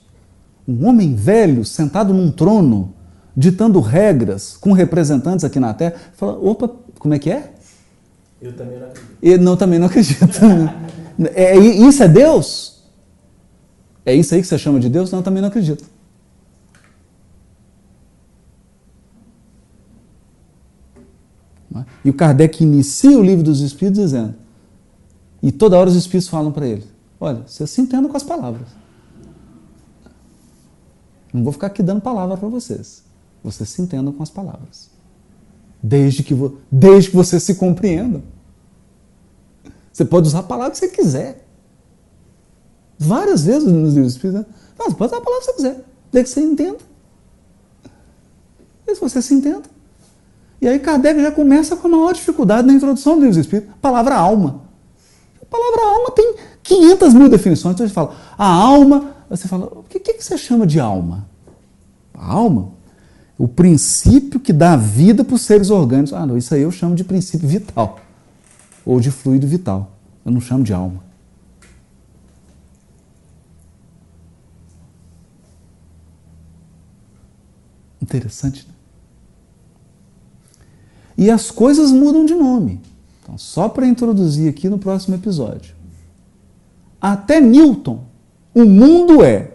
um 0.66 0.86
homem 0.86 1.14
velho 1.14 1.64
sentado 1.64 2.14
num 2.14 2.30
trono, 2.30 2.94
ditando 3.36 3.80
regras 3.80 4.56
com 4.56 4.72
representantes 4.72 5.44
aqui 5.44 5.58
na 5.58 5.74
Terra, 5.74 5.94
fala: 6.14 6.38
opa, 6.38 6.70
como 6.98 7.14
é 7.14 7.18
que 7.18 7.30
é? 7.30 7.52
Eu 8.40 8.52
também 8.52 8.78
não 8.78 8.86
acredito. 8.86 9.18
Eu 9.22 9.38
não, 9.38 9.56
também 9.56 9.78
não 9.78 9.86
acredito. 9.86 10.38
é, 11.34 11.56
isso 11.56 12.02
é 12.02 12.08
Deus? 12.08 12.82
É 14.04 14.14
isso 14.14 14.34
aí 14.34 14.40
que 14.40 14.46
você 14.46 14.58
chama 14.58 14.80
de 14.80 14.88
Deus? 14.88 15.10
Não, 15.12 15.20
eu 15.20 15.22
também 15.22 15.40
não 15.40 15.48
acredito. 15.48 15.84
E 22.04 22.10
o 22.10 22.14
Kardec 22.14 22.62
inicia 22.62 23.16
o 23.16 23.22
livro 23.22 23.44
dos 23.44 23.60
Espíritos 23.60 24.02
dizendo, 24.02 24.34
e 25.42 25.50
toda 25.50 25.76
hora 25.76 25.90
os 25.90 25.96
Espíritos 25.96 26.28
falam 26.28 26.52
para 26.52 26.66
ele: 26.66 26.86
olha, 27.20 27.42
você 27.46 27.66
se 27.66 27.80
entenda 27.80 28.08
com 28.08 28.16
as 28.16 28.22
palavras. 28.22 28.68
Não 31.32 31.42
vou 31.42 31.52
ficar 31.52 31.68
aqui 31.68 31.82
dando 31.82 32.00
palavra 32.00 32.36
para 32.36 32.48
vocês. 32.48 33.02
Vocês 33.42 33.68
se 33.68 33.80
entendam 33.80 34.12
com 34.12 34.22
as 34.22 34.30
palavras. 34.30 34.90
Desde 35.82 36.22
que, 36.22 36.34
desde 36.70 37.10
que 37.10 37.16
vocês 37.16 37.42
se 37.42 37.54
compreendam. 37.54 38.22
Você 39.92 40.04
pode 40.04 40.28
usar 40.28 40.40
a 40.40 40.44
palavra 40.44 40.72
que 40.72 40.78
você 40.78 40.88
quiser. 40.88 41.44
Várias 42.98 43.44
vezes 43.44 43.64
nos 43.64 43.94
livros 43.94 44.12
espíritas. 44.12 44.46
Não, 44.78 44.86
você 44.86 44.94
pode 44.94 45.12
usar 45.12 45.22
a 45.22 45.24
palavra 45.24 45.40
que 45.40 45.52
você 45.52 45.56
quiser. 45.56 45.84
Desde 46.12 46.28
que 46.28 46.40
você 46.40 46.46
entenda. 46.46 46.78
E 48.86 48.94
se 48.94 49.00
você 49.00 49.22
se 49.22 49.34
entenda. 49.34 49.62
E 50.60 50.68
aí 50.68 50.78
Kardec 50.78 51.20
já 51.20 51.32
começa 51.32 51.74
com 51.74 51.88
a 51.88 51.90
maior 51.90 52.12
dificuldade 52.12 52.66
na 52.66 52.74
introdução 52.74 53.18
do 53.18 53.24
livro 53.24 53.40
espírita. 53.40 53.72
A 53.72 53.76
palavra 53.76 54.14
alma. 54.14 54.61
A 55.52 55.58
palavra 55.58 55.96
alma 55.96 56.10
tem 56.12 56.34
500 56.62 57.14
mil 57.14 57.28
definições. 57.28 57.74
Então 57.74 57.84
ele 57.84 57.92
fala, 57.92 58.16
a 58.38 58.46
alma 58.46 59.12
você 59.36 59.48
fala, 59.48 59.64
o 59.64 59.82
que, 59.88 59.98
que 59.98 60.22
você 60.22 60.36
chama 60.36 60.66
de 60.66 60.78
alma? 60.78 61.26
A 62.12 62.32
alma? 62.32 62.72
O 63.38 63.48
princípio 63.48 64.38
que 64.38 64.52
dá 64.52 64.76
vida 64.76 65.24
para 65.24 65.34
os 65.34 65.42
seres 65.42 65.70
orgânicos. 65.70 66.12
Ah, 66.12 66.26
não, 66.26 66.36
isso 66.36 66.54
aí 66.54 66.60
eu 66.60 66.70
chamo 66.70 66.94
de 66.94 67.02
princípio 67.02 67.48
vital. 67.48 67.98
Ou 68.84 69.00
de 69.00 69.10
fluido 69.10 69.46
vital. 69.46 69.90
Eu 70.24 70.32
não 70.32 70.40
chamo 70.40 70.62
de 70.62 70.72
alma. 70.74 71.02
Interessante, 78.02 78.66
né? 78.68 78.74
E 81.16 81.30
as 81.30 81.50
coisas 81.50 81.90
mudam 81.90 82.26
de 82.26 82.34
nome. 82.34 82.80
Então, 83.22 83.38
só 83.38 83.68
para 83.68 83.86
introduzir 83.86 84.50
aqui 84.50 84.68
no 84.68 84.78
próximo 84.78 85.14
episódio. 85.14 85.76
Até 87.00 87.40
Newton 87.40 88.04
o 88.54 88.66
mundo 88.66 89.24
é 89.24 89.54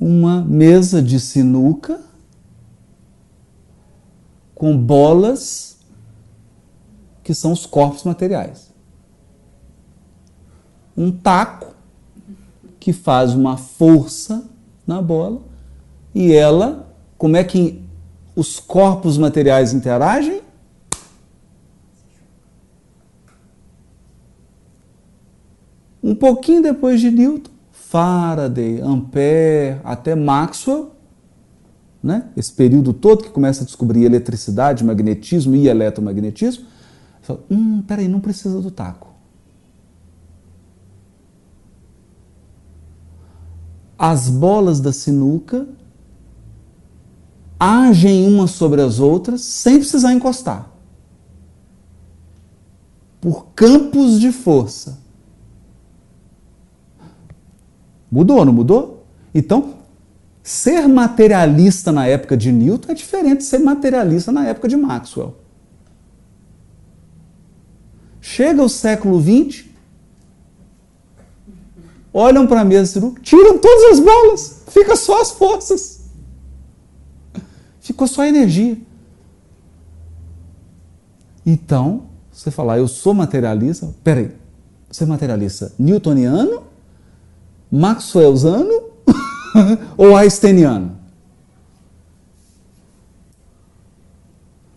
uma 0.00 0.42
mesa 0.42 1.00
de 1.00 1.20
sinuca 1.20 2.00
com 4.54 4.76
bolas 4.76 5.78
que 7.22 7.32
são 7.32 7.52
os 7.52 7.64
corpos 7.64 8.02
materiais. 8.02 8.72
Um 10.96 11.12
taco 11.12 11.74
que 12.80 12.92
faz 12.92 13.34
uma 13.34 13.56
força 13.56 14.48
na 14.86 15.00
bola 15.00 15.42
e 16.14 16.32
ela, 16.32 16.92
como 17.16 17.36
é 17.36 17.44
que 17.44 17.84
os 18.34 18.58
corpos 18.58 19.16
materiais 19.16 19.72
interagem? 19.72 20.40
Um 26.06 26.14
pouquinho 26.14 26.62
depois 26.62 27.00
de 27.00 27.10
Newton, 27.10 27.50
Faraday, 27.72 28.80
Ampère, 28.80 29.80
até 29.82 30.14
Maxwell, 30.14 30.92
né? 32.00 32.28
esse 32.36 32.52
período 32.52 32.92
todo 32.92 33.24
que 33.24 33.30
começa 33.30 33.64
a 33.64 33.66
descobrir 33.66 34.04
eletricidade, 34.04 34.84
magnetismo 34.84 35.56
e 35.56 35.66
eletromagnetismo, 35.66 36.64
fala, 37.22 37.40
hum, 37.50 37.82
peraí, 37.82 38.06
não 38.06 38.20
precisa 38.20 38.60
do 38.60 38.70
taco. 38.70 39.08
As 43.98 44.28
bolas 44.28 44.78
da 44.78 44.92
sinuca 44.92 45.66
agem 47.58 48.32
umas 48.32 48.52
sobre 48.52 48.80
as 48.80 49.00
outras 49.00 49.40
sem 49.40 49.78
precisar 49.78 50.12
encostar. 50.12 50.70
Por 53.20 53.46
campos 53.56 54.20
de 54.20 54.30
força. 54.30 55.04
Mudou, 58.16 58.46
não 58.46 58.52
mudou? 58.54 59.04
Então, 59.34 59.74
ser 60.42 60.88
materialista 60.88 61.92
na 61.92 62.06
época 62.06 62.34
de 62.34 62.50
Newton 62.50 62.92
é 62.92 62.94
diferente 62.94 63.40
de 63.40 63.44
ser 63.44 63.58
materialista 63.58 64.32
na 64.32 64.46
época 64.46 64.66
de 64.68 64.74
Maxwell. 64.74 65.36
Chega 68.18 68.62
o 68.62 68.70
século 68.70 69.20
XX, 69.20 69.66
olham 72.10 72.46
para 72.46 72.62
a 72.62 72.64
mesa 72.64 72.90
cirúrgica, 72.90 73.20
tiram 73.20 73.58
todas 73.58 73.98
as 73.98 74.00
bolas, 74.00 74.62
fica 74.68 74.96
só 74.96 75.20
as 75.20 75.32
forças. 75.32 76.06
Ficou 77.80 78.08
só 78.08 78.22
a 78.22 78.28
energia. 78.28 78.78
Então, 81.44 82.04
você 82.32 82.50
falar, 82.50 82.78
eu 82.78 82.88
sou 82.88 83.12
materialista, 83.12 83.94
peraí, 84.02 84.30
você 84.90 85.04
é 85.04 85.06
materialista 85.06 85.70
newtoniano 85.78 86.65
maxwelliano 87.76 88.82
ou 89.96 90.16
einsteiniano? 90.16 90.96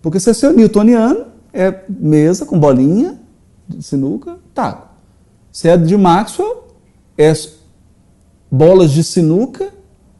Porque 0.02 0.20
se 0.20 0.30
é 0.30 0.34
seu 0.34 0.54
newtoniano, 0.54 1.26
é 1.54 1.84
mesa 1.90 2.46
com 2.46 2.60
bolinha 2.60 3.20
de 3.68 3.84
sinuca, 3.84 4.38
taco. 4.54 4.88
Se 5.52 5.68
é 5.68 5.78
de 5.78 5.98
Maxwell, 5.98 6.68
é 7.18 7.34
bolas 8.50 8.92
de 8.92 9.04
sinuca 9.04 9.72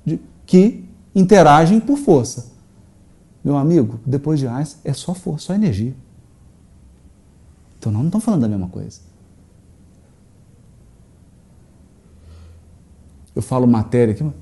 de, 0.06 0.20
que 0.46 0.86
interagem 1.16 1.80
por 1.80 1.98
força. 1.98 2.52
Meu 3.44 3.58
amigo, 3.58 4.00
depois 4.06 4.40
de 4.40 4.48
Einstein 4.48 4.82
é 4.84 4.94
só 4.94 5.14
força, 5.14 5.48
só 5.48 5.54
energia. 5.54 5.96
Então 7.78 7.92
nós 7.92 8.02
não 8.02 8.08
estamos 8.08 8.26
falando 8.26 8.42
da 8.42 8.48
mesma 8.50 8.68
coisa. 8.68 9.00
Eu 13.36 13.42
falo 13.42 13.68
matéria 13.68 14.14
aqui, 14.14 14.24
o 14.24 14.34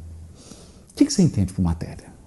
que, 0.95 1.09
você 1.09 1.21
entende 1.21 1.53
por 1.53 1.61
matéria? 1.61 2.17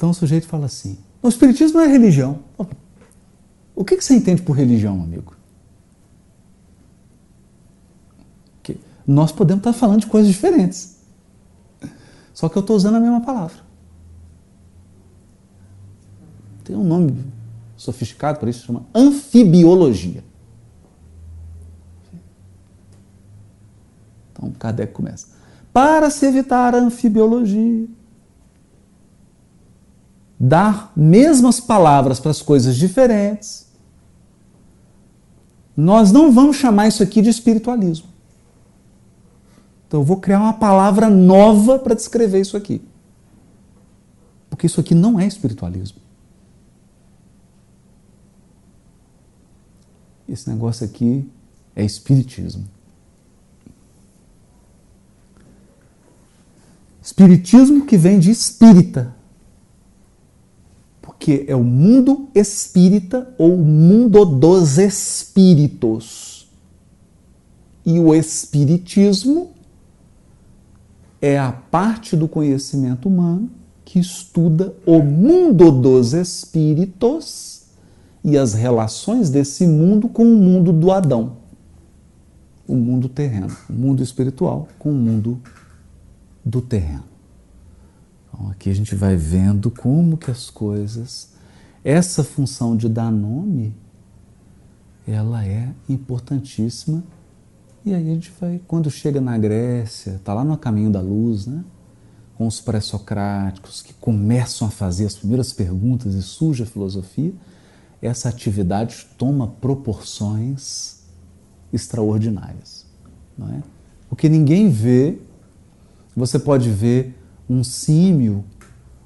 Então 0.00 0.08
o 0.08 0.14
sujeito 0.14 0.46
fala 0.46 0.64
assim: 0.64 0.96
o 1.22 1.28
Espiritismo 1.28 1.78
é 1.78 1.86
religião. 1.86 2.38
O 3.76 3.84
que, 3.84 3.98
que 3.98 4.02
você 4.02 4.14
entende 4.14 4.40
por 4.40 4.54
religião, 4.54 5.02
amigo? 5.02 5.36
Que 8.62 8.80
nós 9.06 9.30
podemos 9.30 9.60
estar 9.60 9.74
falando 9.74 10.00
de 10.00 10.06
coisas 10.06 10.32
diferentes. 10.32 11.00
Só 12.32 12.48
que 12.48 12.56
eu 12.56 12.60
estou 12.60 12.74
usando 12.74 12.94
a 12.94 13.00
mesma 13.00 13.20
palavra. 13.20 13.58
Tem 16.64 16.74
um 16.74 16.84
nome 16.84 17.22
sofisticado 17.76 18.38
para 18.38 18.48
isso, 18.48 18.64
chama 18.64 18.86
anfibiologia. 18.94 20.24
Então 24.40 24.50
Kardec 24.52 24.92
começa. 24.92 25.26
Para 25.72 26.10
se 26.10 26.24
evitar 26.26 26.74
a 26.74 26.78
anfibiologia, 26.78 27.86
dar 30.38 30.90
mesmas 30.96 31.60
palavras 31.60 32.18
para 32.18 32.30
as 32.30 32.40
coisas 32.40 32.74
diferentes, 32.76 33.68
nós 35.76 36.10
não 36.10 36.32
vamos 36.32 36.56
chamar 36.56 36.88
isso 36.88 37.02
aqui 37.02 37.20
de 37.20 37.28
espiritualismo. 37.28 38.08
Então 39.86 40.00
eu 40.00 40.04
vou 40.04 40.16
criar 40.16 40.40
uma 40.40 40.54
palavra 40.54 41.10
nova 41.10 41.78
para 41.78 41.94
descrever 41.94 42.40
isso 42.40 42.56
aqui. 42.56 42.82
Porque 44.48 44.66
isso 44.66 44.80
aqui 44.80 44.94
não 44.94 45.20
é 45.20 45.26
espiritualismo. 45.26 45.98
Esse 50.28 50.48
negócio 50.48 50.86
aqui 50.86 51.28
é 51.74 51.84
espiritismo. 51.84 52.64
Espiritismo 57.02 57.86
que 57.86 57.96
vem 57.96 58.18
de 58.18 58.30
espírita. 58.30 59.14
Porque 61.00 61.44
é 61.48 61.56
o 61.56 61.64
mundo 61.64 62.28
espírita 62.34 63.32
ou 63.38 63.54
o 63.54 63.64
mundo 63.64 64.24
dos 64.24 64.78
espíritos. 64.78 66.48
E 67.84 67.98
o 67.98 68.14
espiritismo 68.14 69.50
é 71.20 71.38
a 71.38 71.52
parte 71.52 72.16
do 72.16 72.28
conhecimento 72.28 73.08
humano 73.08 73.50
que 73.84 73.98
estuda 73.98 74.74
o 74.86 75.02
mundo 75.02 75.72
dos 75.72 76.12
espíritos 76.12 77.62
e 78.22 78.36
as 78.36 78.54
relações 78.54 79.30
desse 79.30 79.66
mundo 79.66 80.08
com 80.08 80.22
o 80.22 80.36
mundo 80.36 80.72
do 80.72 80.92
Adão, 80.92 81.38
o 82.68 82.76
mundo 82.76 83.08
terreno, 83.08 83.54
o 83.68 83.72
mundo 83.72 84.02
espiritual 84.02 84.68
com 84.78 84.90
o 84.90 84.94
mundo 84.94 85.40
do 86.44 86.60
terreno. 86.60 87.04
Então, 88.28 88.50
aqui 88.50 88.70
a 88.70 88.74
gente 88.74 88.94
vai 88.94 89.16
vendo 89.16 89.70
como 89.70 90.16
que 90.16 90.30
as 90.30 90.50
coisas, 90.50 91.30
essa 91.84 92.22
função 92.22 92.76
de 92.76 92.88
dar 92.88 93.10
nome, 93.10 93.74
ela 95.06 95.44
é 95.44 95.72
importantíssima. 95.88 97.02
E 97.84 97.94
aí 97.94 98.10
a 98.10 98.14
gente 98.14 98.32
vai, 98.40 98.60
quando 98.66 98.90
chega 98.90 99.20
na 99.20 99.36
Grécia, 99.36 100.12
está 100.12 100.34
lá 100.34 100.44
no 100.44 100.56
caminho 100.56 100.90
da 100.90 101.00
luz, 101.00 101.46
né? 101.46 101.64
com 102.40 102.46
os 102.46 102.58
pré-socráticos 102.58 103.82
que 103.82 103.92
começam 103.92 104.66
a 104.66 104.70
fazer 104.70 105.04
as 105.04 105.14
primeiras 105.14 105.52
perguntas 105.52 106.14
e 106.14 106.22
surge 106.22 106.62
a 106.62 106.66
filosofia, 106.66 107.34
essa 108.00 108.30
atividade 108.30 109.06
toma 109.18 109.46
proporções 109.46 111.00
extraordinárias. 111.70 112.86
Não 113.36 113.46
é? 113.48 113.62
Porque 114.08 114.26
ninguém 114.26 114.70
vê 114.70 115.18
você 116.14 116.38
pode 116.38 116.70
ver 116.70 117.16
um 117.48 117.62
símio, 117.62 118.44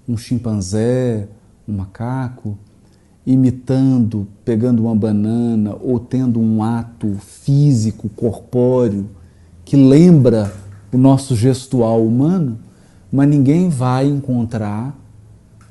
um 0.09 0.17
chimpanzé, 0.17 1.29
um 1.67 1.77
macaco, 1.77 2.59
imitando, 3.27 4.29
pegando 4.45 4.85
uma 4.85 4.95
banana 4.95 5.77
ou 5.81 5.99
tendo 5.99 6.41
um 6.41 6.63
ato 6.63 7.15
físico, 7.15 8.09
corpóreo, 8.11 9.09
que 9.65 9.77
lembra 9.77 10.53
o 10.93 10.99
nosso 10.99 11.35
gestual 11.35 12.05
humano, 12.05 12.59
mas 13.11 13.29
ninguém 13.29 13.69
vai 13.69 14.07
encontrar 14.07 14.99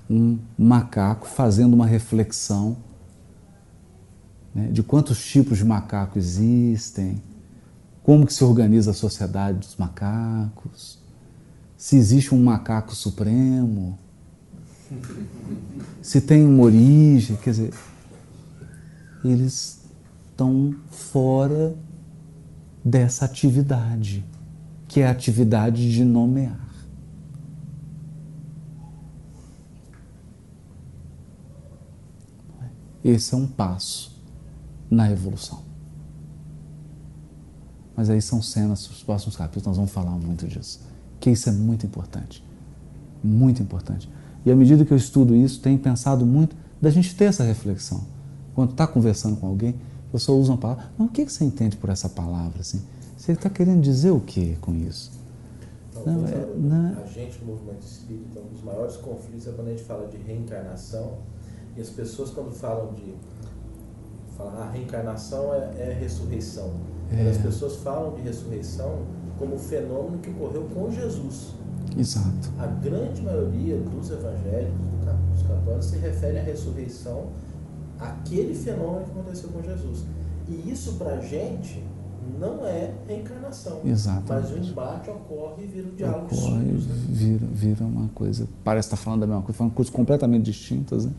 um 0.09 0.37
macaco 0.57 1.27
fazendo 1.27 1.73
uma 1.73 1.85
reflexão 1.85 2.75
né, 4.53 4.69
de 4.71 4.81
quantos 4.83 5.23
tipos 5.23 5.57
de 5.57 5.65
macaco 5.65 6.17
existem, 6.17 7.21
como 8.01 8.25
que 8.25 8.33
se 8.33 8.43
organiza 8.43 8.91
a 8.91 8.93
sociedade 8.93 9.59
dos 9.59 9.75
macacos 9.77 11.02
se 11.83 11.97
existe 11.97 12.33
um 12.33 12.41
macaco 12.41 12.95
supremo, 12.95 13.99
se 16.01 16.21
tem 16.21 16.45
uma 16.45 16.63
origem, 16.63 17.35
quer 17.35 17.49
dizer, 17.49 17.73
eles 19.21 19.81
estão 20.29 20.73
fora 20.89 21.75
dessa 22.85 23.25
atividade, 23.25 24.23
que 24.87 25.01
é 25.01 25.07
a 25.07 25.11
atividade 25.11 25.91
de 25.91 26.05
nomear. 26.05 26.73
Esse 33.03 33.33
é 33.33 33.37
um 33.37 33.45
passo 33.45 34.23
na 34.89 35.11
evolução. 35.11 35.65
Mas 37.93 38.09
aí 38.09 38.21
são 38.21 38.41
cenas, 38.41 38.89
os 38.89 39.03
próximos 39.03 39.35
capítulos 39.35 39.65
nós 39.65 39.75
vamos 39.75 39.91
falar 39.91 40.11
muito 40.11 40.47
disso 40.47 40.92
que 41.23 41.29
isso 41.29 41.47
é 41.47 41.53
muito 41.53 41.85
importante. 41.85 42.43
Muito 43.23 43.63
importante. 43.63 44.11
E 44.45 44.51
à 44.51 44.55
medida 44.57 44.83
que 44.83 44.91
eu 44.91 44.97
estudo 44.97 45.33
isso, 45.33 45.61
tenho 45.61 45.79
pensado 45.79 46.25
muito 46.25 46.53
da 46.81 46.89
gente 46.89 47.15
ter 47.15 47.23
essa 47.23 47.45
reflexão. 47.45 48.03
Quando 48.53 48.71
está 48.71 48.85
conversando 48.85 49.37
com 49.37 49.47
alguém, 49.47 49.73
a 50.09 50.11
pessoa 50.11 50.37
usa 50.37 50.51
uma 50.51 50.57
palavra. 50.57 50.83
Mas 50.97 51.07
o 51.07 51.11
que 51.11 51.23
você 51.23 51.45
entende 51.45 51.77
por 51.77 51.89
essa 51.89 52.09
palavra? 52.09 52.59
Assim? 52.59 52.81
Você 53.15 53.31
está 53.31 53.49
querendo 53.49 53.79
dizer 53.79 54.11
o 54.11 54.19
que 54.19 54.57
com 54.59 54.75
isso? 54.75 55.13
Não, 56.05 56.13
não, 56.13 56.27
é, 56.27 56.45
não, 56.57 57.01
a 57.01 57.05
gente 57.05 57.39
no 57.39 57.53
movimento 57.53 57.83
espírita, 57.83 58.41
um 58.41 58.53
dos 58.53 58.61
maiores 58.61 58.97
conflitos 58.97 59.47
é 59.47 59.51
quando 59.51 59.67
a 59.69 59.71
gente 59.71 59.83
fala 59.83 60.05
de 60.09 60.17
reencarnação 60.17 61.19
e 61.77 61.79
as 61.81 61.89
pessoas 61.89 62.31
quando 62.31 62.51
falam 62.51 62.93
de 62.95 63.13
falam, 64.35 64.57
ah, 64.57 64.69
reencarnação 64.73 65.53
é, 65.53 65.71
é 65.77 65.97
ressurreição. 65.97 66.73
É. 67.09 67.29
As 67.29 67.37
pessoas 67.37 67.77
falam 67.77 68.13
de 68.13 68.23
ressurreição 68.23 69.22
como 69.37 69.57
fenômeno 69.57 70.17
que 70.19 70.29
ocorreu 70.29 70.67
com 70.73 70.91
Jesus. 70.91 71.53
Exato. 71.97 72.51
A 72.57 72.67
grande 72.67 73.21
maioria 73.21 73.77
dos 73.77 74.09
evangélicos, 74.09 74.85
dos 75.33 75.43
católicos, 75.43 75.85
se 75.85 75.97
refere 75.97 76.39
à 76.39 76.43
ressurreição, 76.43 77.27
aquele 77.99 78.55
fenômeno 78.55 79.05
que 79.05 79.11
aconteceu 79.11 79.49
com 79.49 79.61
Jesus. 79.61 80.05
E 80.47 80.71
isso 80.71 80.93
para 80.93 81.15
a 81.15 81.21
gente 81.21 81.83
não 82.39 82.65
é 82.65 82.93
reencarnação. 83.07 83.81
Exato. 83.85 84.23
Mas 84.27 84.51
o 84.51 84.57
embate 84.57 85.09
ocorre 85.09 85.63
e 85.63 85.67
vira 85.67 85.87
um 85.87 85.95
diálogo 85.95 86.33
ocorre, 86.33 86.63
vira, 87.09 87.45
vira 87.51 87.85
uma 87.85 88.07
coisa. 88.09 88.47
Parece 88.63 88.87
estar 88.87 88.97
falando 88.97 89.21
da 89.21 89.27
mesma 89.27 89.41
coisa, 89.41 89.57
falando 89.57 89.73
coisas 89.73 89.93
completamente 89.93 90.45
distintas, 90.45 91.05
né? 91.05 91.11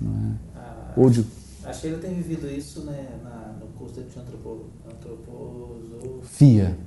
Não 0.00 0.12
é? 0.12 0.32
Ah, 0.56 0.92
Ou 0.96 1.10
de... 1.10 1.24
A 1.64 1.72
Sheila 1.72 1.98
tem 1.98 2.14
vivido 2.14 2.48
isso 2.48 2.80
né, 2.82 3.08
na, 3.22 3.52
no 3.60 3.66
curso 3.78 4.00
de 4.00 4.18
antropo, 4.18 4.64
antroposofia 4.90 6.78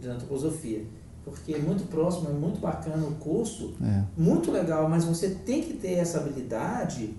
de 0.00 0.08
antroposofia. 0.08 0.84
Porque 1.24 1.54
é 1.54 1.58
muito 1.58 1.88
próximo, 1.88 2.28
é 2.28 2.32
muito 2.32 2.58
bacana 2.58 3.06
o 3.06 3.14
curso, 3.14 3.74
é. 3.80 4.02
muito 4.16 4.50
legal, 4.50 4.88
mas 4.88 5.04
você 5.04 5.30
tem 5.30 5.62
que 5.62 5.74
ter 5.74 5.92
essa 5.92 6.18
habilidade 6.18 7.14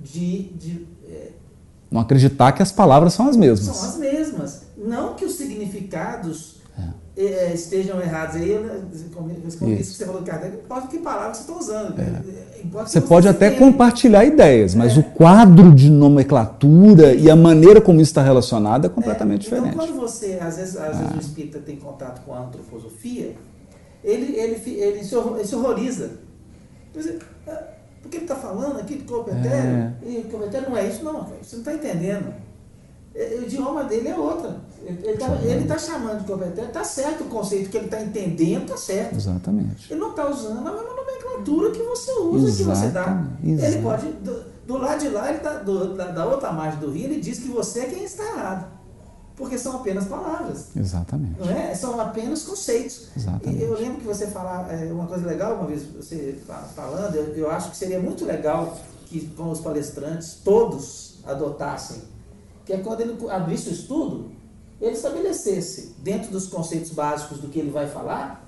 de. 0.00 0.44
de 0.54 0.86
é, 1.06 1.30
não 1.90 2.00
acreditar 2.00 2.52
que 2.52 2.62
as 2.62 2.72
palavras 2.72 3.12
são 3.14 3.28
as 3.28 3.36
mesmas. 3.36 3.76
São 3.76 3.88
as 3.88 3.96
mesmas. 3.96 4.62
Não 4.76 5.14
que 5.14 5.24
os 5.24 5.34
significados 5.34 6.57
estejam 7.18 8.00
errados. 8.00 8.36
Aí, 8.36 8.56
como 9.14 9.30
isso 9.32 9.58
que 9.58 9.82
você 9.84 10.06
falou, 10.06 10.22
Kardec, 10.22 10.56
importa 10.56 10.86
que 10.86 10.98
palavras 10.98 11.38
você 11.38 11.42
está 11.42 11.58
usando. 11.58 12.00
É. 12.00 12.22
Você 12.84 13.00
pode 13.00 13.28
até 13.28 13.50
compartilhar 13.50 14.24
ideias, 14.24 14.74
mas 14.74 14.96
é. 14.96 15.00
o 15.00 15.02
quadro 15.02 15.74
de 15.74 15.90
nomenclatura 15.90 17.14
e 17.14 17.30
a 17.30 17.36
maneira 17.36 17.80
como 17.80 18.00
isso 18.00 18.10
está 18.10 18.22
relacionado 18.22 18.86
é 18.86 18.88
completamente 18.88 19.46
é. 19.46 19.48
então, 19.48 19.70
diferente. 19.70 19.76
Quando 19.76 20.00
você, 20.00 20.38
às 20.40 20.56
vezes, 20.56 20.76
às 20.76 20.98
vezes 20.98 21.16
o 21.16 21.18
espírita 21.20 21.58
tem 21.58 21.76
contato 21.76 22.24
com 22.24 22.34
a 22.34 22.40
antroposofia, 22.40 23.34
ele, 24.04 24.36
ele, 24.36 24.60
ele, 24.80 25.04
se, 25.04 25.54
horroriza. 25.54 26.10
Ah, 27.46 27.62
porque 28.00 28.16
ele 28.16 28.24
está 28.24 28.36
falando 28.36 28.78
aqui 28.78 28.96
de 28.96 29.02
é. 29.02 29.92
e 30.06 30.18
o 30.18 30.30
corpo 30.30 30.46
etéreo 30.46 30.70
não 30.70 30.76
é 30.76 30.86
isso, 30.86 31.04
não, 31.04 31.24
você 31.24 31.56
não 31.56 31.58
está 31.58 31.74
entendendo. 31.74 32.32
O 33.14 33.42
idioma 33.42 33.84
dele 33.84 34.08
é 34.08 34.16
outra. 34.16 34.60
Ele 34.84 35.10
está 35.10 35.74
tá 35.74 35.78
chamando 35.78 36.20
de 36.20 36.32
competente, 36.32 36.68
está 36.68 36.84
certo 36.84 37.24
o 37.24 37.26
conceito 37.26 37.68
que 37.68 37.76
ele 37.76 37.86
está 37.86 38.00
entendendo, 38.00 38.62
está 38.62 38.76
certo. 38.76 39.16
Exatamente. 39.16 39.92
Ele 39.92 40.00
não 40.00 40.10
está 40.10 40.30
usando 40.30 40.66
a 40.66 40.72
mesma 40.72 40.94
nomenclatura 40.94 41.70
que 41.72 41.82
você 41.82 42.12
usa, 42.12 42.48
Exatamente. 42.48 42.56
que 42.56 42.64
você 42.64 42.88
dá. 42.88 43.28
Exatamente. 43.44 43.64
Ele 43.64 43.82
pode, 43.82 44.06
do, 44.06 44.44
do, 44.66 44.78
lado 44.78 45.00
de 45.00 45.08
lá, 45.08 45.30
ele 45.30 45.40
tá, 45.40 45.54
do, 45.54 45.94
da, 45.94 46.06
da 46.06 46.26
outra 46.26 46.52
margem 46.52 46.80
do 46.80 46.90
rio, 46.90 47.04
ele 47.04 47.20
diz 47.20 47.38
que 47.40 47.48
você 47.48 47.80
é 47.80 47.86
quem 47.86 48.04
está 48.04 48.24
errado 48.24 48.78
porque 49.38 49.56
são 49.56 49.76
apenas 49.76 50.06
palavras. 50.06 50.76
Exatamente. 50.76 51.38
Não 51.38 51.48
é? 51.48 51.72
São 51.72 51.98
apenas 52.00 52.42
conceitos. 52.42 53.06
Exatamente. 53.16 53.60
E 53.60 53.62
eu 53.62 53.72
lembro 53.78 53.98
que 53.98 54.06
você 54.06 54.26
falar 54.26 54.68
é, 54.68 54.92
uma 54.92 55.06
coisa 55.06 55.24
legal, 55.24 55.54
uma 55.54 55.66
vez 55.66 55.84
você 55.84 56.36
falando, 56.74 57.14
eu, 57.14 57.36
eu 57.36 57.50
acho 57.50 57.70
que 57.70 57.76
seria 57.76 58.00
muito 58.00 58.24
legal 58.24 58.76
que 59.06 59.26
com 59.28 59.50
os 59.50 59.60
palestrantes 59.60 60.40
todos 60.44 61.20
adotassem, 61.24 62.02
que 62.68 62.74
é 62.74 62.76
quando 62.76 63.00
ele 63.00 63.16
abrisse 63.30 63.70
o 63.70 63.72
estudo, 63.72 64.30
ele 64.78 64.92
estabelecesse, 64.92 65.94
dentro 66.00 66.30
dos 66.30 66.48
conceitos 66.48 66.90
básicos 66.90 67.38
do 67.38 67.48
que 67.48 67.58
ele 67.58 67.70
vai 67.70 67.88
falar, 67.88 68.46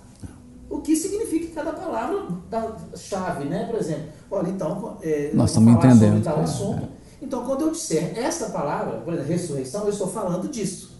o 0.69 0.83
que 0.83 0.95
significa 0.95 1.55
cada 1.55 1.73
palavra 1.73 2.27
da 2.51 2.77
chave, 2.95 3.47
né? 3.47 3.65
Por 3.65 3.81
exemplo, 3.81 4.11
olha, 4.31 4.51
então, 4.51 4.99
é, 5.01 5.31
nós 5.33 5.49
estamos 5.49 5.73
entendendo. 5.73 6.23
Sobre 6.23 6.23
tal 6.23 6.41
assunto. 6.41 6.85
É. 6.85 6.89
Então, 7.23 7.47
quando 7.47 7.63
eu 7.63 7.71
disser 7.71 8.13
essa 8.19 8.51
palavra, 8.51 8.99
por 9.01 9.15
exemplo, 9.15 9.33
ressurreição, 9.33 9.85
eu 9.85 9.91
estou 9.91 10.09
falando 10.09 10.49
disso. 10.49 10.91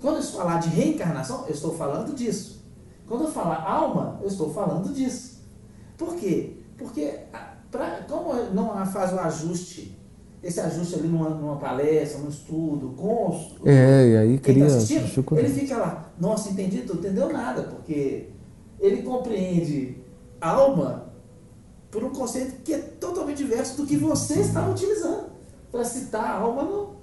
Quando 0.00 0.18
eu 0.18 0.22
falar 0.22 0.60
de 0.60 0.68
reencarnação, 0.68 1.46
eu 1.48 1.52
estou 1.52 1.74
falando 1.74 2.14
disso. 2.14 2.62
Quando 3.08 3.24
eu 3.24 3.30
falar 3.32 3.68
alma, 3.68 4.20
eu 4.22 4.28
estou 4.28 4.54
falando 4.54 4.94
disso. 4.94 5.40
Por 5.98 6.14
quê? 6.14 6.58
Porque, 6.78 7.24
pra, 7.72 8.04
como 8.08 8.32
não 8.54 8.86
faz 8.86 9.12
o 9.12 9.18
ajuste, 9.18 9.99
esse 10.42 10.58
ajuste 10.58 10.94
ali 10.94 11.08
numa, 11.08 11.30
numa 11.30 11.56
palestra, 11.56 12.20
num 12.20 12.30
estudo, 12.30 12.94
com 12.96 13.28
os, 13.28 13.66
É, 13.66 14.08
e 14.08 14.16
aí 14.16 14.38
cria. 14.38 14.66
Tá 14.66 15.38
ele 15.38 15.48
fica 15.48 15.76
lá, 15.76 16.12
nossa, 16.18 16.50
entendi, 16.50 16.82
não 16.86 16.94
entendeu 16.94 17.30
nada, 17.32 17.62
porque 17.64 18.28
ele 18.80 19.02
compreende 19.02 19.98
alma 20.40 21.12
por 21.90 22.02
um 22.04 22.10
conceito 22.10 22.62
que 22.62 22.72
é 22.72 22.78
totalmente 22.78 23.38
diverso 23.38 23.76
do 23.76 23.86
que 23.86 23.96
você 23.96 24.40
está 24.40 24.66
utilizando 24.68 25.30
para 25.70 25.84
citar 25.84 26.24
a 26.24 26.38
alma 26.38 26.62
no, 26.62 26.96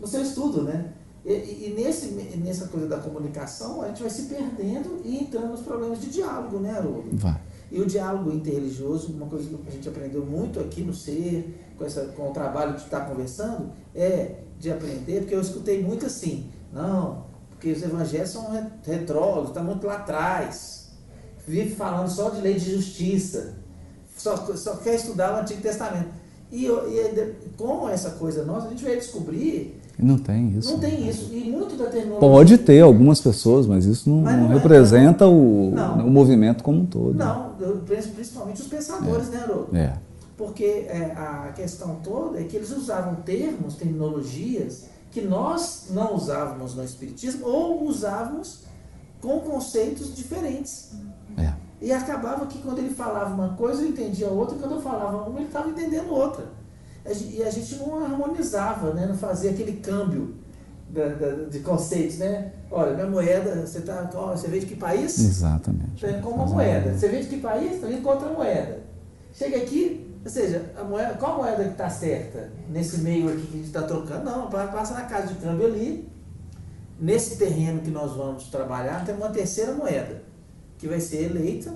no 0.00 0.06
seu 0.06 0.22
estudo, 0.22 0.62
né? 0.62 0.92
E, 1.24 1.32
e, 1.32 1.74
nesse, 1.76 2.12
nessa 2.38 2.68
coisa 2.68 2.86
da 2.86 2.98
comunicação, 2.98 3.82
a 3.82 3.88
gente 3.88 4.00
vai 4.00 4.10
se 4.10 4.22
perdendo 4.22 5.00
e 5.04 5.18
entrando 5.18 5.48
nos 5.48 5.60
problemas 5.60 6.00
de 6.00 6.08
diálogo, 6.08 6.58
né, 6.58 6.70
Haroldo? 6.70 7.08
Vai. 7.12 7.40
E 7.70 7.80
o 7.80 7.86
diálogo 7.86 8.32
interreligioso, 8.32 9.12
uma 9.12 9.26
coisa 9.26 9.48
que 9.48 9.68
a 9.68 9.70
gente 9.70 9.88
aprendeu 9.88 10.24
muito 10.24 10.58
aqui 10.58 10.80
no 10.80 10.94
ser, 10.94 11.67
com, 11.78 11.84
essa, 11.84 12.06
com 12.16 12.28
o 12.28 12.32
trabalho 12.32 12.74
de 12.74 12.82
estar 12.82 13.02
conversando, 13.02 13.70
é 13.94 14.40
de 14.58 14.70
aprender, 14.70 15.20
porque 15.20 15.34
eu 15.34 15.40
escutei 15.40 15.82
muito 15.82 16.04
assim, 16.04 16.50
não, 16.72 17.24
porque 17.50 17.70
os 17.70 17.82
evangelhos 17.82 18.30
são 18.30 18.48
retrógrados, 18.84 19.50
está 19.50 19.62
muito 19.62 19.86
lá 19.86 19.94
atrás, 19.94 20.90
vive 21.46 21.74
falando 21.74 22.08
só 22.08 22.30
de 22.30 22.40
lei 22.40 22.54
de 22.54 22.72
justiça, 22.72 23.54
só, 24.16 24.36
só 24.56 24.76
quer 24.76 24.96
estudar 24.96 25.34
o 25.34 25.40
Antigo 25.40 25.62
Testamento. 25.62 26.08
E, 26.50 26.66
e 26.66 27.36
com 27.56 27.88
essa 27.88 28.10
coisa 28.12 28.44
nossa, 28.44 28.66
a 28.66 28.70
gente 28.70 28.82
vai 28.82 28.96
descobrir. 28.96 29.80
Não 29.98 30.16
tem 30.16 30.56
isso. 30.56 30.72
Não 30.72 30.78
tem 30.78 31.08
isso. 31.08 31.28
E 31.32 31.50
muito 31.50 31.76
da 31.76 31.86
tecnologia. 31.86 32.20
Pode 32.20 32.58
ter 32.58 32.80
algumas 32.80 33.20
pessoas, 33.20 33.66
mas 33.66 33.84
isso 33.84 34.08
não, 34.08 34.22
mas 34.22 34.36
não, 34.36 34.44
não 34.44 34.52
é 34.52 34.54
representa 34.54 35.24
é, 35.24 35.28
o, 35.28 35.72
não. 35.74 36.06
o 36.06 36.10
movimento 36.10 36.62
como 36.62 36.80
um 36.80 36.86
todo. 36.86 37.14
Não, 37.14 37.52
principalmente 37.84 38.62
os 38.62 38.68
pensadores, 38.68 39.28
é. 39.28 39.30
né, 39.32 39.42
Haroldo? 39.42 39.76
É. 39.76 40.07
Porque 40.38 40.86
é, 40.88 41.12
a 41.16 41.52
questão 41.54 41.96
toda 41.96 42.40
é 42.40 42.44
que 42.44 42.56
eles 42.56 42.70
usavam 42.70 43.16
termos, 43.16 43.74
terminologias 43.74 44.84
que 45.10 45.20
nós 45.20 45.88
não 45.90 46.14
usávamos 46.14 46.76
no 46.76 46.84
Espiritismo 46.84 47.44
ou 47.44 47.84
usávamos 47.84 48.60
com 49.20 49.40
conceitos 49.40 50.14
diferentes. 50.14 50.92
É. 51.36 51.52
E 51.80 51.92
acabava 51.92 52.46
que 52.46 52.58
quando 52.58 52.78
ele 52.78 52.94
falava 52.94 53.34
uma 53.34 53.54
coisa, 53.54 53.82
eu 53.82 53.88
entendia 53.88 54.28
outra, 54.28 54.56
e 54.56 54.60
quando 54.60 54.76
eu 54.76 54.80
falava 54.80 55.28
uma, 55.28 55.40
ele 55.40 55.48
estava 55.48 55.70
entendendo 55.70 56.10
outra. 56.10 56.46
E 57.04 57.42
a 57.42 57.50
gente 57.50 57.74
não 57.76 58.04
harmonizava, 58.04 58.92
né? 58.94 59.06
não 59.06 59.16
fazia 59.16 59.50
aquele 59.50 59.80
câmbio 59.80 60.36
da, 60.88 61.08
da, 61.08 61.30
de 61.46 61.60
conceitos, 61.60 62.18
né? 62.18 62.52
Olha, 62.70 62.94
minha 62.94 63.06
moeda, 63.06 63.66
você, 63.66 63.80
tá, 63.80 64.02
você 64.04 64.46
vem 64.46 64.60
de 64.60 64.66
que 64.66 64.76
país? 64.76 65.18
Exatamente. 65.18 66.00
Tá 66.00 66.12
com 66.20 66.30
uma 66.30 66.46
moeda. 66.46 66.92
Você 66.94 67.08
vem 67.08 67.22
de 67.22 67.28
que 67.28 67.38
país? 67.38 67.74
Está 67.74 67.86
vindo 67.86 68.02
com 68.02 68.10
outra 68.10 68.28
moeda. 68.28 68.80
Chega 69.32 69.56
aqui, 69.56 70.07
ou 70.24 70.30
seja, 70.30 70.72
a 70.76 70.84
moeda, 70.84 71.14
qual 71.14 71.38
moeda 71.38 71.64
que 71.64 71.70
está 71.70 71.88
certa 71.88 72.50
nesse 72.70 72.98
meio 72.98 73.28
aqui 73.28 73.42
que 73.42 73.54
a 73.54 73.56
gente 73.56 73.66
está 73.66 73.82
trocando? 73.82 74.24
Não, 74.24 74.48
passa 74.48 74.94
na 74.94 75.02
casa 75.02 75.28
de 75.28 75.34
câmbio 75.40 75.66
ali. 75.66 76.08
Nesse 77.00 77.36
terreno 77.36 77.80
que 77.80 77.90
nós 77.90 78.16
vamos 78.16 78.44
trabalhar, 78.48 79.04
tem 79.04 79.14
uma 79.14 79.28
terceira 79.28 79.72
moeda 79.72 80.22
que 80.78 80.88
vai 80.88 81.00
ser 81.00 81.30
eleita 81.30 81.72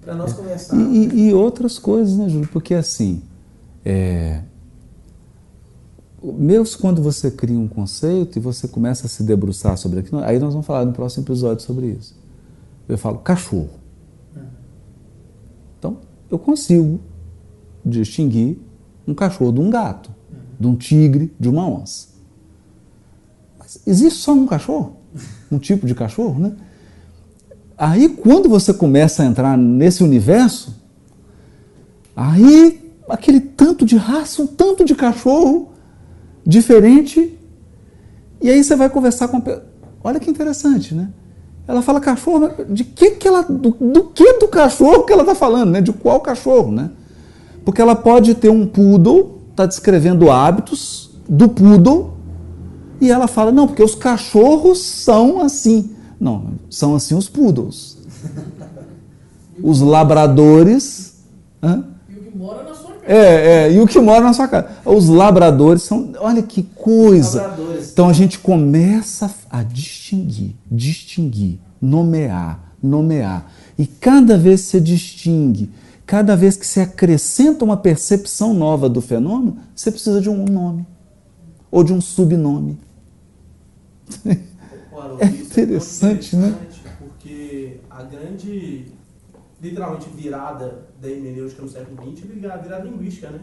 para 0.00 0.14
nós 0.14 0.32
conversar. 0.32 0.76
E, 0.76 1.28
e, 1.28 1.34
outras 1.34 1.78
coisas, 1.78 2.16
né, 2.16 2.28
Júlio? 2.28 2.48
Porque 2.48 2.72
assim, 2.72 3.22
é, 3.84 4.42
mesmo 6.22 6.78
quando 6.78 7.02
você 7.02 7.30
cria 7.30 7.58
um 7.58 7.66
conceito 7.66 8.38
e 8.38 8.40
você 8.40 8.68
começa 8.68 9.06
a 9.06 9.08
se 9.08 9.24
debruçar 9.24 9.76
sobre 9.76 9.98
aquilo, 9.98 10.22
aí 10.22 10.38
nós 10.38 10.52
vamos 10.52 10.66
falar 10.66 10.84
no 10.84 10.92
próximo 10.92 11.24
episódio 11.24 11.64
sobre 11.64 11.86
isso. 11.86 12.14
Eu 12.88 12.96
falo 12.96 13.18
cachorro. 13.18 13.70
Então, 15.78 15.98
eu 16.30 16.38
consigo 16.38 17.00
distinguir 17.84 18.58
um 19.06 19.14
cachorro 19.14 19.52
de 19.52 19.60
um 19.60 19.70
gato, 19.70 20.10
de 20.58 20.66
um 20.66 20.76
tigre, 20.76 21.32
de 21.38 21.48
uma 21.48 21.66
onça. 21.66 22.08
Mas 23.58 23.80
existe 23.86 24.18
só 24.20 24.32
um 24.32 24.46
cachorro? 24.46 24.96
Um 25.50 25.58
tipo 25.58 25.86
de 25.86 25.94
cachorro, 25.94 26.40
né? 26.40 26.52
Aí, 27.76 28.08
quando 28.08 28.48
você 28.48 28.72
começa 28.72 29.22
a 29.22 29.26
entrar 29.26 29.58
nesse 29.58 30.02
universo, 30.02 30.74
aí 32.14 32.90
aquele 33.08 33.40
tanto 33.40 33.84
de 33.84 33.96
raça, 33.96 34.40
um 34.40 34.46
tanto 34.46 34.84
de 34.84 34.94
cachorro 34.94 35.72
diferente, 36.46 37.38
e 38.40 38.50
aí 38.50 38.62
você 38.62 38.76
vai 38.76 38.88
conversar 38.88 39.28
com 39.28 39.36
a 39.38 39.62
Olha 40.04 40.18
que 40.18 40.30
interessante, 40.30 40.94
né? 40.94 41.10
Ela 41.66 41.80
fala 41.80 42.00
cachorro, 42.00 42.50
de 42.68 42.82
que 42.82 43.12
que 43.12 43.28
ela, 43.28 43.42
do, 43.42 43.70
do 43.70 44.04
que 44.08 44.32
do 44.38 44.48
cachorro 44.48 45.04
que 45.04 45.12
ela 45.12 45.22
está 45.22 45.34
falando, 45.34 45.70
né? 45.70 45.80
De 45.80 45.92
qual 45.92 46.20
cachorro, 46.20 46.72
né? 46.72 46.90
Porque 47.64 47.80
ela 47.80 47.94
pode 47.94 48.34
ter 48.34 48.50
um 48.50 48.66
poodle, 48.66 49.40
está 49.50 49.66
descrevendo 49.66 50.30
hábitos 50.30 51.10
do 51.28 51.48
poodle, 51.48 52.12
e 53.00 53.10
ela 53.10 53.26
fala, 53.26 53.50
não, 53.50 53.66
porque 53.66 53.82
os 53.82 53.94
cachorros 53.94 54.80
são 54.80 55.40
assim. 55.40 55.90
Não, 56.20 56.52
são 56.70 56.94
assim 56.94 57.16
os 57.16 57.28
poodles. 57.28 57.98
Os 59.62 59.80
labradores. 59.80 61.14
Hã? 61.62 61.84
E 62.08 62.16
o 62.16 62.22
que 62.22 62.38
mora 62.38 62.62
na 62.62 62.74
sua 62.74 62.90
casa. 62.90 63.02
É, 63.04 63.16
é, 63.16 63.72
e 63.72 63.80
o 63.80 63.86
que 63.86 64.00
mora 64.00 64.20
na 64.20 64.32
sua 64.32 64.48
casa. 64.48 64.68
Os 64.84 65.08
labradores 65.08 65.82
são. 65.82 66.12
Olha 66.20 66.42
que 66.42 66.62
coisa. 66.62 67.54
Então 67.92 68.08
a 68.08 68.12
gente 68.12 68.38
começa 68.38 69.30
a 69.50 69.62
distinguir, 69.62 70.54
distinguir, 70.70 71.58
nomear, 71.80 72.74
nomear. 72.82 73.52
E 73.78 73.86
cada 73.86 74.38
vez 74.38 74.62
que 74.62 74.66
você 74.68 74.80
distingue, 74.80 75.70
cada 76.12 76.36
vez 76.36 76.58
que 76.58 76.66
você 76.66 76.80
acrescenta 76.80 77.64
uma 77.64 77.74
percepção 77.74 78.52
nova 78.52 78.86
do 78.86 79.00
fenômeno, 79.00 79.56
você 79.74 79.90
precisa 79.90 80.20
de 80.20 80.28
um 80.28 80.44
nome 80.44 80.86
ou 81.70 81.82
de 81.82 81.90
um 81.90 82.02
subnome. 82.02 82.78
é 84.26 85.26
interessante, 85.26 86.36
né? 86.36 86.54
Porque 86.98 87.78
a 87.88 88.02
grande, 88.02 88.88
literalmente, 89.62 90.06
virada 90.14 90.82
da 91.00 91.08
hermenêutica 91.08 91.62
no 91.62 91.70
século 91.70 91.96
XX 92.14 92.26
é 92.42 92.46
a 92.50 92.56
virada 92.58 92.84
linguística, 92.84 93.30
né? 93.30 93.40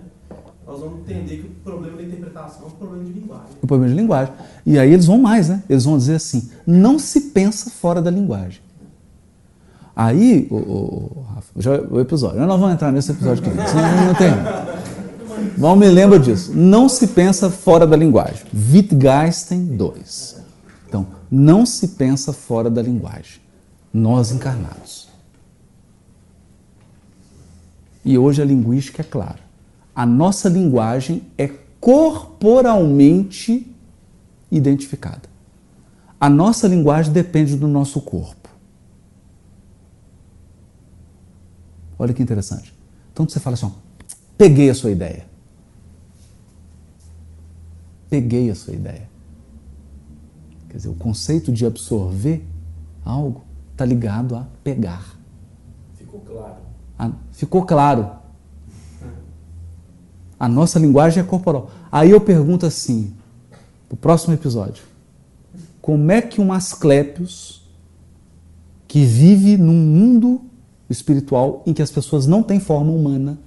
Nós 0.68 0.80
vamos 0.80 1.00
entender 1.00 1.38
que 1.38 1.48
o 1.48 1.50
problema 1.64 1.98
da 1.98 2.04
interpretação 2.04 2.66
é 2.66 2.68
um 2.68 2.70
problema 2.70 3.04
de 3.04 3.14
linguagem. 3.14 3.50
O 3.64 3.66
problema 3.66 3.96
de 3.96 4.00
linguagem. 4.00 4.34
E 4.64 4.78
aí 4.78 4.94
eles 4.94 5.08
vão 5.08 5.18
mais, 5.18 5.50
né? 5.50 5.64
Eles 5.68 5.86
vão 5.86 5.98
dizer 5.98 6.18
assim: 6.18 6.52
não 6.68 7.00
se 7.00 7.32
pensa 7.32 7.72
fora 7.72 8.00
da 8.00 8.12
linguagem. 8.12 8.62
Aí, 9.96 10.48
o, 10.50 10.56
o, 10.56 11.26
já, 11.58 11.80
o 11.82 12.00
episódio, 12.00 12.40
nós 12.40 12.60
vamos 12.60 12.74
entrar 12.76 12.92
nesse 12.92 13.12
episódio 13.12 13.44
aqui, 13.46 13.70
senão 13.70 14.06
não 14.06 14.14
tem. 14.16 14.32
Não 15.58 15.76
me 15.76 15.88
lembra 15.90 16.20
disso. 16.20 16.54
Não 16.56 16.88
se 16.88 17.08
pensa 17.08 17.50
fora 17.50 17.86
da 17.86 17.98
linguagem. 17.98 18.46
Wittgenstein 18.54 19.66
2. 19.76 20.42
Então, 20.88 21.08
não 21.30 21.66
se 21.66 21.90
pensa 21.90 22.32
fora 22.32 22.70
da 22.70 22.82
linguagem. 22.82 23.42
Nós 23.94 24.32
encarnados. 24.32 25.10
E 28.04 28.18
hoje 28.18 28.42
a 28.42 28.46
linguística 28.46 29.02
é 29.02 29.06
clara. 29.06 29.40
A 29.96 30.06
nossa 30.06 30.48
linguagem 30.48 31.24
é 31.38 31.50
corporalmente 31.80 33.68
identificada. 34.52 35.30
A 36.20 36.30
nossa 36.30 36.68
linguagem 36.68 37.12
depende 37.14 37.56
do 37.56 37.68
nosso 37.68 38.02
corpo. 38.02 38.50
Olha 42.00 42.14
que 42.14 42.24
interessante. 42.24 42.74
Então 43.12 43.28
você 43.28 43.40
fala 43.40 43.56
assim: 43.56 43.72
peguei 44.38 44.70
a 44.70 44.74
sua 44.74 44.90
ideia. 44.90 45.28
Peguei 48.10 48.50
a 48.50 48.56
sua 48.56 48.74
ideia. 48.74 49.08
Quer 50.70 50.78
dizer, 50.78 50.90
o 50.90 50.96
conceito 50.96 51.52
de 51.52 51.66
absorver 51.66 52.44
algo 53.04 53.44
está 53.74 53.84
ligado 53.86 54.36
a 54.36 54.48
pegar. 54.64 55.18
Ficou 55.96 56.22
claro. 56.22 56.56
A, 56.98 57.12
ficou 57.32 57.66
claro. 57.66 58.12
A 60.40 60.48
nossa 60.48 60.80
linguagem 60.80 61.22
é 61.22 61.26
corporal. 61.26 61.70
Aí 61.92 62.12
eu 62.12 62.22
pergunto 62.22 62.66
assim, 62.66 63.14
no 63.90 63.98
próximo 63.98 64.34
episódio, 64.34 64.84
como 65.82 66.12
é 66.12 66.22
que 66.22 66.40
um 66.40 66.54
Asclépios 66.54 67.68
que 68.88 69.04
vive 69.04 69.58
num 69.58 69.74
mundo 69.74 70.42
espiritual 70.90 71.64
em 71.66 71.74
que 71.74 71.82
as 71.82 71.92
pessoas 71.92 72.26
não 72.26 72.42
têm 72.42 72.60
forma 72.60 72.92
humana, 72.92 73.38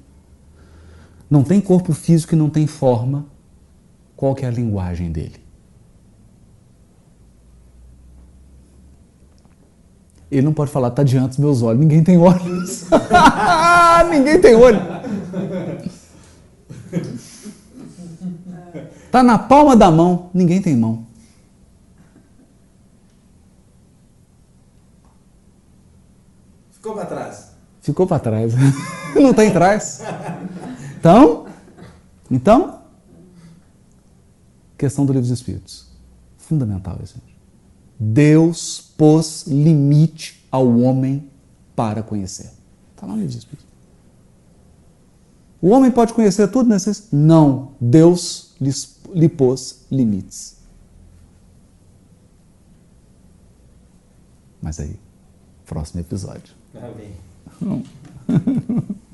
não 1.28 1.42
tem 1.42 1.60
corpo 1.60 1.92
físico 1.92 2.34
e 2.34 2.38
não 2.38 2.48
tem 2.48 2.66
forma, 2.66 3.26
qual 4.16 4.34
que 4.34 4.44
é 4.44 4.48
a 4.48 4.50
linguagem 4.50 5.10
dele? 5.10 5.42
Ele 10.30 10.42
não 10.42 10.52
pode 10.54 10.70
falar, 10.70 10.88
está 10.88 11.02
diante 11.02 11.30
dos 11.30 11.38
meus 11.38 11.60
olhos. 11.60 11.80
Ninguém 11.80 12.02
tem 12.02 12.16
olhos. 12.16 12.86
Ninguém 14.10 14.40
tem 14.40 14.54
olho. 14.54 14.80
Está 19.04 19.22
na 19.22 19.38
palma 19.38 19.76
da 19.76 19.90
mão. 19.90 20.30
Ninguém 20.32 20.62
tem 20.62 20.74
mão. 20.74 21.04
Ficou 26.82 26.94
para 26.96 27.06
trás. 27.06 27.52
Ficou 27.80 28.06
para 28.08 28.18
trás. 28.18 28.54
não 29.14 29.32
tem 29.32 29.52
trás. 29.52 30.00
Então, 30.98 31.46
então, 32.28 32.80
questão 34.76 35.06
do 35.06 35.12
livro 35.12 35.28
dos 35.28 35.38
Espíritos. 35.38 35.86
Fundamental 36.36 36.98
isso. 37.00 37.22
Deus 38.00 38.92
pôs 38.98 39.46
limite 39.46 40.44
ao 40.50 40.76
homem 40.80 41.30
para 41.76 42.02
conhecer. 42.02 42.50
Está 42.96 43.06
lá 43.06 43.12
no 43.12 43.20
livro 43.20 43.28
dos 43.28 43.36
Espíritos. 43.36 43.66
O 45.60 45.68
homem 45.68 45.92
pode 45.92 46.12
conhecer 46.12 46.48
tudo 46.48 46.68
necessário? 46.68 47.10
Não. 47.12 47.76
Deus 47.80 48.56
lhe 49.14 49.28
pôs 49.28 49.86
limites. 49.88 50.56
Mas 54.60 54.80
aí, 54.80 54.98
próximo 55.64 56.00
episódio. 56.00 56.60
Amém. 56.74 57.12